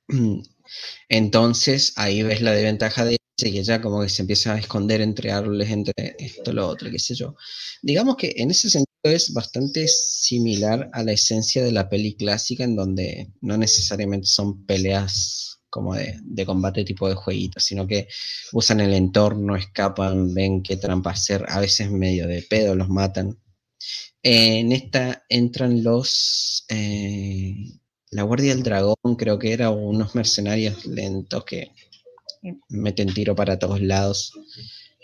Entonces 1.09 1.93
ahí 1.95 2.23
ves 2.23 2.41
la 2.41 2.51
desventaja 2.51 3.05
de 3.05 3.17
ella 3.45 3.81
como 3.81 4.01
que 4.01 4.09
se 4.09 4.23
empieza 4.23 4.53
a 4.53 4.57
esconder 4.57 5.01
entre 5.01 5.31
árboles, 5.31 5.69
entre 5.69 5.93
esto, 6.17 6.51
lo 6.53 6.67
otro, 6.67 6.89
qué 6.89 6.99
sé 6.99 7.15
yo. 7.15 7.35
Digamos 7.81 8.17
que 8.17 8.33
en 8.37 8.51
ese 8.51 8.69
sentido 8.69 8.87
es 9.03 9.33
bastante 9.33 9.87
similar 9.87 10.89
a 10.93 11.03
la 11.03 11.11
esencia 11.11 11.63
de 11.63 11.71
la 11.71 11.89
peli 11.89 12.15
clásica, 12.15 12.63
en 12.63 12.75
donde 12.75 13.31
no 13.41 13.57
necesariamente 13.57 14.27
son 14.27 14.65
peleas 14.65 15.56
como 15.77 15.93
de, 15.93 16.45
combate 16.45 16.83
tipo 16.83 17.07
de 17.07 17.13
jueguito, 17.13 17.59
sino 17.59 17.85
que 17.85 18.07
usan 18.51 18.79
el 18.79 18.95
entorno, 18.95 19.55
escapan, 19.55 20.33
ven 20.33 20.63
qué 20.63 20.75
trampa 20.77 21.11
hacer, 21.11 21.45
a 21.47 21.59
veces 21.59 21.91
medio 21.91 22.27
de 22.27 22.41
pedo 22.41 22.73
los 22.75 22.89
matan. 22.89 23.37
en 24.23 24.71
esta 24.71 25.23
entran 25.29 25.83
los... 25.83 26.65
Eh, 26.69 27.53
la 28.09 28.23
Guardia 28.23 28.55
del 28.55 28.63
Dragón, 28.63 29.15
creo 29.17 29.37
que 29.37 29.51
era 29.51 29.69
unos 29.69 30.15
mercenarios 30.15 30.85
lentos 30.85 31.43
que 31.43 31.73
meten 32.69 33.13
tiro 33.13 33.35
para 33.35 33.59
todos 33.59 33.81
lados, 33.81 34.31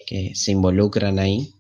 que 0.08 0.34
se 0.34 0.52
involucran 0.52 1.20
ahí. 1.20 1.54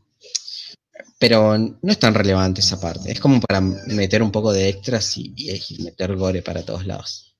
Pero 1.19 1.57
no 1.57 1.91
es 1.91 1.99
tan 1.99 2.13
relevante 2.13 2.61
esa 2.61 2.79
parte. 2.81 3.11
Es 3.11 3.19
como 3.19 3.39
para 3.39 3.61
meter 3.61 4.23
un 4.23 4.31
poco 4.31 4.51
de 4.51 4.69
extras 4.69 5.17
y, 5.17 5.35
meter 5.83 6.15
gore 6.15 6.41
para 6.41 6.63
todos 6.63 6.85
lados. 6.85 7.32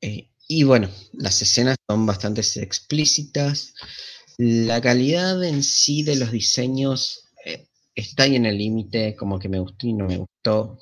Eh, 0.00 0.30
y 0.48 0.62
bueno, 0.64 0.88
las 1.12 1.42
escenas 1.42 1.76
son 1.88 2.06
bastante 2.06 2.40
explícitas. 2.40 3.74
La 4.38 4.80
calidad 4.80 5.42
en 5.44 5.62
sí 5.62 6.02
de 6.02 6.16
los 6.16 6.30
diseños 6.32 7.24
eh, 7.44 7.68
está 7.94 8.24
ahí 8.24 8.36
en 8.36 8.46
el 8.46 8.58
límite, 8.58 9.16
como 9.16 9.38
que 9.38 9.48
me 9.48 9.60
gustó 9.60 9.86
y 9.86 9.92
no 9.92 10.06
me 10.06 10.16
gustó. 10.18 10.78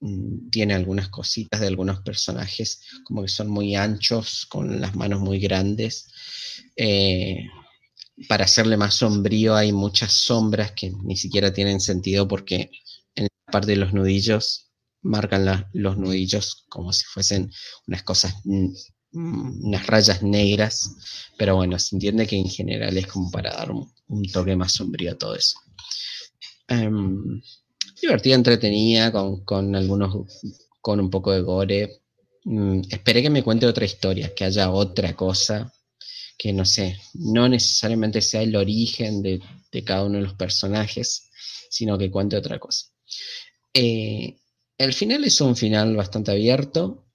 Mm, 0.00 0.50
tiene 0.50 0.74
algunas 0.74 1.08
cositas 1.08 1.60
de 1.60 1.68
algunos 1.68 2.00
personajes, 2.02 2.80
como 3.04 3.22
que 3.22 3.28
son 3.28 3.48
muy 3.48 3.76
anchos, 3.76 4.46
con 4.46 4.80
las 4.80 4.94
manos 4.94 5.20
muy 5.20 5.38
grandes. 5.40 6.08
Eh, 6.76 7.46
para 8.28 8.44
hacerle 8.44 8.76
más 8.76 8.94
sombrío 8.94 9.54
hay 9.54 9.72
muchas 9.72 10.12
sombras 10.12 10.72
que 10.72 10.90
ni 11.04 11.16
siquiera 11.16 11.52
tienen 11.52 11.80
sentido 11.80 12.26
porque 12.28 12.70
en 13.14 13.24
la 13.24 13.52
parte 13.52 13.72
de 13.72 13.76
los 13.76 13.92
nudillos 13.92 14.65
marcan 15.06 15.68
los 15.72 15.96
nudillos 15.96 16.64
como 16.68 16.92
si 16.92 17.04
fuesen 17.04 17.50
unas 17.86 18.02
cosas, 18.02 18.34
mm, 18.44 18.72
unas 19.12 19.86
rayas 19.86 20.22
negras, 20.22 20.90
pero 21.38 21.56
bueno, 21.56 21.78
se 21.78 21.96
entiende 21.96 22.26
que 22.26 22.36
en 22.36 22.48
general 22.48 22.96
es 22.96 23.06
como 23.06 23.30
para 23.30 23.54
dar 23.54 23.70
un, 23.70 23.90
toque 24.32 24.56
más 24.56 24.72
sombrío 24.72 25.12
a 25.12 25.18
todo 25.18 25.34
eso. 25.34 25.58
Em, 26.68 27.40
divertida, 28.00 28.34
entretenida, 28.34 29.12
con, 29.12 29.74
algunos, 29.74 30.26
con 30.80 31.00
un 31.00 31.10
poco 31.10 31.32
de 31.32 31.40
gore. 31.40 32.02
Mm, 32.44 32.82
esperé 32.90 33.22
que 33.22 33.30
me 33.30 33.42
cuente 33.42 33.66
otra 33.66 33.84
historia, 33.84 34.34
que 34.34 34.44
haya 34.44 34.70
otra 34.70 35.14
cosa, 35.14 35.72
que 36.38 36.52
no 36.52 36.64
sé, 36.64 36.98
no 37.14 37.48
necesariamente 37.48 38.20
sea 38.20 38.42
el 38.42 38.54
origen 38.56 39.22
de, 39.22 39.40
cada 39.84 40.04
uno 40.04 40.18
de 40.18 40.24
los 40.24 40.34
personajes, 40.34 41.30
sino 41.70 41.98
que 41.98 42.10
cuente 42.10 42.36
otra 42.36 42.58
cosa. 42.58 42.86
Eh, 43.74 44.36
el 44.78 44.92
final 44.92 45.24
es 45.24 45.40
un 45.40 45.56
final 45.56 45.96
bastante 45.96 46.30
abierto 46.32 47.06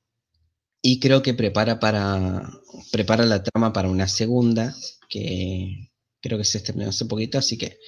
y 0.81 0.99
creo 0.99 1.21
que 1.21 1.33
prepara 1.33 1.79
para 1.79 2.49
prepara 2.91 3.25
la 3.25 3.43
trama 3.43 3.71
para 3.73 3.89
una 3.89 4.07
segunda 4.07 4.75
que 5.09 5.91
creo 6.21 6.38
que 6.38 6.45
se 6.45 6.59
estrenó 6.59 6.89
hace 6.89 7.05
poquito, 7.05 7.38
así 7.38 7.57
que 7.57 7.79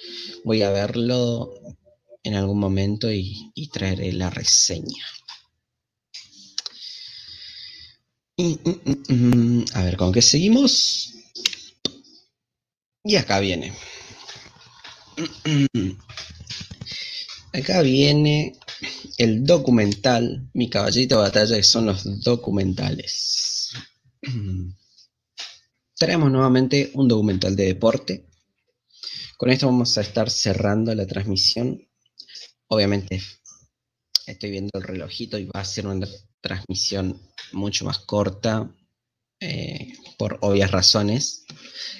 voy 0.44 0.62
a 0.62 0.70
verlo 0.70 1.54
en 2.22 2.34
algún 2.34 2.58
momento 2.58 3.10
y, 3.12 3.52
traeré 3.72 4.12
la 4.12 4.30
reseña. 4.30 5.04
Mm, 8.36 8.54
mm, 8.64 9.02
mm, 9.08 9.64
a 9.74 9.82
ver, 9.84 9.96
¿con 9.96 10.12
qué 10.12 10.22
seguimos? 10.22 11.14
Y 13.04 13.16
acá 13.16 13.40
viene. 13.40 13.72
Acá 17.52 17.82
viene 17.82 18.56
el 19.18 19.44
documental, 19.44 20.48
mi 20.54 20.68
caballito 20.70 21.16
de 21.16 21.22
batalla, 21.22 21.62
son 21.62 21.86
los 21.86 22.22
documentales. 22.22 23.70
Traemos 25.96 26.30
nuevamente 26.30 26.90
un 26.94 27.08
documental 27.08 27.56
de 27.56 27.66
deporte. 27.66 28.26
Con 29.36 29.50
esto 29.50 29.66
vamos 29.66 29.96
a 29.98 30.00
estar 30.00 30.30
cerrando 30.30 30.94
la 30.94 31.06
transmisión 31.06 31.80
obviamente 32.74 33.22
estoy 34.26 34.50
viendo 34.50 34.70
el 34.74 34.82
relojito 34.82 35.38
y 35.38 35.46
va 35.46 35.60
a 35.60 35.64
ser 35.64 35.86
una 35.86 36.06
transmisión 36.40 37.20
mucho 37.52 37.84
más 37.84 37.98
corta 38.00 38.74
eh, 39.40 39.92
por 40.18 40.38
obvias 40.42 40.70
razones. 40.70 41.44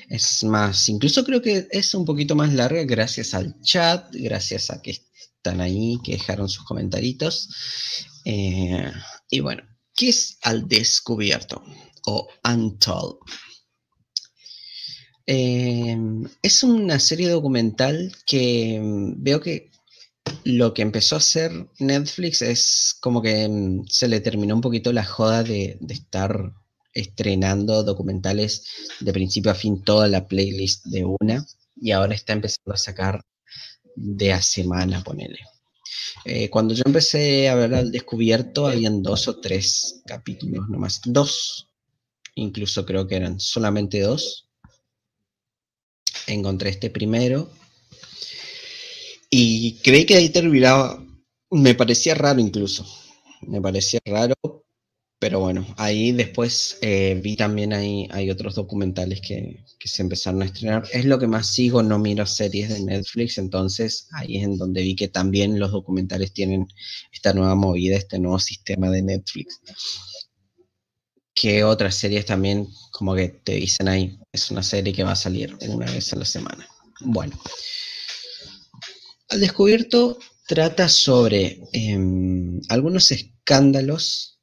Es 0.08 0.44
más, 0.44 0.88
incluso 0.88 1.24
creo 1.24 1.42
que 1.42 1.68
es 1.70 1.94
un 1.94 2.04
poquito 2.04 2.34
más 2.34 2.52
larga 2.52 2.84
gracias 2.84 3.34
al 3.34 3.60
chat, 3.60 4.08
gracias 4.12 4.70
a 4.70 4.80
que 4.80 5.03
están 5.44 5.60
ahí, 5.60 5.98
que 6.02 6.12
dejaron 6.12 6.48
sus 6.48 6.64
comentaritos. 6.64 7.50
Eh, 8.24 8.90
y 9.28 9.40
bueno, 9.40 9.62
¿qué 9.94 10.08
es 10.08 10.38
al 10.42 10.66
descubierto 10.66 11.62
o 12.06 12.26
untold? 12.50 13.16
Eh, 15.26 15.96
es 16.42 16.62
una 16.62 16.98
serie 16.98 17.28
documental 17.28 18.14
que 18.26 18.80
veo 19.16 19.40
que 19.40 19.70
lo 20.44 20.72
que 20.72 20.82
empezó 20.82 21.16
a 21.16 21.18
hacer 21.18 21.68
Netflix 21.78 22.40
es 22.40 22.96
como 23.00 23.20
que 23.20 23.46
mm, 23.46 23.86
se 23.88 24.08
le 24.08 24.20
terminó 24.20 24.54
un 24.54 24.60
poquito 24.62 24.92
la 24.94 25.04
joda 25.04 25.42
de, 25.42 25.78
estar 25.90 26.54
estrenando 26.94 27.82
documentales 27.82 28.66
de 29.00 29.12
principio 29.12 29.50
a 29.50 29.54
fin 29.54 29.82
toda 29.82 30.08
la 30.08 30.26
playlist 30.26 30.86
de 30.86 31.04
una 31.04 31.46
y 31.76 31.90
ahora 31.90 32.14
está 32.14 32.32
empezando 32.32 32.72
a 32.72 32.76
sacar 32.76 33.24
de 33.94 34.32
a 34.32 34.42
semana, 34.42 35.02
ponele. 35.02 35.38
Eh, 36.24 36.48
cuando 36.48 36.74
yo 36.74 36.82
empecé 36.86 37.48
a 37.48 37.54
ver 37.54 37.74
al 37.74 37.92
descubierto, 37.92 38.66
habían 38.66 39.02
dos 39.02 39.28
o 39.28 39.40
tres 39.40 40.02
capítulos 40.06 40.68
nomás. 40.68 41.00
Dos, 41.04 41.68
incluso 42.34 42.86
creo 42.86 43.06
que 43.06 43.16
eran 43.16 43.40
solamente 43.40 44.00
dos. 44.00 44.48
Encontré 46.26 46.70
este 46.70 46.90
primero. 46.90 47.50
Y 49.30 49.78
creí 49.82 50.06
que 50.06 50.16
ahí 50.16 50.30
terminaba. 50.30 51.04
Me 51.50 51.74
parecía 51.74 52.14
raro 52.14 52.40
incluso. 52.40 52.86
Me 53.42 53.60
parecía 53.60 54.00
raro 54.06 54.63
pero 55.24 55.40
bueno, 55.40 55.66
ahí 55.78 56.12
después 56.12 56.76
eh, 56.82 57.18
vi 57.24 57.34
también 57.34 57.72
ahí, 57.72 58.06
hay 58.10 58.30
otros 58.30 58.56
documentales 58.56 59.22
que, 59.22 59.64
se 59.82 60.02
empezaron 60.02 60.42
a 60.42 60.44
estrenar. 60.44 60.86
Es 60.92 61.06
lo 61.06 61.18
que 61.18 61.26
más 61.26 61.46
sigo, 61.46 61.82
no 61.82 61.98
miro 61.98 62.26
series 62.26 62.68
de 62.68 62.80
Netflix, 62.82 63.38
entonces 63.38 64.06
ahí 64.12 64.36
es 64.36 64.44
en 64.44 64.58
donde 64.58 64.82
vi 64.82 64.94
que 64.94 65.08
también 65.08 65.58
los 65.58 65.72
documentales 65.72 66.34
tienen 66.34 66.66
esta 67.10 67.32
nueva 67.32 67.54
movida, 67.54 67.96
este 67.96 68.18
nuevo 68.18 68.38
sistema 68.38 68.90
de 68.90 69.00
Netflix. 69.00 69.62
Que 71.32 71.64
otras 71.64 71.94
series 71.94 72.26
también, 72.26 72.68
como 72.92 73.14
que 73.14 73.28
te 73.28 73.54
dicen 73.54 73.88
ahí, 73.88 74.18
es 74.30 74.50
una 74.50 74.62
serie 74.62 74.92
que 74.92 75.04
va 75.04 75.12
a 75.12 75.16
salir 75.16 75.56
una 75.68 75.90
vez 75.90 76.12
a 76.12 76.16
la 76.16 76.26
semana. 76.26 76.68
Bueno, 77.00 77.40
al 79.30 79.40
descubierto 79.40 80.18
trata 80.46 80.90
sobre 80.90 81.62
em, 81.72 82.60
algunos 82.68 83.10
escándalos 83.10 84.33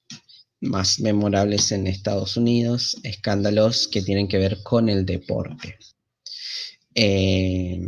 más 0.61 0.99
memorables 0.99 1.71
en 1.71 1.87
Estados 1.87 2.37
Unidos, 2.37 2.97
escándalos 3.03 3.87
que 3.87 4.01
tienen 4.01 4.27
que 4.27 4.37
ver 4.37 4.61
con 4.63 4.89
el 4.89 5.05
deporte. 5.05 5.77
Eh, 6.95 7.79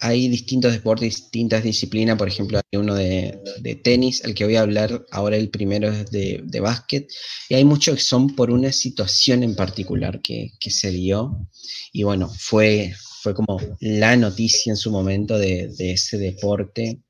hay 0.00 0.28
distintos 0.28 0.72
deportes, 0.72 1.16
distintas 1.16 1.62
disciplinas, 1.62 2.16
por 2.16 2.26
ejemplo, 2.26 2.58
hay 2.58 2.78
uno 2.78 2.94
de, 2.94 3.38
tenis, 3.84 4.24
el 4.24 4.34
que 4.34 4.44
voy 4.44 4.56
a 4.56 4.62
hablar 4.62 5.04
ahora 5.10 5.36
el 5.36 5.50
primero 5.50 5.88
es 5.88 6.10
de, 6.10 6.60
básquet, 6.60 7.06
y 7.48 7.54
hay 7.54 7.64
muchos 7.64 7.96
que 7.96 8.02
son 8.02 8.34
por 8.34 8.50
una 8.50 8.72
situación 8.72 9.42
en 9.42 9.54
particular 9.54 10.20
que, 10.22 10.52
se 10.60 10.90
dio, 10.90 11.48
y 11.92 12.02
bueno, 12.02 12.30
fue, 12.38 12.94
fue 13.22 13.34
como 13.34 13.60
la 13.80 14.16
noticia 14.16 14.70
en 14.70 14.76
su 14.76 14.90
momento 14.90 15.38
de, 15.38 15.68
de 15.68 15.92
ese 15.92 16.18
deporte 16.18 17.02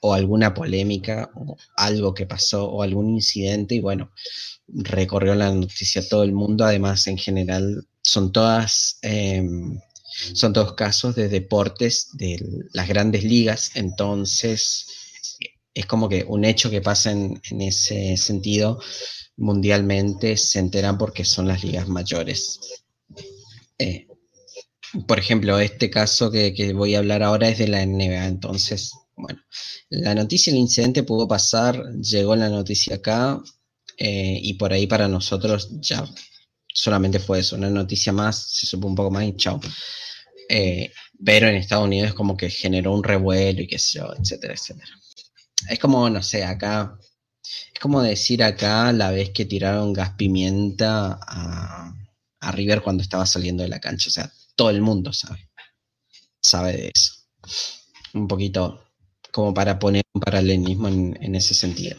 o 0.00 0.14
alguna 0.14 0.54
polémica 0.54 1.30
o 1.34 1.56
algo 1.76 2.14
que 2.14 2.26
pasó 2.26 2.70
o 2.70 2.82
algún 2.82 3.10
incidente 3.10 3.74
y 3.74 3.80
bueno, 3.80 4.12
recorrió 4.68 5.34
la 5.34 5.52
noticia 5.52 6.08
todo 6.08 6.22
el 6.22 6.32
mundo. 6.32 6.64
Además, 6.64 7.06
en 7.06 7.18
general, 7.18 7.86
son 8.02 8.32
todas... 8.32 8.98
Em, 9.02 9.78
son 10.32 10.54
todos 10.54 10.74
casos 10.74 11.14
de 11.14 11.28
deportes 11.28 12.08
de 12.14 12.38
las 12.72 12.88
grandes 12.88 13.22
ligas, 13.22 13.72
entonces 13.74 14.86
es 15.74 15.84
como 15.84 16.08
que 16.08 16.24
un 16.26 16.46
hecho 16.46 16.70
que 16.70 16.80
pasa 16.80 17.10
en, 17.10 17.38
ese 17.60 18.16
sentido 18.16 18.80
mundialmente 19.36 20.38
se 20.38 20.58
enteran 20.58 20.96
porque 20.96 21.26
son 21.26 21.48
las 21.48 21.62
ligas 21.62 21.86
mayores. 21.88 22.60
Eh, 23.78 24.06
por 25.06 25.18
ejemplo, 25.18 25.58
este 25.60 25.90
caso 25.90 26.30
que, 26.30 26.54
que, 26.54 26.72
voy 26.72 26.94
a 26.94 26.98
hablar 26.98 27.22
ahora 27.22 27.50
es 27.50 27.58
de 27.58 27.68
la 27.68 27.84
NBA, 27.84 28.26
entonces 28.26 28.92
bueno, 29.16 29.40
la 29.88 30.14
noticia 30.14 30.52
del 30.52 30.60
incidente 30.60 31.02
pudo 31.02 31.26
pasar, 31.26 31.82
llegó 31.94 32.36
la 32.36 32.48
noticia 32.50 32.96
acá 32.96 33.42
eh, 33.96 34.38
y 34.42 34.54
por 34.54 34.72
ahí 34.72 34.86
para 34.86 35.08
nosotros 35.08 35.68
ya 35.80 36.04
solamente 36.72 37.18
fue 37.18 37.40
eso, 37.40 37.56
una 37.56 37.70
noticia 37.70 38.12
más, 38.12 38.52
se 38.52 38.66
supo 38.66 38.86
un 38.86 38.94
poco 38.94 39.10
más 39.10 39.24
y 39.24 39.36
chao. 39.36 39.60
Eh, 40.48 40.92
pero 41.24 41.48
en 41.48 41.56
Estados 41.56 41.86
Unidos 41.86 42.14
como 42.14 42.36
que 42.36 42.50
generó 42.50 42.92
un 42.94 43.02
revuelo 43.02 43.62
y 43.62 43.66
qué 43.66 43.78
sé 43.78 43.98
yo, 43.98 44.12
etcétera, 44.18 44.54
etcétera. 44.54 44.92
Es 45.68 45.78
como, 45.78 46.08
no 46.10 46.22
sé, 46.22 46.44
acá, 46.44 46.98
es 47.72 47.80
como 47.80 48.02
decir 48.02 48.42
acá 48.42 48.92
la 48.92 49.10
vez 49.10 49.30
que 49.30 49.46
tiraron 49.46 49.92
gas 49.94 50.10
pimienta 50.16 51.18
a, 51.26 51.94
a 52.40 52.52
River 52.52 52.82
cuando 52.82 53.02
estaba 53.02 53.24
saliendo 53.26 53.62
de 53.62 53.70
la 53.70 53.80
cancha, 53.80 54.08
o 54.08 54.12
sea, 54.12 54.30
todo 54.54 54.70
el 54.70 54.82
mundo 54.82 55.12
sabe, 55.12 55.50
sabe 56.40 56.72
de 56.72 56.92
eso. 56.94 57.12
Un 58.14 58.28
poquito 58.28 58.85
como 59.36 59.52
para 59.52 59.78
poner 59.78 60.02
un 60.14 60.22
paralelismo 60.22 60.88
en, 60.88 61.34
ese 61.34 61.52
sentido. 61.52 61.94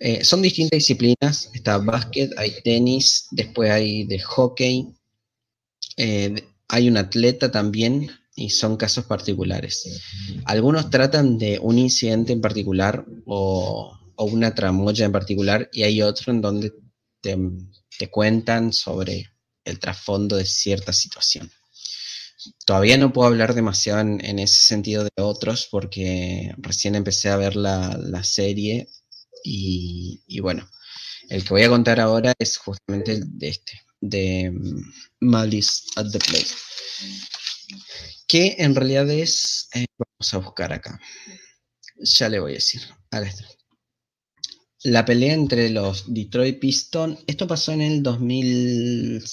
Eh, 0.00 0.22
son 0.22 0.42
distintas 0.42 0.76
disciplinas, 0.76 1.48
está 1.54 1.78
básquet, 1.78 2.30
hay 2.36 2.52
tenis, 2.62 3.28
después 3.30 3.70
hay 3.70 4.04
de 4.04 4.20
hockey, 4.20 4.94
eh, 5.96 6.44
hay 6.68 6.88
un 6.90 6.98
atleta 6.98 7.50
también 7.50 8.10
y 8.34 8.50
son 8.50 8.76
casos 8.76 9.06
particulares. 9.06 9.98
Algunos 10.44 10.90
tratan 10.90 11.38
de 11.38 11.58
un 11.58 11.78
incidente 11.78 12.34
en 12.34 12.42
particular 12.42 13.06
o, 13.24 13.98
una 14.18 14.54
tramoya 14.54 15.06
en 15.06 15.12
particular 15.12 15.70
y 15.72 15.84
hay 15.84 16.02
otros 16.02 16.28
en 16.28 16.42
donde 16.42 16.74
te 17.22 18.10
cuentan 18.10 18.74
sobre 18.74 19.30
el 19.64 19.78
trasfondo 19.78 20.36
de 20.36 20.44
cierta 20.44 20.92
situación. 20.92 21.50
Todavía 22.66 22.98
no 22.98 23.12
puedo 23.12 23.28
hablar 23.28 23.54
demasiado 23.54 24.00
en, 24.00 24.38
ese 24.38 24.68
sentido 24.68 25.04
de 25.04 25.22
otros 25.22 25.68
porque 25.70 26.52
recién 26.58 26.94
empecé 26.94 27.30
a 27.30 27.36
ver 27.36 27.56
la, 27.56 28.22
serie 28.24 28.88
y, 29.42 30.40
bueno, 30.40 30.68
el 31.28 31.44
que 31.44 31.50
voy 31.50 31.62
a 31.62 31.68
contar 31.68 32.00
ahora 32.00 32.34
es 32.38 32.56
justamente 32.58 33.12
el 33.12 33.38
de 33.38 33.48
este, 33.48 33.80
de 34.00 34.50
mm, 34.50 34.92
Malice 35.20 35.84
at 35.96 36.10
the 36.10 36.18
Play, 36.18 36.44
que 38.26 38.56
en 38.58 38.74
realidad 38.74 39.08
es, 39.08 39.68
eh, 39.74 39.86
vamos 39.96 40.34
a 40.34 40.38
buscar 40.38 40.72
acá, 40.72 41.00
ya 41.98 42.28
le 42.28 42.40
voy 42.40 42.52
a 42.52 42.54
decir, 42.56 42.82
La 44.82 45.04
pelea 45.04 45.32
entre 45.32 45.70
los 45.70 46.12
Detroit 46.12 46.58
Pistons, 46.58 47.18
esto 47.26 47.46
pasó 47.46 47.72
en 47.72 47.80
el 47.80 48.02
2000, 48.02 49.24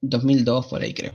2002 0.00 0.66
por 0.66 0.82
ahí 0.82 0.94
creo. 0.94 1.14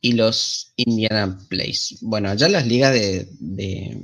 Y 0.00 0.12
los 0.12 0.72
Indiana 0.76 1.38
Place. 1.48 1.96
Bueno, 2.00 2.34
ya 2.34 2.48
las 2.48 2.66
ligas 2.66 2.92
de... 2.92 4.02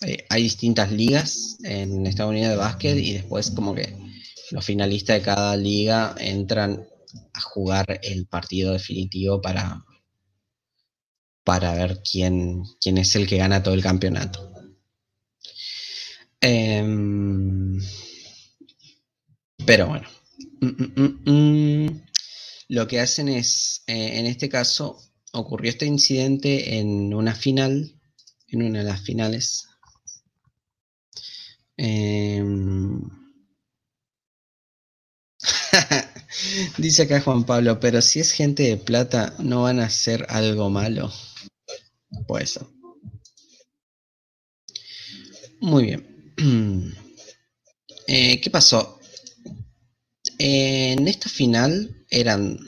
Eh, 0.00 0.26
hay 0.28 0.42
distintas 0.42 0.92
ligas 0.92 1.56
en 1.62 2.06
Estados 2.06 2.32
Unidos 2.32 2.50
de 2.50 2.56
básquet 2.56 2.98
y 2.98 3.12
después 3.12 3.50
como 3.50 3.74
que 3.74 3.96
los 4.50 4.64
finalistas 4.64 5.18
de 5.18 5.22
cada 5.22 5.56
liga 5.56 6.14
entran 6.18 6.86
a 7.32 7.40
jugar 7.40 8.00
el 8.02 8.26
partido 8.26 8.72
definitivo 8.72 9.40
para, 9.40 9.84
para 11.44 11.74
ver 11.74 12.00
quién, 12.02 12.64
quién 12.80 12.98
es 12.98 13.14
el 13.16 13.26
que 13.26 13.38
gana 13.38 13.62
todo 13.62 13.74
el 13.74 13.82
campeonato. 13.82 14.52
Em, 16.40 17.80
pero 19.64 19.86
bueno. 19.88 20.06
Mm, 20.60 20.66
mm, 20.66 21.30
mm, 21.30 22.02
lo 22.68 22.86
que 22.86 23.00
hacen 23.00 23.28
es, 23.28 23.82
eh, 23.86 24.18
en 24.18 24.26
este 24.26 24.48
caso, 24.48 24.98
ocurrió 25.32 25.70
este 25.70 25.86
incidente 25.86 26.78
en 26.78 27.12
una 27.14 27.34
final, 27.34 28.00
en 28.48 28.62
una 28.62 28.78
de 28.80 28.84
las 28.84 29.02
finales. 29.02 29.66
Em, 31.76 33.02
dice 36.78 37.02
acá 37.02 37.20
Juan 37.20 37.44
Pablo, 37.44 37.80
pero 37.80 38.00
si 38.00 38.20
es 38.20 38.32
gente 38.32 38.62
de 38.64 38.76
plata, 38.76 39.34
¿no 39.38 39.62
van 39.62 39.80
a 39.80 39.86
hacer 39.86 40.26
algo 40.28 40.70
malo? 40.70 41.12
Pues 42.26 42.50
eso. 42.50 42.70
Muy 45.60 45.84
bien. 45.84 46.94
Eh, 48.06 48.38
¿Qué 48.38 48.50
pasó? 48.50 49.00
En 50.38 51.06
esta 51.08 51.28
final 51.28 52.04
eran 52.10 52.58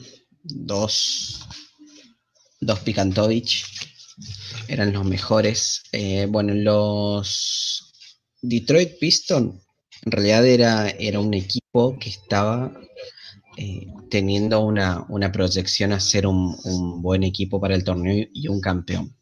dos, 0.43 1.47
dos 2.60 2.80
Pikantovich, 2.80 3.64
eran 4.68 4.93
los 4.93 5.05
mejores. 5.05 5.82
Eh, 5.93 6.26
bueno, 6.28 6.55
los 6.55 7.93
Detroit 8.43 8.98
Pistons 8.98 9.66
en 10.05 10.12
realidad 10.12 10.47
era, 10.47 10.88
era 10.90 11.18
un 11.18 11.34
equipo 11.34 11.98
que 11.98 12.10
estaba 12.10 12.72
eh, 13.56 13.86
teniendo 14.09 14.60
una, 14.60 15.32
proyección 15.32 15.93
a 15.93 16.01
ser 16.01 16.26
un, 16.26 16.56
buen 17.02 17.24
equipo 17.24 17.60
para 17.60 17.74
el 17.74 17.82
torneo 17.84 18.26
y 18.32 18.48
un 18.48 18.60
campeón. 18.60 19.16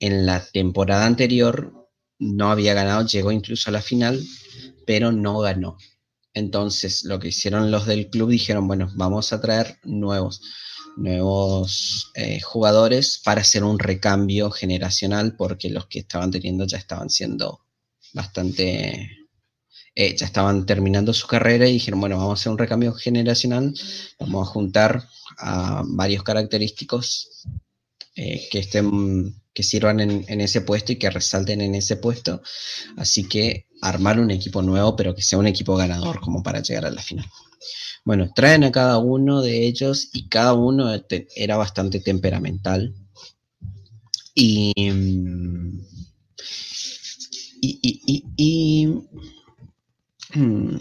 En 0.00 0.24
la 0.24 0.44
temporada 0.46 1.04
anterior 1.04 1.90
no 2.18 2.50
había 2.50 2.72
ganado, 2.72 3.06
llegó 3.06 3.32
incluso 3.32 3.68
a 3.68 3.72
la 3.72 3.82
final, 3.82 4.24
pero 4.86 5.12
no 5.12 5.40
ganó. 5.40 5.76
Entonces, 6.34 7.04
lo 7.04 7.18
que 7.18 7.28
hicieron 7.28 7.70
los 7.70 7.86
del 7.86 8.10
club 8.10 8.30
dijeron, 8.30 8.66
bueno, 8.68 8.90
vamos 8.94 9.32
a 9.32 9.40
traer 9.40 9.78
nuevos, 9.84 10.42
nuevos 10.96 12.10
eh, 12.14 12.40
jugadores 12.40 13.20
para 13.24 13.40
hacer 13.40 13.64
un 13.64 13.78
recambio 13.78 14.50
generacional, 14.50 15.36
porque 15.36 15.70
los 15.70 15.86
que 15.86 16.00
estaban 16.00 16.30
teniendo 16.30 16.66
ya 16.66 16.78
estaban 16.78 17.10
siendo 17.10 17.60
bastante, 18.12 19.10
eh, 19.94 20.16
ya 20.16 20.26
estaban 20.26 20.66
terminando 20.66 21.12
su 21.12 21.26
carrera 21.26 21.68
y 21.68 21.74
dijeron, 21.74 22.00
bueno, 22.00 22.16
vamos 22.18 22.38
a 22.38 22.40
hacer 22.40 22.52
un 22.52 22.58
recambio 22.58 22.92
generacional, 22.92 23.74
vamos 24.18 24.48
a 24.48 24.50
juntar 24.50 25.08
a 25.38 25.82
varios 25.86 26.22
característicos 26.22 27.46
eh, 28.16 28.48
que 28.50 28.58
estén, 28.60 29.34
que 29.52 29.62
sirvan 29.62 30.00
en, 30.00 30.40
ese 30.40 30.60
puesto 30.60 30.92
y 30.92 30.96
que 30.96 31.10
resalten 31.10 31.60
en 31.60 31.74
ese 31.74 31.96
puesto. 31.96 32.42
Así 32.96 33.24
que 33.24 33.66
armar 33.82 34.20
un 34.20 34.30
equipo 34.30 34.62
nuevo, 34.62 34.94
pero 34.96 35.14
que 35.14 35.22
sea 35.22 35.38
un 35.38 35.46
equipo 35.46 35.76
ganador 35.76 36.20
como 36.20 36.42
para 36.42 36.62
llegar 36.62 36.86
a 36.86 36.90
la 36.90 37.02
final. 37.02 37.26
Bueno, 38.04 38.30
traen 38.34 38.64
a 38.64 38.72
cada 38.72 38.98
uno 38.98 39.42
de 39.42 39.66
ellos 39.66 40.10
y 40.12 40.28
cada 40.28 40.54
uno 40.54 40.90
era 41.34 41.56
bastante 41.56 42.00
temperamental. 42.00 42.94
Y, 44.34 44.72
y, 47.60 48.24
y, 48.36 48.86
mm, 50.34 50.76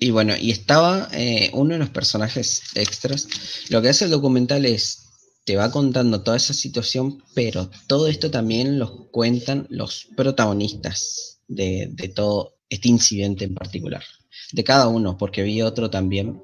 y, 0.00 0.10
bueno, 0.10 0.34
y 0.36 0.50
estaba 0.50 1.08
eh, 1.12 1.50
uno 1.52 1.74
de 1.74 1.78
los 1.78 1.90
personajes 1.90 2.62
extras. 2.74 3.28
Lo 3.68 3.80
que 3.80 3.90
hace 3.90 4.06
el 4.06 4.10
documental 4.10 4.66
es, 4.66 5.09
te 5.44 5.56
va 5.56 5.70
contando 5.70 6.22
toda 6.22 6.36
esa 6.36 6.54
situación, 6.54 7.22
pero 7.34 7.70
todo 7.86 8.08
esto 8.08 8.30
también 8.30 8.78
lo 8.78 9.10
cuentan 9.10 9.66
los 9.70 10.06
protagonistas 10.16 11.40
de, 11.48 11.92
todo 12.14 12.58
este 12.68 12.88
incidente 12.88 13.44
en 13.44 13.54
particular 13.54 14.04
de 14.52 14.64
cada 14.64 14.88
uno, 14.88 15.16
porque 15.16 15.42
vi 15.42 15.62
otro 15.62 15.90
también. 15.90 16.42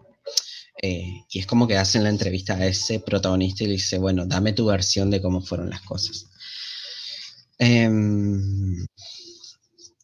Eh, 0.82 1.24
y 1.30 1.38
es 1.38 1.46
como 1.46 1.66
que 1.66 1.76
hacen 1.76 2.02
la 2.04 2.10
entrevista 2.10 2.54
a 2.54 2.66
ese 2.66 3.00
protagonista 3.00 3.64
y 3.64 3.68
le 3.68 3.72
dice, 3.74 3.98
bueno, 3.98 4.26
dame 4.26 4.52
tu 4.52 4.66
versión 4.66 5.10
de 5.10 5.22
cómo 5.22 5.40
fueron 5.40 5.70
las 5.70 5.82
cosas. 5.82 6.26
Em, 7.58 8.86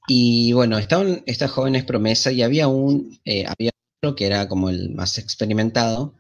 y 0.09 0.53
bueno, 0.53 0.79
estaban 0.79 1.23
estas 1.27 1.51
jóvenes 1.51 1.85
promesas 1.85 2.33
y 2.33 2.43
había 2.43 2.69
un, 2.69 3.21
eh, 3.25 3.45
había 3.47 3.71
otro 4.01 4.17
que 4.17 4.27
era 4.27 4.49
como 4.49 4.71
el 4.71 4.91
más 4.95 5.19
experimentado, 5.19 6.15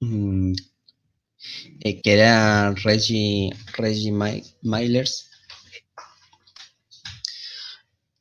mm, 0.00 0.52
eh, 1.80 2.00
que 2.00 2.12
era 2.12 2.72
Reggie, 2.72 3.50
Reggie 3.76 4.12
Milers, 4.62 5.30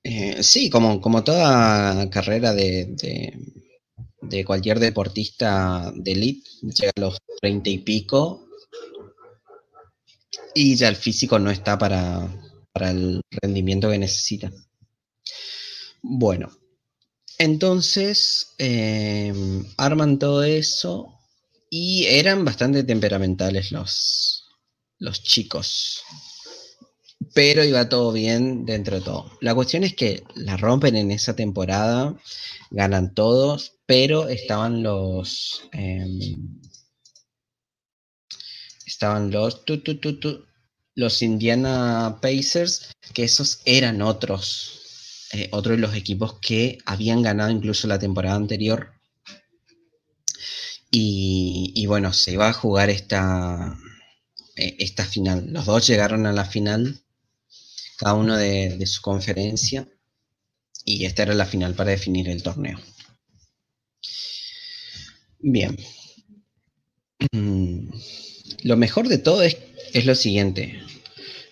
eh, 0.04 0.44
sí, 0.44 0.70
como, 0.70 1.00
como 1.00 1.24
toda 1.24 2.10
carrera 2.10 2.54
de, 2.54 2.96
de, 4.22 4.46
cualquier 4.46 4.80
deportista 4.80 5.94
de 5.96 6.12
elite, 6.12 6.50
llega 6.62 6.92
a 6.98 7.00
los 7.00 7.18
30 7.42 7.70
y 7.70 7.78
pico 7.80 8.48
y 10.54 10.76
ya 10.76 10.90
el 10.90 10.98
físico 10.98 11.40
no 11.40 11.52
está 11.52 11.78
para, 11.78 12.30
el 12.82 13.22
rendimiento 13.42 13.90
que 13.90 13.98
necesita. 13.98 14.52
Bueno, 16.02 16.52
entonces 17.38 18.56
eh, 18.58 19.34
arman 19.78 20.20
todo 20.20 20.44
eso 20.44 21.13
y 21.76 22.06
eran 22.06 22.46
bastante 22.46 22.84
temperamentales 22.84 23.72
los, 23.72 24.46
los 25.00 25.24
chicos 25.24 26.04
pero 27.34 27.64
iba 27.64 27.90
todo 27.90 28.12
bien 28.12 28.66
dentro 28.66 28.98
de 28.98 29.02
todo. 29.02 29.32
La 29.42 29.56
cuestión 29.56 29.84
es 29.84 29.96
que 29.96 30.24
la 30.36 30.58
rompen 30.58 30.96
en 30.96 31.12
esa 31.12 31.36
temporada, 31.36 32.16
ganan 32.70 33.14
todos, 33.14 33.74
pero 33.86 34.28
estaban 34.28 34.84
los... 34.84 35.68
Em, 35.72 36.60
estaban 38.86 39.32
los... 39.32 39.64
los 40.96 41.22
Indiana 41.22 42.20
Pacers, 42.22 42.92
que 43.14 43.24
esos 43.24 43.62
eran 43.66 44.02
otros, 44.02 45.28
eh, 45.34 45.50
otros 45.52 45.78
de 45.78 45.82
los 45.82 45.96
equipos 45.96 46.40
que 46.40 46.78
habían 46.86 47.22
ganado 47.24 47.50
incluso 47.50 47.88
la 47.88 48.00
temporada 48.00 48.36
anterior. 48.36 48.93
Y, 50.96 51.88
bueno, 51.88 52.14
se 52.14 52.34
iba 52.34 52.48
a 52.50 52.54
jugar 52.54 52.92
esta, 52.92 53.76
eh, 54.56 54.76
esta 54.78 55.04
final. 55.06 55.48
Los 55.52 55.66
dos 55.66 55.88
llegaron 55.88 56.28
a 56.28 56.34
la 56.34 56.46
final 56.46 57.02
cada 57.98 58.14
uno 58.14 58.38
de, 58.38 58.86
su 58.86 59.02
conferencia 59.02 59.90
y 60.86 61.06
esta 61.06 61.24
era 61.24 61.34
la 61.34 61.48
final 61.48 61.74
para 61.74 61.90
definir 61.90 62.30
el 62.30 62.44
torneo. 62.44 62.80
Bien. 65.40 65.76
Mm, 67.32 67.90
lo 68.62 68.78
mejor 68.78 69.08
de 69.08 69.18
todo 69.18 69.42
es, 69.42 69.58
es, 69.94 70.06
lo 70.06 70.14
siguiente. 70.14 70.80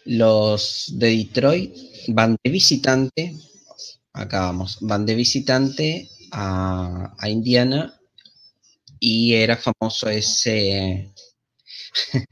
Los 0.06 0.86
de 1.00 1.18
Detroit 1.18 1.76
van 2.10 2.38
de 2.44 2.52
visitante, 2.52 3.36
acá 4.14 4.42
vamos, 4.42 4.78
van 4.82 5.08
de 5.08 5.16
visitante 5.16 6.12
a, 6.32 7.16
a 7.18 7.30
Indiana 7.30 8.01
y 9.04 9.34
era 9.34 9.58
famoso 9.58 10.10
ese, 10.10 11.12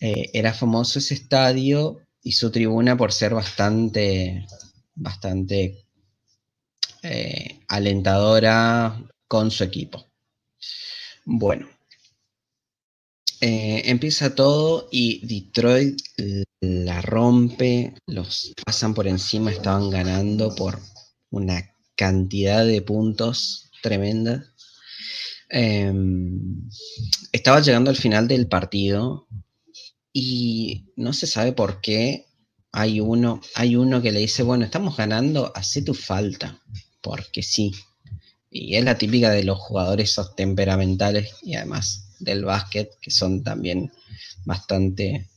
eh, 0.00 0.30
era 0.34 0.52
famoso 0.52 0.98
ese 0.98 1.14
estadio 1.14 1.98
y 2.22 2.32
su 2.32 2.50
tribuna 2.52 2.96
por 2.96 3.10
ser 3.10 3.32
bastante, 3.34 4.46
bastante 4.94 5.86
eh, 7.02 7.60
alentadora 7.68 9.02
con 9.26 9.50
su 9.50 9.64
equipo. 9.64 10.04
Bueno, 11.24 11.66
eh, 13.40 13.82
empieza 13.86 14.34
todo 14.34 14.88
y 14.90 15.26
Detroit 15.26 16.00
la 16.60 17.00
rompe, 17.00 17.94
los 18.06 18.52
pasan 18.66 18.92
por 18.92 19.06
encima, 19.06 19.52
estaban 19.52 19.88
ganando 19.88 20.54
por 20.54 20.80
una 21.30 21.72
cantidad 21.96 22.66
de 22.66 22.82
puntos 22.82 23.70
tremenda. 23.82 24.52
Em, 25.48 26.68
estaba 27.32 27.60
llegando 27.60 27.90
al 27.90 27.96
final 27.96 28.28
del 28.28 28.48
partido 28.48 29.26
y 30.12 30.92
no 30.96 31.12
se 31.12 31.26
sabe 31.26 31.52
por 31.52 31.80
qué 31.80 32.26
hay 32.72 33.00
uno, 33.00 33.40
hay 33.54 33.76
uno 33.76 34.02
que 34.02 34.12
le 34.12 34.20
dice, 34.20 34.42
bueno, 34.42 34.64
estamos 34.64 34.96
ganando, 34.96 35.52
hace 35.54 35.82
tu 35.82 35.94
falta, 35.94 36.60
porque 37.00 37.42
sí. 37.42 37.72
Y 38.50 38.76
es 38.76 38.84
la 38.84 38.98
típica 38.98 39.30
de 39.30 39.44
los 39.44 39.58
jugadores 39.58 40.10
esos 40.10 40.34
temperamentales 40.34 41.34
y 41.42 41.54
además 41.54 42.16
del 42.18 42.44
básquet, 42.44 42.90
que 43.00 43.10
son 43.10 43.42
también 43.42 43.92
bastante 44.44 45.28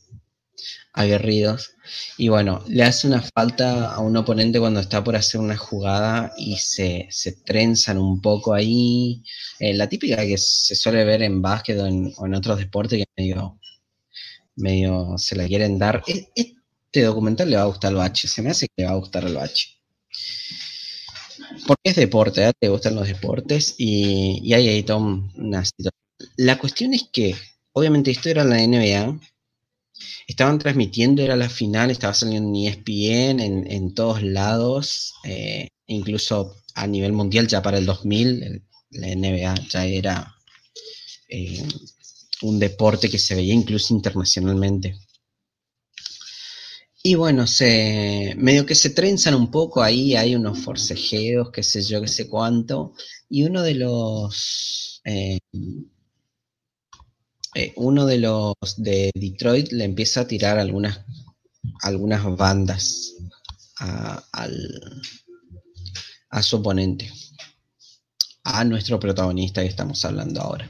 aguerridos. 0.94 1.76
Y 2.18 2.30
bueno, 2.30 2.64
le 2.68 2.84
hace 2.84 3.08
una 3.08 3.22
falta 3.22 3.94
a 3.94 4.00
un 4.00 4.16
oponente 4.18 4.60
cuando 4.60 4.80
está 4.80 5.04
por 5.04 5.16
hacer 5.16 5.40
una 5.42 5.58
jugada 5.58 6.34
y 6.38 6.58
se, 6.58 7.08
se 7.10 7.34
trenzan 7.34 7.98
un 7.98 8.22
poco 8.22 8.54
ahí. 8.54 9.24
Eh, 9.60 9.74
la 9.74 9.90
típica 9.90 10.18
que 10.18 10.38
se 10.38 10.76
suele 10.76 11.04
ver 11.04 11.24
en 11.24 11.42
básquet 11.42 11.80
o 11.80 11.86
en, 11.88 12.36
otros 12.36 12.60
deportes 12.60 13.00
que 13.00 13.06
medio 13.22 13.60
medio 14.56 15.18
se 15.18 15.36
la 15.36 15.48
quieren 15.48 15.80
dar. 15.80 16.04
E, 16.08 16.30
este 16.36 17.04
documental 17.04 17.50
le 17.50 17.56
va 17.56 17.64
a 17.64 17.68
gustar 17.68 17.90
al 17.90 17.96
bache, 17.96 18.28
se 18.28 18.42
me 18.42 18.50
hace 18.52 18.68
que 18.68 18.84
le 18.84 18.86
va 18.86 18.92
a 18.92 18.96
gustar 18.96 19.26
al 19.26 19.36
bache. 19.36 19.70
Porque 21.68 21.90
es 21.90 21.96
deporte, 21.96 22.46
¿eh? 22.46 22.52
te 22.60 22.70
gustan 22.70 22.96
los 22.96 23.08
deportes 23.08 23.76
y, 23.78 24.42
y 24.44 24.54
hay 24.54 24.68
ahí 24.68 24.84
toda 24.84 25.00
una. 25.00 25.64
La 26.38 26.58
cuestión 26.58 26.94
es 26.94 27.06
que, 27.12 27.36
obviamente, 27.74 28.12
esto 28.12 28.30
era 28.30 28.44
la 28.44 28.58
NBA, 28.58 29.20
estaban 30.28 30.60
transmitiendo, 30.60 31.22
era 31.22 31.36
la 31.36 31.50
final, 31.50 31.92
estaba 31.92 32.14
saliendo 32.14 32.50
en 32.50 32.68
ESPN, 32.68 33.40
en, 33.40 33.94
todos 33.94 34.22
lados, 34.24 35.14
eh, 35.24 35.68
incluso 35.88 36.56
a 36.76 36.88
nivel 36.88 37.14
mundial, 37.14 37.48
ya 37.48 37.62
para 37.62 37.78
el 37.78 37.86
2000, 37.86 38.64
la 38.92 39.08
NBA 39.08 39.56
ya 39.70 39.86
era 39.86 40.36
eh, 41.30 41.68
un 42.42 42.60
deporte 42.60 43.10
que 43.10 43.20
se 43.20 43.36
veía 43.36 43.54
incluso 43.54 43.94
internacionalmente. 43.94 44.96
Y 47.04 47.16
bueno, 47.16 47.48
se, 47.48 48.36
medio 48.38 48.66
que 48.66 48.76
se 48.76 48.92
trenzan 48.92 49.34
un 49.34 49.50
poco 49.50 49.82
ahí, 49.82 50.16
hay 50.16 50.36
unos 50.36 50.60
forcejeos, 50.60 51.50
qué 51.52 51.64
sé 51.64 51.82
yo, 51.82 52.00
qué 52.02 52.08
sé 52.08 52.30
cuánto. 52.30 52.94
Y 53.28 53.44
uno 53.44 53.64
de 53.64 53.74
los. 53.76 55.02
Eh, 55.06 55.40
eh, 57.54 57.74
uno 57.76 58.06
de 58.06 58.18
los 58.18 58.56
de 58.78 59.12
Detroit 59.14 59.72
le 59.72 59.84
empieza 59.84 60.22
a 60.22 60.28
tirar 60.28 60.58
algunas, 60.58 61.02
algunas 61.82 62.24
bandas 62.38 63.14
a, 63.80 64.24
al, 64.32 65.02
a 66.30 66.42
su 66.42 66.58
oponente, 66.58 67.12
a 68.44 68.64
nuestro 68.64 69.00
protagonista 69.00 69.62
que 69.62 69.68
estamos 69.68 70.04
hablando 70.06 70.42
ahora. 70.42 70.70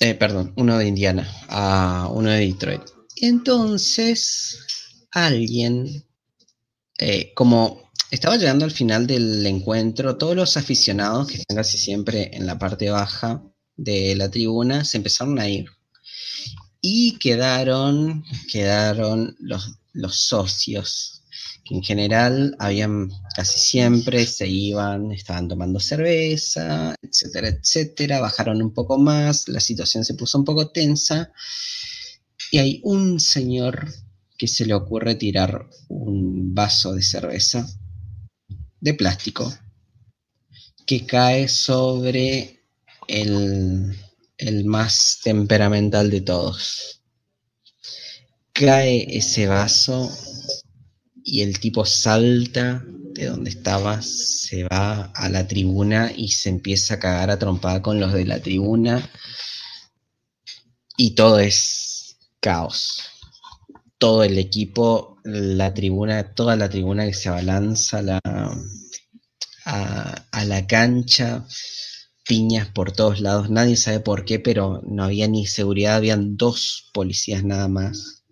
Eh, 0.00 0.14
perdón, 0.14 0.52
uno 0.56 0.78
de 0.78 0.86
Indiana, 0.86 1.32
a 1.48 2.08
uno 2.12 2.30
de 2.30 2.40
Detroit. 2.40 2.82
Entonces, 3.16 4.58
alguien, 5.12 6.04
eh, 6.98 7.32
como 7.34 7.90
estaba 8.10 8.36
llegando 8.36 8.64
al 8.64 8.72
final 8.72 9.06
del 9.06 9.46
encuentro, 9.46 10.18
todos 10.18 10.36
los 10.36 10.56
aficionados 10.56 11.28
que 11.28 11.38
están 11.38 11.56
casi 11.56 11.78
siempre 11.78 12.30
en 12.36 12.46
la 12.46 12.58
parte 12.58 12.90
baja 12.90 13.42
de 13.82 14.14
la 14.16 14.30
tribuna 14.30 14.84
se 14.84 14.98
empezaron 14.98 15.38
a 15.38 15.48
ir. 15.48 15.66
Y 16.80 17.18
quedaron, 17.18 18.24
quedaron 18.50 19.36
los, 19.40 19.78
los 19.92 20.16
socios, 20.20 21.22
En 21.70 21.82
general, 21.82 22.54
habían 22.58 23.10
casi 23.34 23.58
siempre, 23.58 24.26
se 24.26 24.46
iban, 24.48 25.12
estaban 25.12 25.48
tomando 25.48 25.80
cerveza, 25.80 26.94
etcétera, 27.00 27.48
etcétera, 27.48 28.20
bajaron 28.20 28.60
un 28.62 28.74
poco 28.74 28.98
más, 28.98 29.48
la 29.48 29.60
situación 29.60 30.04
se 30.04 30.14
puso 30.14 30.38
un 30.38 30.44
poco 30.44 30.70
tensa 30.70 31.32
y 32.50 32.58
hay 32.58 32.80
un 32.84 33.20
señor 33.20 33.88
que 34.36 34.48
se 34.48 34.66
le 34.66 34.74
ocurre 34.74 35.14
tirar 35.14 35.68
un 35.88 36.52
vaso 36.54 36.94
de 36.94 37.02
cerveza 37.02 37.66
de 38.80 38.94
plástico 38.94 39.54
que 40.84 41.06
cae 41.06 41.48
sobre 41.48 42.61
el, 43.08 43.96
más 44.64 45.20
temperamental 45.22 46.10
de 46.10 46.20
todos. 46.20 47.02
Cae 48.52 49.16
ese 49.16 49.46
vaso 49.46 50.10
y 51.24 51.42
el 51.42 51.58
tipo 51.60 51.84
salta 51.86 52.84
de 52.86 53.26
donde 53.26 53.50
estaba, 53.50 54.02
se 54.02 54.64
va 54.64 55.12
a 55.14 55.28
la 55.28 55.46
tribuna 55.46 56.12
y 56.14 56.28
se 56.28 56.48
empieza 56.48 56.94
a 56.94 56.98
cagar 56.98 57.30
a 57.30 57.38
trompada 57.38 57.82
con 57.82 58.00
los 58.00 58.12
de 58.12 58.24
la 58.24 58.40
tribuna. 58.40 59.10
Y 60.96 61.14
todo 61.14 61.38
es 61.38 62.16
caos. 62.40 63.02
Todo 63.98 64.24
el 64.24 64.38
equipo, 64.38 65.18
la 65.24 65.72
tribuna, 65.72 66.34
toda 66.34 66.56
la 66.56 66.68
tribuna 66.68 67.06
que 67.06 67.14
se 67.14 67.28
abalanza 67.28 68.02
la, 68.02 68.20
a 69.64 70.44
la 70.44 70.66
cancha, 70.66 71.46
piñas 72.26 72.68
por 72.68 72.92
todos 72.92 73.20
lados, 73.20 73.50
nadie 73.50 73.76
sabe 73.76 74.00
por 74.00 74.24
qué, 74.24 74.38
pero 74.38 74.82
no 74.86 75.04
había 75.04 75.28
ni 75.28 75.46
seguridad, 75.46 75.96
habían 75.96 76.36
dos 76.36 76.90
policías 76.92 77.44
nada 77.44 77.68
más 77.68 78.22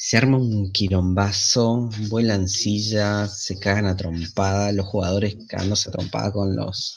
se 0.00 0.16
arma 0.16 0.38
un 0.38 0.70
quilombazo, 0.72 1.90
vuelan 2.08 2.48
sillas, 2.48 3.42
se 3.42 3.58
cagan 3.58 3.86
a 3.86 3.96
trompada, 3.96 4.72
los 4.72 4.86
jugadores 4.86 5.36
cagándose 5.48 5.88
a 5.88 5.92
trompada 5.92 6.32
con 6.32 6.54
los, 6.54 6.96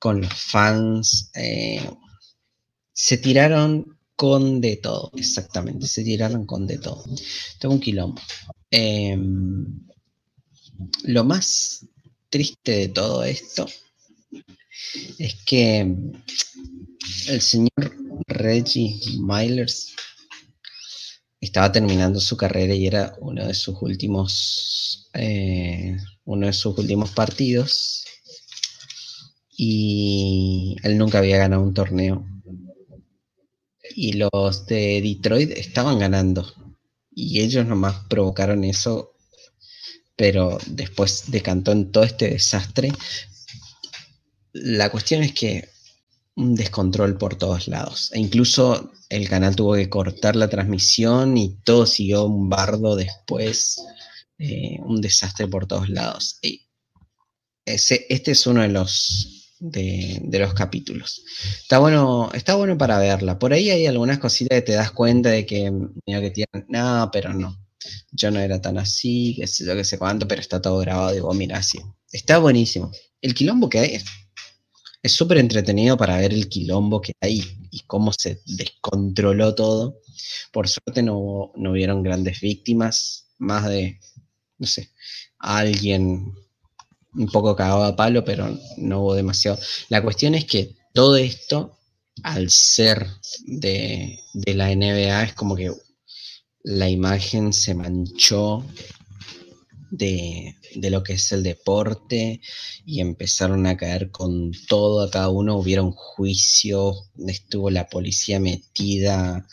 con 0.00 0.20
los 0.20 0.34
fans. 0.34 1.30
Eh, 1.34 1.88
se 2.92 3.18
tiraron 3.18 3.98
con 4.16 4.60
de 4.60 4.76
todo, 4.76 5.12
exactamente, 5.14 5.86
se 5.86 6.02
tiraron 6.02 6.44
con 6.44 6.66
de 6.66 6.78
todo. 6.78 7.04
Tengo 7.60 7.74
un 7.74 7.80
quilombo. 7.80 8.20
Em, 8.68 9.86
lo 11.04 11.24
más 11.24 11.86
triste 12.30 12.72
de 12.72 12.88
todo 12.88 13.22
esto 13.22 13.66
es 15.18 15.34
que 15.44 15.80
el 17.28 17.40
señor 17.40 17.96
Reggie 18.26 19.00
Milers 19.18 19.94
estaba 21.40 21.70
terminando 21.72 22.20
su 22.20 22.36
carrera 22.36 22.74
y 22.74 22.86
era 22.86 23.14
uno 23.20 23.46
de 23.46 23.54
sus 23.54 23.76
últimos, 23.82 25.10
eh, 25.12 25.96
uno 26.24 26.46
de 26.46 26.52
sus 26.52 26.78
últimos 26.78 27.10
partidos. 27.10 28.04
Y 29.56 30.76
él 30.82 30.98
nunca 30.98 31.18
había 31.18 31.38
ganado 31.38 31.62
un 31.62 31.74
torneo. 31.74 32.26
Y 33.94 34.14
los 34.14 34.66
de 34.66 35.00
Detroit 35.02 35.50
estaban 35.50 35.98
ganando. 35.98 36.52
Y 37.14 37.40
ellos 37.40 37.66
nomás 37.66 38.06
provocaron 38.08 38.64
eso. 38.64 39.12
Pero 40.16 40.58
después 40.66 41.24
decantó 41.30 41.72
en 41.72 41.92
todo 41.92 42.04
este 42.04 42.30
desastre. 42.30 42.90
La 44.54 44.90
cuestión 44.90 45.22
es 45.22 45.32
que 45.32 45.68
un 46.36 46.54
descontrol 46.54 47.18
por 47.18 47.36
todos 47.36 47.68
lados. 47.68 48.10
E 48.12 48.18
incluso 48.18 48.92
el 49.08 49.28
canal 49.28 49.54
tuvo 49.54 49.74
que 49.74 49.88
cortar 49.88 50.36
la 50.36 50.48
transmisión 50.48 51.36
y 51.36 51.56
todo 51.64 51.86
siguió 51.86 52.24
un 52.24 52.48
bardo 52.48 52.96
después. 52.96 53.76
Eh, 54.38 54.78
un 54.80 55.00
desastre 55.00 55.46
por 55.46 55.66
todos 55.66 55.88
lados. 55.88 56.38
Y 56.42 56.66
ese, 57.64 58.06
este 58.08 58.32
es 58.32 58.46
uno 58.46 58.62
de 58.62 58.68
los, 58.68 59.54
de, 59.60 60.20
los 60.38 60.54
capítulos. 60.54 61.22
Está 61.62 61.78
bueno, 61.78 62.30
está 62.34 62.56
bueno 62.56 62.76
para 62.76 62.98
verla. 62.98 63.38
Por 63.38 63.52
ahí 63.52 63.70
hay 63.70 63.86
algunas 63.86 64.18
cositas 64.18 64.58
que 64.58 64.62
te 64.62 64.72
das 64.72 64.90
cuenta 64.90 65.30
de 65.30 65.46
que, 65.46 65.72
que 66.04 66.30
tienen, 66.30 66.66
no, 66.68 67.10
pero 67.12 67.32
no. 67.32 67.60
Yo 68.10 68.30
no 68.30 68.40
era 68.40 68.60
tan 68.60 68.78
así, 68.78 69.36
que 69.38 69.46
sé 69.46 69.64
yo 69.66 69.76
que 69.76 69.84
sé 69.84 69.98
cuánto, 69.98 70.26
pero 70.26 70.40
está 70.40 70.60
todo 70.60 70.78
grabado. 70.78 71.12
Digo, 71.12 71.32
mira, 71.34 71.58
así. 71.58 71.78
Está 72.10 72.38
buenísimo. 72.38 72.90
El 73.20 73.34
quilombo 73.34 73.68
que 73.68 73.78
hay 73.78 74.00
es 75.04 75.12
súper 75.12 75.36
entretenido 75.36 75.98
para 75.98 76.16
ver 76.16 76.32
el 76.32 76.48
quilombo 76.48 77.02
que 77.02 77.12
hay 77.20 77.44
y 77.70 77.80
cómo 77.80 78.10
se 78.10 78.40
descontroló 78.46 79.54
todo. 79.54 80.00
Por 80.50 80.66
suerte 80.66 81.02
no, 81.02 81.52
no 81.56 81.72
hubieron 81.72 82.02
grandes 82.02 82.40
víctimas, 82.40 83.26
más 83.36 83.68
de, 83.68 84.00
no 84.56 84.66
sé, 84.66 84.88
alguien 85.38 86.32
un 87.12 87.26
poco 87.26 87.54
cagado 87.54 87.84
a 87.84 87.94
palo, 87.94 88.24
pero 88.24 88.58
no 88.78 89.02
hubo 89.02 89.14
demasiado. 89.14 89.58
La 89.90 90.02
cuestión 90.02 90.34
es 90.34 90.46
que 90.46 90.74
todo 90.94 91.16
esto, 91.16 91.78
al 92.22 92.48
ser 92.48 93.06
de, 93.44 94.18
de 94.32 94.54
la 94.54 94.74
NBA, 94.74 95.22
es 95.22 95.34
como 95.34 95.54
que 95.54 95.70
la 96.62 96.88
imagen 96.88 97.52
se 97.52 97.74
manchó 97.74 98.64
de, 99.96 100.56
lo 100.90 101.02
que 101.02 101.14
es 101.14 101.32
el 101.32 101.42
deporte 101.42 102.40
y 102.84 103.00
empezaron 103.00 103.66
a 103.66 103.76
caer 103.76 104.10
con 104.10 104.52
todo 104.68 105.02
a 105.02 105.10
cada 105.10 105.28
uno. 105.28 105.56
Hubieron 105.56 105.92
juicio, 105.92 106.94
estuvo 107.26 107.70
la 107.70 107.88
policía 107.88 108.40
metida, 108.40 109.46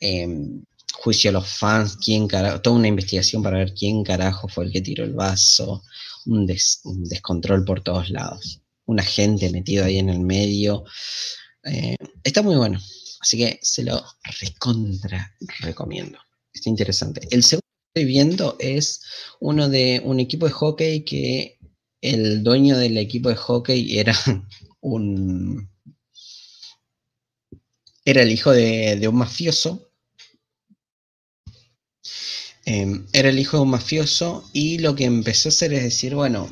em, 0.00 0.64
juicio 0.94 1.30
a 1.30 1.32
los 1.32 1.48
fans, 1.48 1.96
quién 1.96 2.28
toda 2.28 2.76
una 2.76 2.88
investigación 2.88 3.42
para 3.42 3.58
ver 3.58 3.74
quién 3.74 4.04
carajo 4.04 4.48
fue 4.48 4.64
el 4.64 4.72
que 4.72 4.82
tiró 4.82 5.04
el 5.04 5.14
vaso, 5.14 5.82
un, 6.26 6.46
descontrol 6.46 7.64
por 7.64 7.82
todos 7.82 8.10
lados, 8.10 8.60
un 8.86 9.00
agente 9.00 9.50
metido 9.50 9.84
ahí 9.84 9.98
en 9.98 10.10
el 10.10 10.20
medio. 10.20 10.84
Eh, 11.64 11.96
está 12.24 12.42
muy 12.42 12.56
bueno, 12.56 12.80
así 13.20 13.38
que 13.38 13.58
se 13.62 13.82
lo 13.84 14.04
recontra 14.40 15.34
recomiendo. 15.60 16.18
Está 16.52 16.68
interesante. 16.68 17.26
El 17.30 17.42
segundo 17.44 17.69
estoy 17.94 18.04
viendo 18.04 18.56
es 18.60 19.02
uno 19.40 19.68
de 19.68 20.00
un 20.04 20.20
equipo 20.20 20.46
de 20.46 20.52
hockey 20.52 21.04
que 21.04 21.58
el 22.00 22.44
dueño 22.44 22.78
del 22.78 22.96
equipo 22.96 23.28
de 23.28 23.36
hockey 23.36 23.98
era 23.98 24.14
un 24.80 25.68
era 28.04 28.22
el 28.22 28.30
hijo 28.30 28.50
de, 28.52 29.06
un 29.08 29.16
mafioso. 29.16 29.92
Em, 32.64 33.06
era 33.12 33.28
el 33.28 33.38
hijo 33.38 33.56
de 33.58 33.62
un 33.64 33.70
mafioso 33.70 34.48
y 34.52 34.78
lo 34.78 34.94
que 34.94 35.04
empezó 35.04 35.48
a 35.48 35.50
hacer 35.50 35.72
es 35.72 35.82
decir, 35.82 36.14
bueno, 36.14 36.48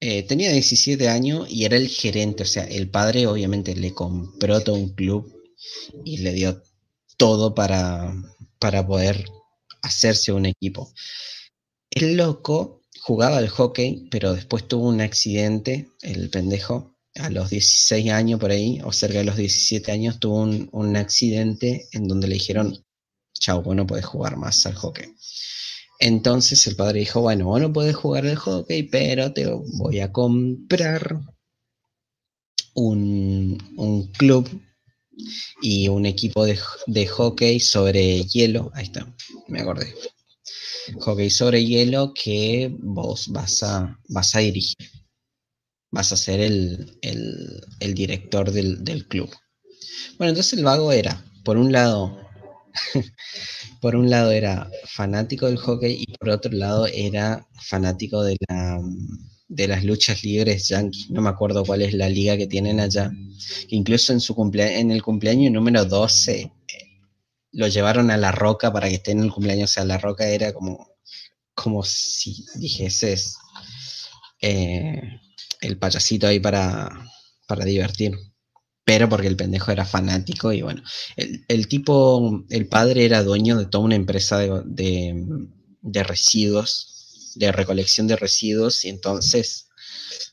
eh, 0.00 0.22
tenía 0.22 0.52
17 0.52 1.08
años 1.08 1.46
y 1.50 1.64
era 1.64 1.76
el 1.76 1.88
gerente, 1.88 2.42
o 2.42 2.46
sea, 2.46 2.64
el 2.64 2.90
padre 2.90 3.26
obviamente 3.26 3.74
le 3.76 3.94
compró 3.94 4.60
todo 4.60 4.76
un 4.76 4.94
club 4.94 5.32
y 6.04 6.18
le 6.18 6.32
dio 6.32 6.62
todo 7.16 7.54
para, 7.54 8.14
para 8.58 8.86
poder 8.86 9.24
hacerse 9.84 10.32
un 10.32 10.46
equipo. 10.46 10.92
El 11.90 12.16
loco 12.16 12.82
jugaba 13.00 13.38
al 13.38 13.48
hockey, 13.48 14.08
pero 14.10 14.32
después 14.32 14.66
tuvo 14.66 14.88
un 14.88 15.00
accidente, 15.00 15.88
el 16.02 16.30
pendejo, 16.30 16.96
a 17.16 17.30
los 17.30 17.50
16 17.50 18.10
años 18.10 18.40
por 18.40 18.50
ahí, 18.50 18.80
o 18.82 18.92
cerca 18.92 19.18
de 19.18 19.24
los 19.24 19.36
17 19.36 19.92
años, 19.92 20.18
tuvo 20.18 20.40
un, 20.40 20.96
accidente 20.96 21.86
en 21.92 22.08
donde 22.08 22.26
le 22.26 22.34
dijeron, 22.34 22.84
chao, 23.38 23.62
vos 23.62 23.76
no 23.76 23.86
podés 23.86 24.04
jugar 24.04 24.36
más 24.36 24.66
al 24.66 24.74
hockey. 24.74 25.14
Entonces 26.00 26.66
el 26.66 26.76
padre 26.76 27.00
dijo, 27.00 27.20
bueno, 27.20 27.44
vos 27.44 27.60
no 27.60 27.72
podés 27.72 27.94
jugar 27.94 28.26
al 28.26 28.36
hockey, 28.36 28.84
pero 28.84 29.32
te 29.32 29.46
voy 29.46 30.00
a 30.00 30.10
comprar 30.10 31.20
un, 32.74 33.58
un 33.76 34.08
club 34.12 34.48
y 35.62 35.88
un 35.88 36.06
equipo 36.06 36.44
de, 36.44 37.06
hockey 37.06 37.60
sobre 37.60 38.24
hielo. 38.24 38.70
Ahí 38.74 38.84
está, 38.84 39.06
me 39.48 39.60
acordé. 39.60 39.94
Hockey 41.00 41.30
sobre 41.30 41.64
hielo 41.64 42.12
que 42.14 42.74
vos 42.78 43.28
vas 43.28 43.62
a, 43.62 43.98
vas 44.08 44.34
a 44.34 44.40
dirigir. 44.40 44.76
Vas 45.90 46.12
a 46.12 46.16
ser 46.16 46.40
el, 46.40 46.98
director 47.94 48.50
del, 48.50 49.06
club. 49.06 49.30
Bueno, 50.18 50.30
entonces 50.30 50.58
el 50.58 50.64
vago 50.64 50.92
era, 50.92 51.24
por 51.44 51.56
un 51.56 51.72
lado, 51.72 52.18
por 53.80 53.94
un 53.94 54.10
lado 54.10 54.32
era 54.32 54.68
fanático 54.86 55.46
del 55.46 55.56
hockey 55.56 56.04
y 56.06 56.12
por 56.16 56.30
otro 56.30 56.52
lado 56.52 56.86
era 56.86 57.46
fanático 57.60 58.22
de 58.22 58.36
la 58.48 58.80
de 59.54 59.68
las 59.68 59.84
luchas 59.84 60.24
libres 60.24 60.68
yankees. 60.68 61.10
No 61.10 61.22
me 61.22 61.28
acuerdo 61.28 61.64
cuál 61.64 61.82
es 61.82 61.94
la 61.94 62.08
liga 62.08 62.36
que 62.36 62.46
tienen 62.46 62.80
allá. 62.80 63.12
Incluso 63.68 64.12
en, 64.12 64.20
su 64.20 64.34
en 64.54 64.90
el 64.90 65.02
cumpleaños 65.02 65.52
número 65.52 65.84
12 65.84 66.40
eh, 66.40 66.50
lo 67.52 67.68
llevaron 67.68 68.10
a 68.10 68.16
La 68.16 68.32
Roca 68.32 68.72
para 68.72 68.88
que 68.88 68.96
esté 68.96 69.12
en 69.12 69.20
el 69.20 69.30
cumpleaños. 69.30 69.70
O 69.70 69.74
sea, 69.74 69.84
La 69.84 69.98
Roca 69.98 70.26
era 70.26 70.52
como, 70.52 70.96
como 71.54 71.84
si 71.84 72.44
dijeses 72.56 73.36
eh, 74.40 75.00
el 75.60 75.78
payasito 75.78 76.26
ahí 76.26 76.40
para, 76.40 76.90
para 77.46 77.64
divertir. 77.64 78.12
Pero 78.84 79.08
porque 79.08 79.28
el 79.28 79.36
pendejo 79.36 79.70
era 79.72 79.86
fanático 79.86 80.52
y 80.52 80.60
bueno, 80.60 80.82
el, 81.16 81.68
tipo, 81.68 82.44
el 82.50 82.66
padre 82.66 83.06
era 83.06 83.22
dueño 83.22 83.56
de 83.56 83.64
toda 83.64 83.84
una 83.84 83.94
empresa 83.94 84.40
de 84.40 86.02
residuos, 86.02 86.93
de 87.34 87.52
recolección 87.52 88.06
de 88.06 88.16
residuos, 88.16 88.84
y 88.84 88.88
entonces 88.88 89.68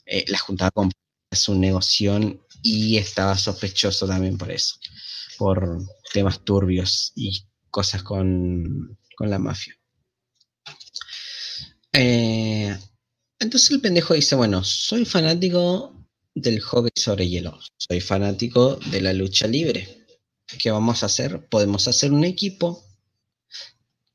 eh, 0.05 0.25
la 0.27 0.37
juntaba 0.37 0.71
con 0.71 0.91
su 1.31 1.55
negocio 1.55 2.19
y 2.61 2.97
estaba 2.97 3.37
sospechoso 3.37 4.07
también 4.07 4.37
por 4.37 4.51
eso, 4.51 4.75
por 5.37 5.79
temas 6.13 6.43
turbios 6.43 7.13
y 7.15 7.45
cosas 7.69 8.03
con, 8.03 8.97
la 9.19 9.37
mafia. 9.37 9.77
Eh, 11.93 12.75
entonces 13.39 13.69
el 13.69 13.81
pendejo 13.81 14.15
dice, 14.15 14.35
bueno, 14.35 14.63
soy 14.63 15.05
fanático 15.05 15.95
del 16.33 16.59
hockey 16.59 16.91
sobre 16.95 17.29
hielo, 17.29 17.59
soy 17.77 18.01
fanático 18.01 18.77
de 18.77 19.01
la 19.01 19.13
lucha 19.13 19.47
libre. 19.47 20.07
¿Qué 20.59 20.71
vamos 20.71 21.03
a 21.03 21.05
hacer? 21.05 21.47
Podemos 21.49 21.87
hacer 21.87 22.11
un 22.11 22.23
equipo 22.23 22.83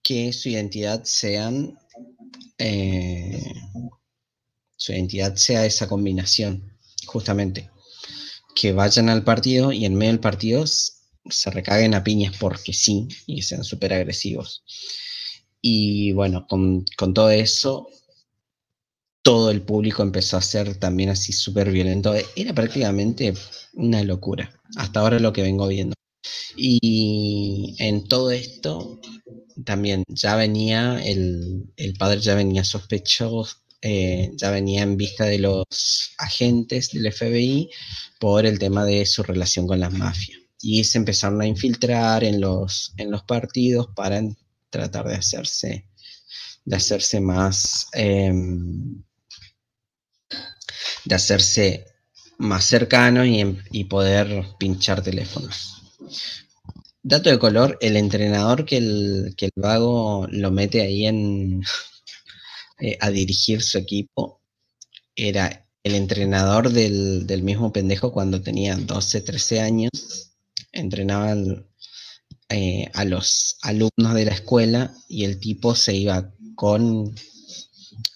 que 0.03 0.33
su 0.33 0.49
identidad 0.49 1.05
sean 1.05 1.79
eh, 2.59 3.53
su 4.77 4.93
identidad 4.93 5.37
sea 5.37 5.67
esa 5.67 5.89
combinación, 5.89 6.77
justamente. 7.07 7.71
Que 8.55 8.73
vayan 8.73 9.09
al 9.09 9.25
partido 9.25 9.73
y 9.73 9.85
en 9.85 9.95
medio 9.95 10.13
del 10.13 10.21
partido 10.21 10.65
se 10.67 11.51
recaguen 11.51 11.95
a 11.95 12.05
piñas 12.05 12.37
porque 12.39 12.73
sí 12.73 13.09
y 13.27 13.43
sean 13.43 13.65
súper 13.65 13.93
agresivos. 13.93 14.63
Y 15.61 16.13
bueno, 16.13 16.47
con, 16.47 16.85
todo 17.13 17.31
eso, 17.31 17.89
todo 19.23 19.51
el 19.51 19.63
público 19.63 20.03
empezó 20.03 20.37
a 20.37 20.43
ser 20.43 20.77
también 20.77 21.11
así 21.11 21.33
súper 21.33 21.71
violento. 21.71 22.15
Era 22.37 22.55
prácticamente 22.55 23.35
una 23.75 24.03
locura. 24.05 24.61
Hasta 24.77 25.01
ahora 25.01 25.19
lo 25.19 25.33
que 25.33 25.43
vengo 25.43 25.67
viendo. 25.67 25.95
Y 26.57 27.75
en 27.79 28.07
todo 28.07 28.31
esto 28.31 29.01
también 29.65 30.05
ya 30.09 30.37
venía, 30.37 31.03
el, 31.05 31.73
el 31.77 31.95
padre 31.95 32.21
ya 32.21 32.35
venía 32.35 32.65
sospechoso, 32.65 33.57
eh, 33.83 34.33
ya 34.35 34.51
venía 34.51 34.83
en 34.83 34.97
vista 34.97 35.25
de 35.25 35.39
los 35.39 36.13
agentes 36.19 36.91
del 36.91 37.13
FBI 37.13 37.71
por 38.19 38.47
el 38.47 38.59
tema 38.59 38.85
de 38.85 39.07
su 39.07 39.23
relación 39.23 39.67
con 39.67 39.81
las 39.81 39.93
mafias. 39.93 40.41
Y 40.61 40.85
se 40.85 40.99
empezaron 40.99 41.41
a 41.41 41.47
infiltrar 41.47 42.25
en 42.25 42.41
los, 42.41 42.95
en 42.97 43.11
los 43.11 43.23
partidos 43.23 43.89
para 43.95 44.23
tratar 44.71 45.07
de 45.07 45.17
hacerse, 45.17 45.89
de 46.65 46.77
hacerse 46.77 47.21
más, 47.21 47.87
em, 47.93 49.03
de 51.05 51.15
hacerse 51.15 51.87
más 52.39 52.65
cercanos 52.65 53.27
y, 53.27 53.45
y 53.71 53.85
poder 53.85 54.45
pinchar 54.59 55.03
teléfonos. 55.03 55.83
Dato 57.09 57.31
de 57.31 57.39
color, 57.39 57.79
el 57.81 57.97
entrenador 57.97 58.65
que 58.65 58.79
el, 58.79 59.35
que 59.37 59.47
el 59.47 59.53
vago 59.55 60.27
lo 60.29 60.51
mete 60.51 60.81
ahí 60.83 61.07
en, 61.07 61.63
eh, 62.81 62.99
a 63.01 63.11
dirigir 63.11 63.63
su 63.63 63.79
equipo 63.79 64.43
era 65.15 65.69
el 65.85 65.95
entrenador 65.95 66.71
del, 66.71 67.43
mismo 67.45 67.73
pendejo 67.73 68.11
cuando 68.11 68.43
tenía 68.43 68.75
12, 68.75 69.21
13 69.21 69.61
años. 69.61 70.33
Entrenaba 70.73 71.37
eh, 72.49 72.91
a 72.93 73.05
los 73.05 73.57
alumnos 73.63 74.15
de 74.15 74.25
la 74.25 74.33
escuela 74.33 74.93
y 75.09 75.27
el 75.27 75.39
tipo 75.39 75.77
se 75.77 75.95
iba 75.95 76.35
con... 76.57 77.15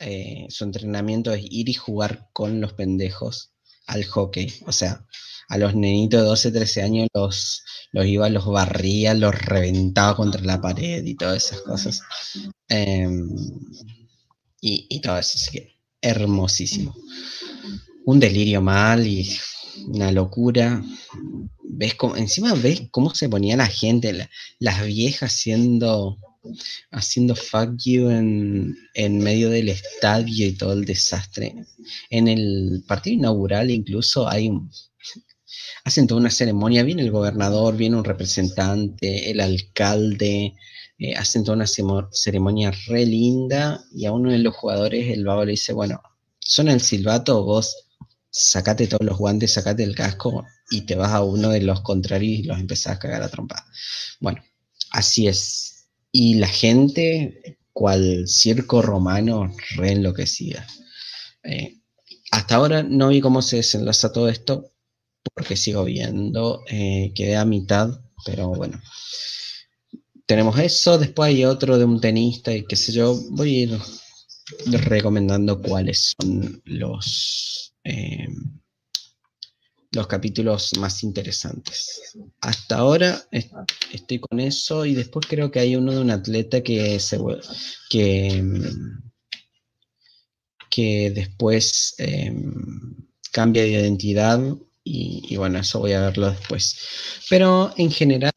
Eh, 0.00 0.48
su 0.48 0.64
entrenamiento 0.64 1.32
es 1.32 1.44
ir 1.48 1.68
y 1.68 1.74
jugar 1.74 2.28
con 2.32 2.60
los 2.60 2.72
pendejos 2.72 3.52
al 3.86 4.04
hockey. 4.04 4.52
O 4.66 4.72
sea, 4.72 5.06
a 5.50 5.58
los 5.58 5.74
nenitos 5.74 6.20
de 6.20 6.26
12, 6.28 6.52
13 6.52 6.82
años 6.82 7.08
los, 7.12 7.64
los 7.90 8.06
iba, 8.06 8.28
los 8.28 8.46
barría, 8.46 9.14
los 9.14 9.34
reventaba 9.34 10.14
contra 10.14 10.40
la 10.42 10.60
pared 10.60 11.04
y 11.04 11.16
todas 11.16 11.44
esas 11.44 11.60
cosas. 11.62 12.02
Em, 12.68 13.28
y, 14.60 15.00
todo 15.00 15.18
eso, 15.18 15.32
así 15.34 15.50
que 15.50 15.74
hermosísimo. 16.00 16.94
Un 18.04 18.20
delirio 18.20 18.62
mal 18.62 19.04
y 19.04 19.28
una 19.88 20.12
locura. 20.12 20.84
¿Ves 21.64 21.96
cómo, 21.96 22.16
encima 22.16 22.54
ves 22.54 22.82
cómo 22.92 23.12
se 23.12 23.28
ponía 23.28 23.56
la 23.56 23.66
gente, 23.66 24.28
las 24.60 24.86
viejas 24.86 25.32
haciendo, 25.32 26.16
haciendo 26.92 27.34
fuck 27.34 27.76
you 27.84 28.08
en, 28.08 28.76
en, 28.94 29.18
medio 29.18 29.50
del 29.50 29.68
estadio 29.68 30.46
y 30.46 30.52
todo 30.52 30.74
el 30.74 30.84
desastre. 30.84 31.56
En 32.08 32.28
el 32.28 32.84
partido 32.86 33.14
inaugural 33.16 33.72
incluso 33.72 34.28
hay 34.28 34.48
hacen 35.84 36.06
toda 36.06 36.20
una 36.20 36.30
ceremonia, 36.30 36.82
viene 36.82 37.02
el 37.02 37.10
gobernador, 37.10 37.76
viene 37.76 37.96
un 37.96 38.04
representante, 38.04 39.30
el 39.30 39.40
alcalde, 39.40 40.54
eh, 40.98 41.14
hacen 41.16 41.44
toda 41.44 41.56
una 41.56 41.66
ceremonia 41.66 42.72
re 42.86 43.06
linda 43.06 43.82
y 43.92 44.06
a 44.06 44.12
uno 44.12 44.30
de 44.30 44.38
los 44.38 44.54
jugadores 44.54 45.08
el 45.08 45.24
vago 45.24 45.44
le 45.44 45.52
dice, 45.52 45.72
bueno, 45.72 46.02
son 46.38 46.68
el 46.68 46.80
silbato, 46.80 47.42
vos 47.44 47.86
sacate 48.30 48.86
todos 48.86 49.06
los 49.06 49.18
guantes, 49.18 49.54
sacate 49.54 49.82
el 49.82 49.94
casco 49.94 50.44
y 50.70 50.82
te 50.82 50.94
vas 50.94 51.12
a 51.12 51.22
uno 51.22 51.48
de 51.50 51.62
los 51.62 51.80
contrarios 51.80 52.40
y 52.40 52.42
los 52.44 52.58
empezás 52.58 52.96
a 52.96 52.98
cagar 52.98 53.22
a 53.22 53.28
trompada. 53.28 53.64
Bueno, 54.20 54.42
así 54.90 55.26
es. 55.26 55.88
Y 56.12 56.34
la 56.34 56.48
gente, 56.48 57.58
cual 57.72 58.28
circo 58.28 58.82
romano, 58.82 59.54
re 59.76 59.92
enloquecida. 59.92 60.66
Eh, 61.44 61.78
hasta 62.30 62.56
ahora 62.56 62.82
no 62.82 63.08
vi 63.08 63.20
cómo 63.20 63.42
se 63.42 63.56
desenlaza 63.56 64.12
todo 64.12 64.28
esto, 64.28 64.69
porque 65.34 65.56
sigo 65.56 65.84
viendo, 65.84 66.62
eh, 66.68 67.12
quedé 67.14 67.36
a 67.36 67.44
mitad, 67.44 68.00
pero 68.24 68.48
bueno 68.48 68.80
tenemos 70.30 70.56
eso, 70.60 70.96
después 70.96 71.26
hay 71.26 71.44
otro 71.44 71.76
de 71.76 71.84
un 71.84 72.00
tenista 72.00 72.54
y 72.54 72.64
qué 72.64 72.76
sé 72.76 72.92
yo, 72.92 73.20
voy 73.30 73.48
a 73.48 73.62
ir 73.62 73.78
recomendando 74.66 75.60
cuáles 75.60 76.14
son 76.20 76.62
los, 76.66 77.74
eh, 77.82 78.28
los 79.90 80.06
capítulos 80.06 80.70
más 80.78 81.02
interesantes. 81.02 82.14
Hasta 82.40 82.76
ahora 82.76 83.20
estoy 83.92 84.20
con 84.20 84.38
eso 84.38 84.86
y 84.86 84.94
después 84.94 85.26
creo 85.28 85.50
que 85.50 85.58
hay 85.58 85.74
uno 85.74 85.90
de 85.90 85.98
un 85.98 86.12
atleta 86.12 86.62
que 86.62 87.00
se 87.00 87.18
que, 87.88 88.44
que 90.70 91.10
después 91.10 91.96
em, 91.98 92.54
cambia 93.32 93.64
de 93.64 93.70
identidad 93.70 94.40
y, 94.92 95.36
bueno, 95.36 95.60
eso 95.60 95.78
voy 95.78 95.92
a 95.92 96.00
verlo 96.00 96.30
después. 96.30 96.76
Pero 97.28 97.72
en 97.76 97.90
general 97.90 98.32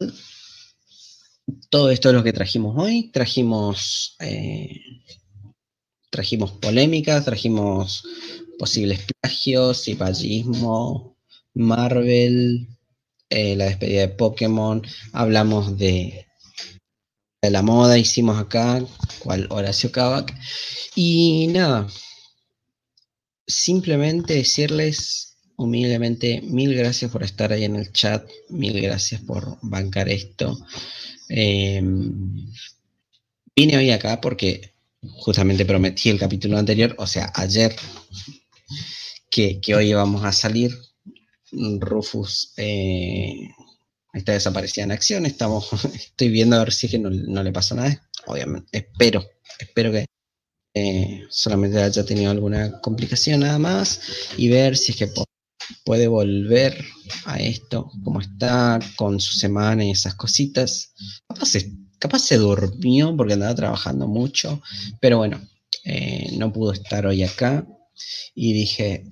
todo 1.70 1.90
esto 1.90 2.10
es 2.10 2.16
lo 2.16 2.24
que 2.24 2.34
trajimos 2.34 2.76
hoy. 2.78 3.10
Trajimos, 3.12 4.16
eh, 4.20 4.80
trajimos 6.12 6.52
polémicas, 6.52 7.26
trajimos 7.26 8.04
posibles 8.60 9.02
plagios, 9.22 9.84
cipallismo, 9.84 11.18
Marvel, 11.56 12.68
eh, 13.30 13.56
la 13.56 13.66
despedida 13.66 14.02
de 14.02 14.10
Pokémon. 14.10 14.84
Hablamos 15.12 15.78
de, 15.78 16.28
de 17.42 17.52
la 17.52 17.64
moda, 17.64 17.98
hicimos 17.98 18.38
acá, 18.38 18.86
cual 19.20 19.48
Horacio 19.50 19.92
Kavak. 19.92 20.34
Y 20.96 21.48
nada, 21.48 21.88
simplemente 23.48 24.36
decirles 24.36 25.33
humildemente 25.56 26.42
mil 26.42 26.76
gracias 26.76 27.12
por 27.12 27.24
estar 27.24 27.52
ahí 27.52 27.64
en 27.64 27.76
el 27.76 27.92
chat, 27.92 28.28
mil 28.50 28.80
gracias 28.82 29.22
por 29.22 29.58
bancar 29.62 30.10
esto. 30.10 30.58
Em, 31.30 32.52
vine 33.56 33.78
hoy 33.78 33.92
acá 33.92 34.22
porque 34.22 34.74
justamente 35.02 35.66
prometí 35.66 36.10
el 36.10 36.20
capítulo 36.20 36.58
anterior, 36.58 36.96
o 36.98 37.08
sea, 37.08 37.32
ayer, 37.36 37.76
que, 39.30 39.60
hoy 39.76 39.90
íbamos 39.90 40.24
a 40.24 40.32
salir. 40.32 40.78
Rufus 41.80 42.54
eh, 42.58 43.50
está 44.14 44.34
desaparecida 44.34 44.86
en 44.86 44.92
acción. 44.92 45.26
Estamos, 45.26 45.68
estoy 45.94 46.30
viendo 46.30 46.56
a 46.56 46.60
ver 46.60 46.74
si 46.74 46.88
es 46.88 46.92
que 46.92 47.00
no, 47.00 47.10
le 47.10 47.52
pasa 47.52 47.76
nada. 47.76 48.10
Obviamente, 48.26 48.78
espero, 48.78 49.26
espero 49.60 49.92
que 49.92 50.06
eh, 50.76 51.24
solamente 51.30 51.82
haya 51.82 52.06
tenido 52.06 52.32
alguna 52.32 52.80
complicación 52.82 53.42
nada 53.42 53.60
más 53.60 54.02
y 54.38 54.50
ver 54.50 54.78
si 54.78 54.92
es 54.92 54.98
que 54.98 55.08
puede 55.84 56.08
volver 56.08 56.84
a 57.26 57.40
esto, 57.40 57.92
como 58.04 58.22
está, 58.22 58.80
con 58.96 59.20
su 59.20 59.38
semana 59.38 59.84
y 59.84 59.92
esas 59.92 60.16
cositas. 60.16 60.94
Capaz 62.00 62.20
se, 62.20 62.38
durmió 62.38 63.16
porque 63.16 63.34
andaba 63.34 63.56
trabajando 63.56 64.08
mucho, 64.08 64.62
pero 65.00 65.18
bueno, 65.18 65.42
eh, 65.86 66.36
no 66.38 66.52
pudo 66.52 66.74
estar 66.74 67.06
hoy 67.06 67.24
acá 67.24 67.66
y 68.36 68.54
dije, 68.54 69.06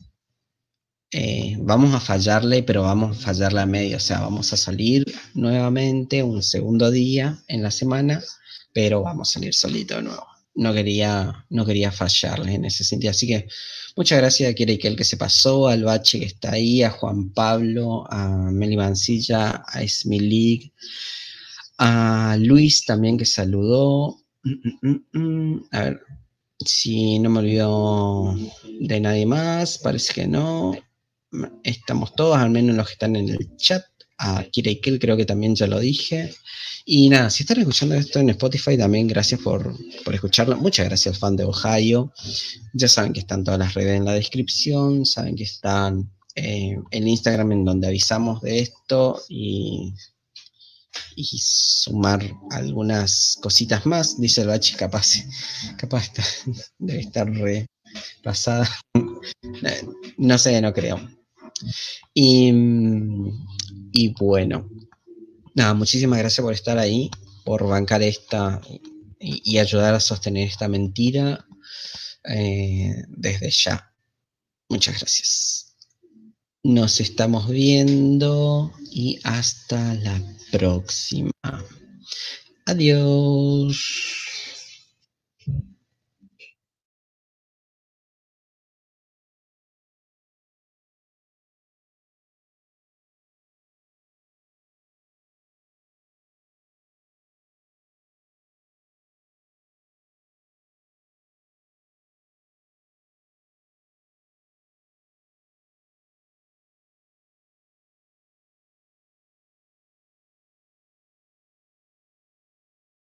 eh, 1.11 1.55
vamos 1.59 1.93
a 1.93 1.99
fallarle, 1.99 2.63
pero 2.63 2.83
vamos 2.83 3.17
a 3.17 3.21
fallarle 3.21 3.61
a 3.61 3.65
medio, 3.65 3.97
o 3.97 4.01
sea, 4.01 4.21
vamos 4.21 4.51
a 4.53 4.57
salir 4.57 5.05
nuevamente 5.33 6.23
un 6.23 6.43
segundo 6.43 6.91
día 6.91 7.41
en 7.47 7.63
la 7.63 7.71
semana, 7.71 8.21
pero 8.73 9.01
vamos 9.01 9.29
a 9.29 9.33
salir 9.33 9.53
solito 9.53 9.95
de 9.95 10.03
nuevo 10.03 10.30
no 10.55 10.73
quería, 10.73 11.45
no 11.49 11.65
quería 11.65 11.91
fallarles 11.91 12.55
en 12.55 12.65
ese 12.65 12.83
sentido. 12.83 13.11
Así 13.11 13.27
que 13.27 13.47
muchas 13.95 14.19
gracias 14.19 14.51
a 14.51 14.53
Kira 14.53 14.73
el 14.73 14.95
que 14.95 15.03
se 15.03 15.17
pasó, 15.17 15.67
al 15.67 15.83
Bache 15.83 16.19
que 16.19 16.25
está 16.25 16.51
ahí, 16.53 16.83
a 16.83 16.91
Juan 16.91 17.29
Pablo, 17.33 18.05
a 18.11 18.27
Meli 18.51 18.77
Mancilla, 18.77 19.63
a 19.67 19.81
League, 20.05 20.73
a 21.77 22.37
Luis 22.39 22.85
también 22.85 23.17
que 23.17 23.25
saludó, 23.25 24.17
a 25.71 25.79
ver, 25.79 26.01
si 26.65 27.19
no 27.19 27.29
me 27.29 27.39
olvido 27.39 28.35
de 28.79 28.99
nadie 28.99 29.25
más, 29.25 29.77
parece 29.79 30.13
que 30.13 30.27
no. 30.27 30.75
Estamos 31.63 32.13
todos, 32.15 32.37
al 32.37 32.49
menos 32.49 32.75
los 32.75 32.87
que 32.87 32.93
están 32.93 33.15
en 33.15 33.29
el 33.29 33.55
chat. 33.57 33.83
A 34.23 34.43
Kira 34.43 34.71
Kill 34.81 34.99
creo 34.99 35.17
que 35.17 35.25
también 35.25 35.55
ya 35.55 35.65
lo 35.65 35.79
dije. 35.79 36.33
Y 36.85 37.09
nada, 37.09 37.29
si 37.29 37.43
están 37.43 37.59
escuchando 37.59 37.95
esto 37.95 38.19
en 38.19 38.29
Spotify, 38.29 38.77
también 38.77 39.07
gracias 39.07 39.39
por, 39.41 39.75
por 40.03 40.13
escucharlo. 40.13 40.57
Muchas 40.57 40.87
gracias, 40.87 41.17
fan 41.17 41.35
de 41.35 41.43
Ohio. 41.43 42.13
Ya 42.73 42.87
saben 42.87 43.13
que 43.13 43.19
están 43.21 43.43
todas 43.43 43.59
las 43.59 43.73
redes 43.73 43.97
en 43.97 44.05
la 44.05 44.13
descripción, 44.13 45.05
saben 45.05 45.35
que 45.35 45.43
están 45.43 46.11
eh, 46.35 46.77
en 46.91 47.07
Instagram 47.07 47.51
en 47.51 47.65
donde 47.65 47.87
avisamos 47.87 48.41
de 48.41 48.59
esto 48.59 49.21
y, 49.27 49.93
y 51.15 51.39
sumar 51.41 52.23
algunas 52.51 53.37
cositas 53.41 53.85
más. 53.85 54.19
Dice 54.19 54.41
el 54.41 54.47
bachi, 54.47 54.75
capaz, 54.75 55.17
capaz 55.77 56.11
debe 56.79 57.01
estar 57.01 57.27
repasada. 57.27 58.69
no 60.17 60.37
sé, 60.37 60.61
no 60.61 60.73
creo. 60.73 60.99
Y, 62.13 62.51
y 63.91 64.13
bueno, 64.13 64.69
nada, 65.55 65.73
muchísimas 65.73 66.19
gracias 66.19 66.43
por 66.43 66.53
estar 66.53 66.77
ahí, 66.77 67.09
por 67.43 67.67
bancar 67.67 68.01
esta 68.01 68.61
y, 69.19 69.57
ayudar 69.57 69.93
a 69.93 69.99
sostener 69.99 70.47
esta 70.47 70.67
mentira 70.67 71.45
eh, 72.23 72.93
desde 73.09 73.51
ya. 73.51 73.93
Muchas 74.69 74.99
gracias. 74.99 75.75
Nos 76.63 76.99
estamos 76.99 77.49
viendo 77.49 78.71
y 78.91 79.19
hasta 79.23 79.95
la 79.95 80.21
próxima. 80.51 81.31
Adiós. 82.65 84.30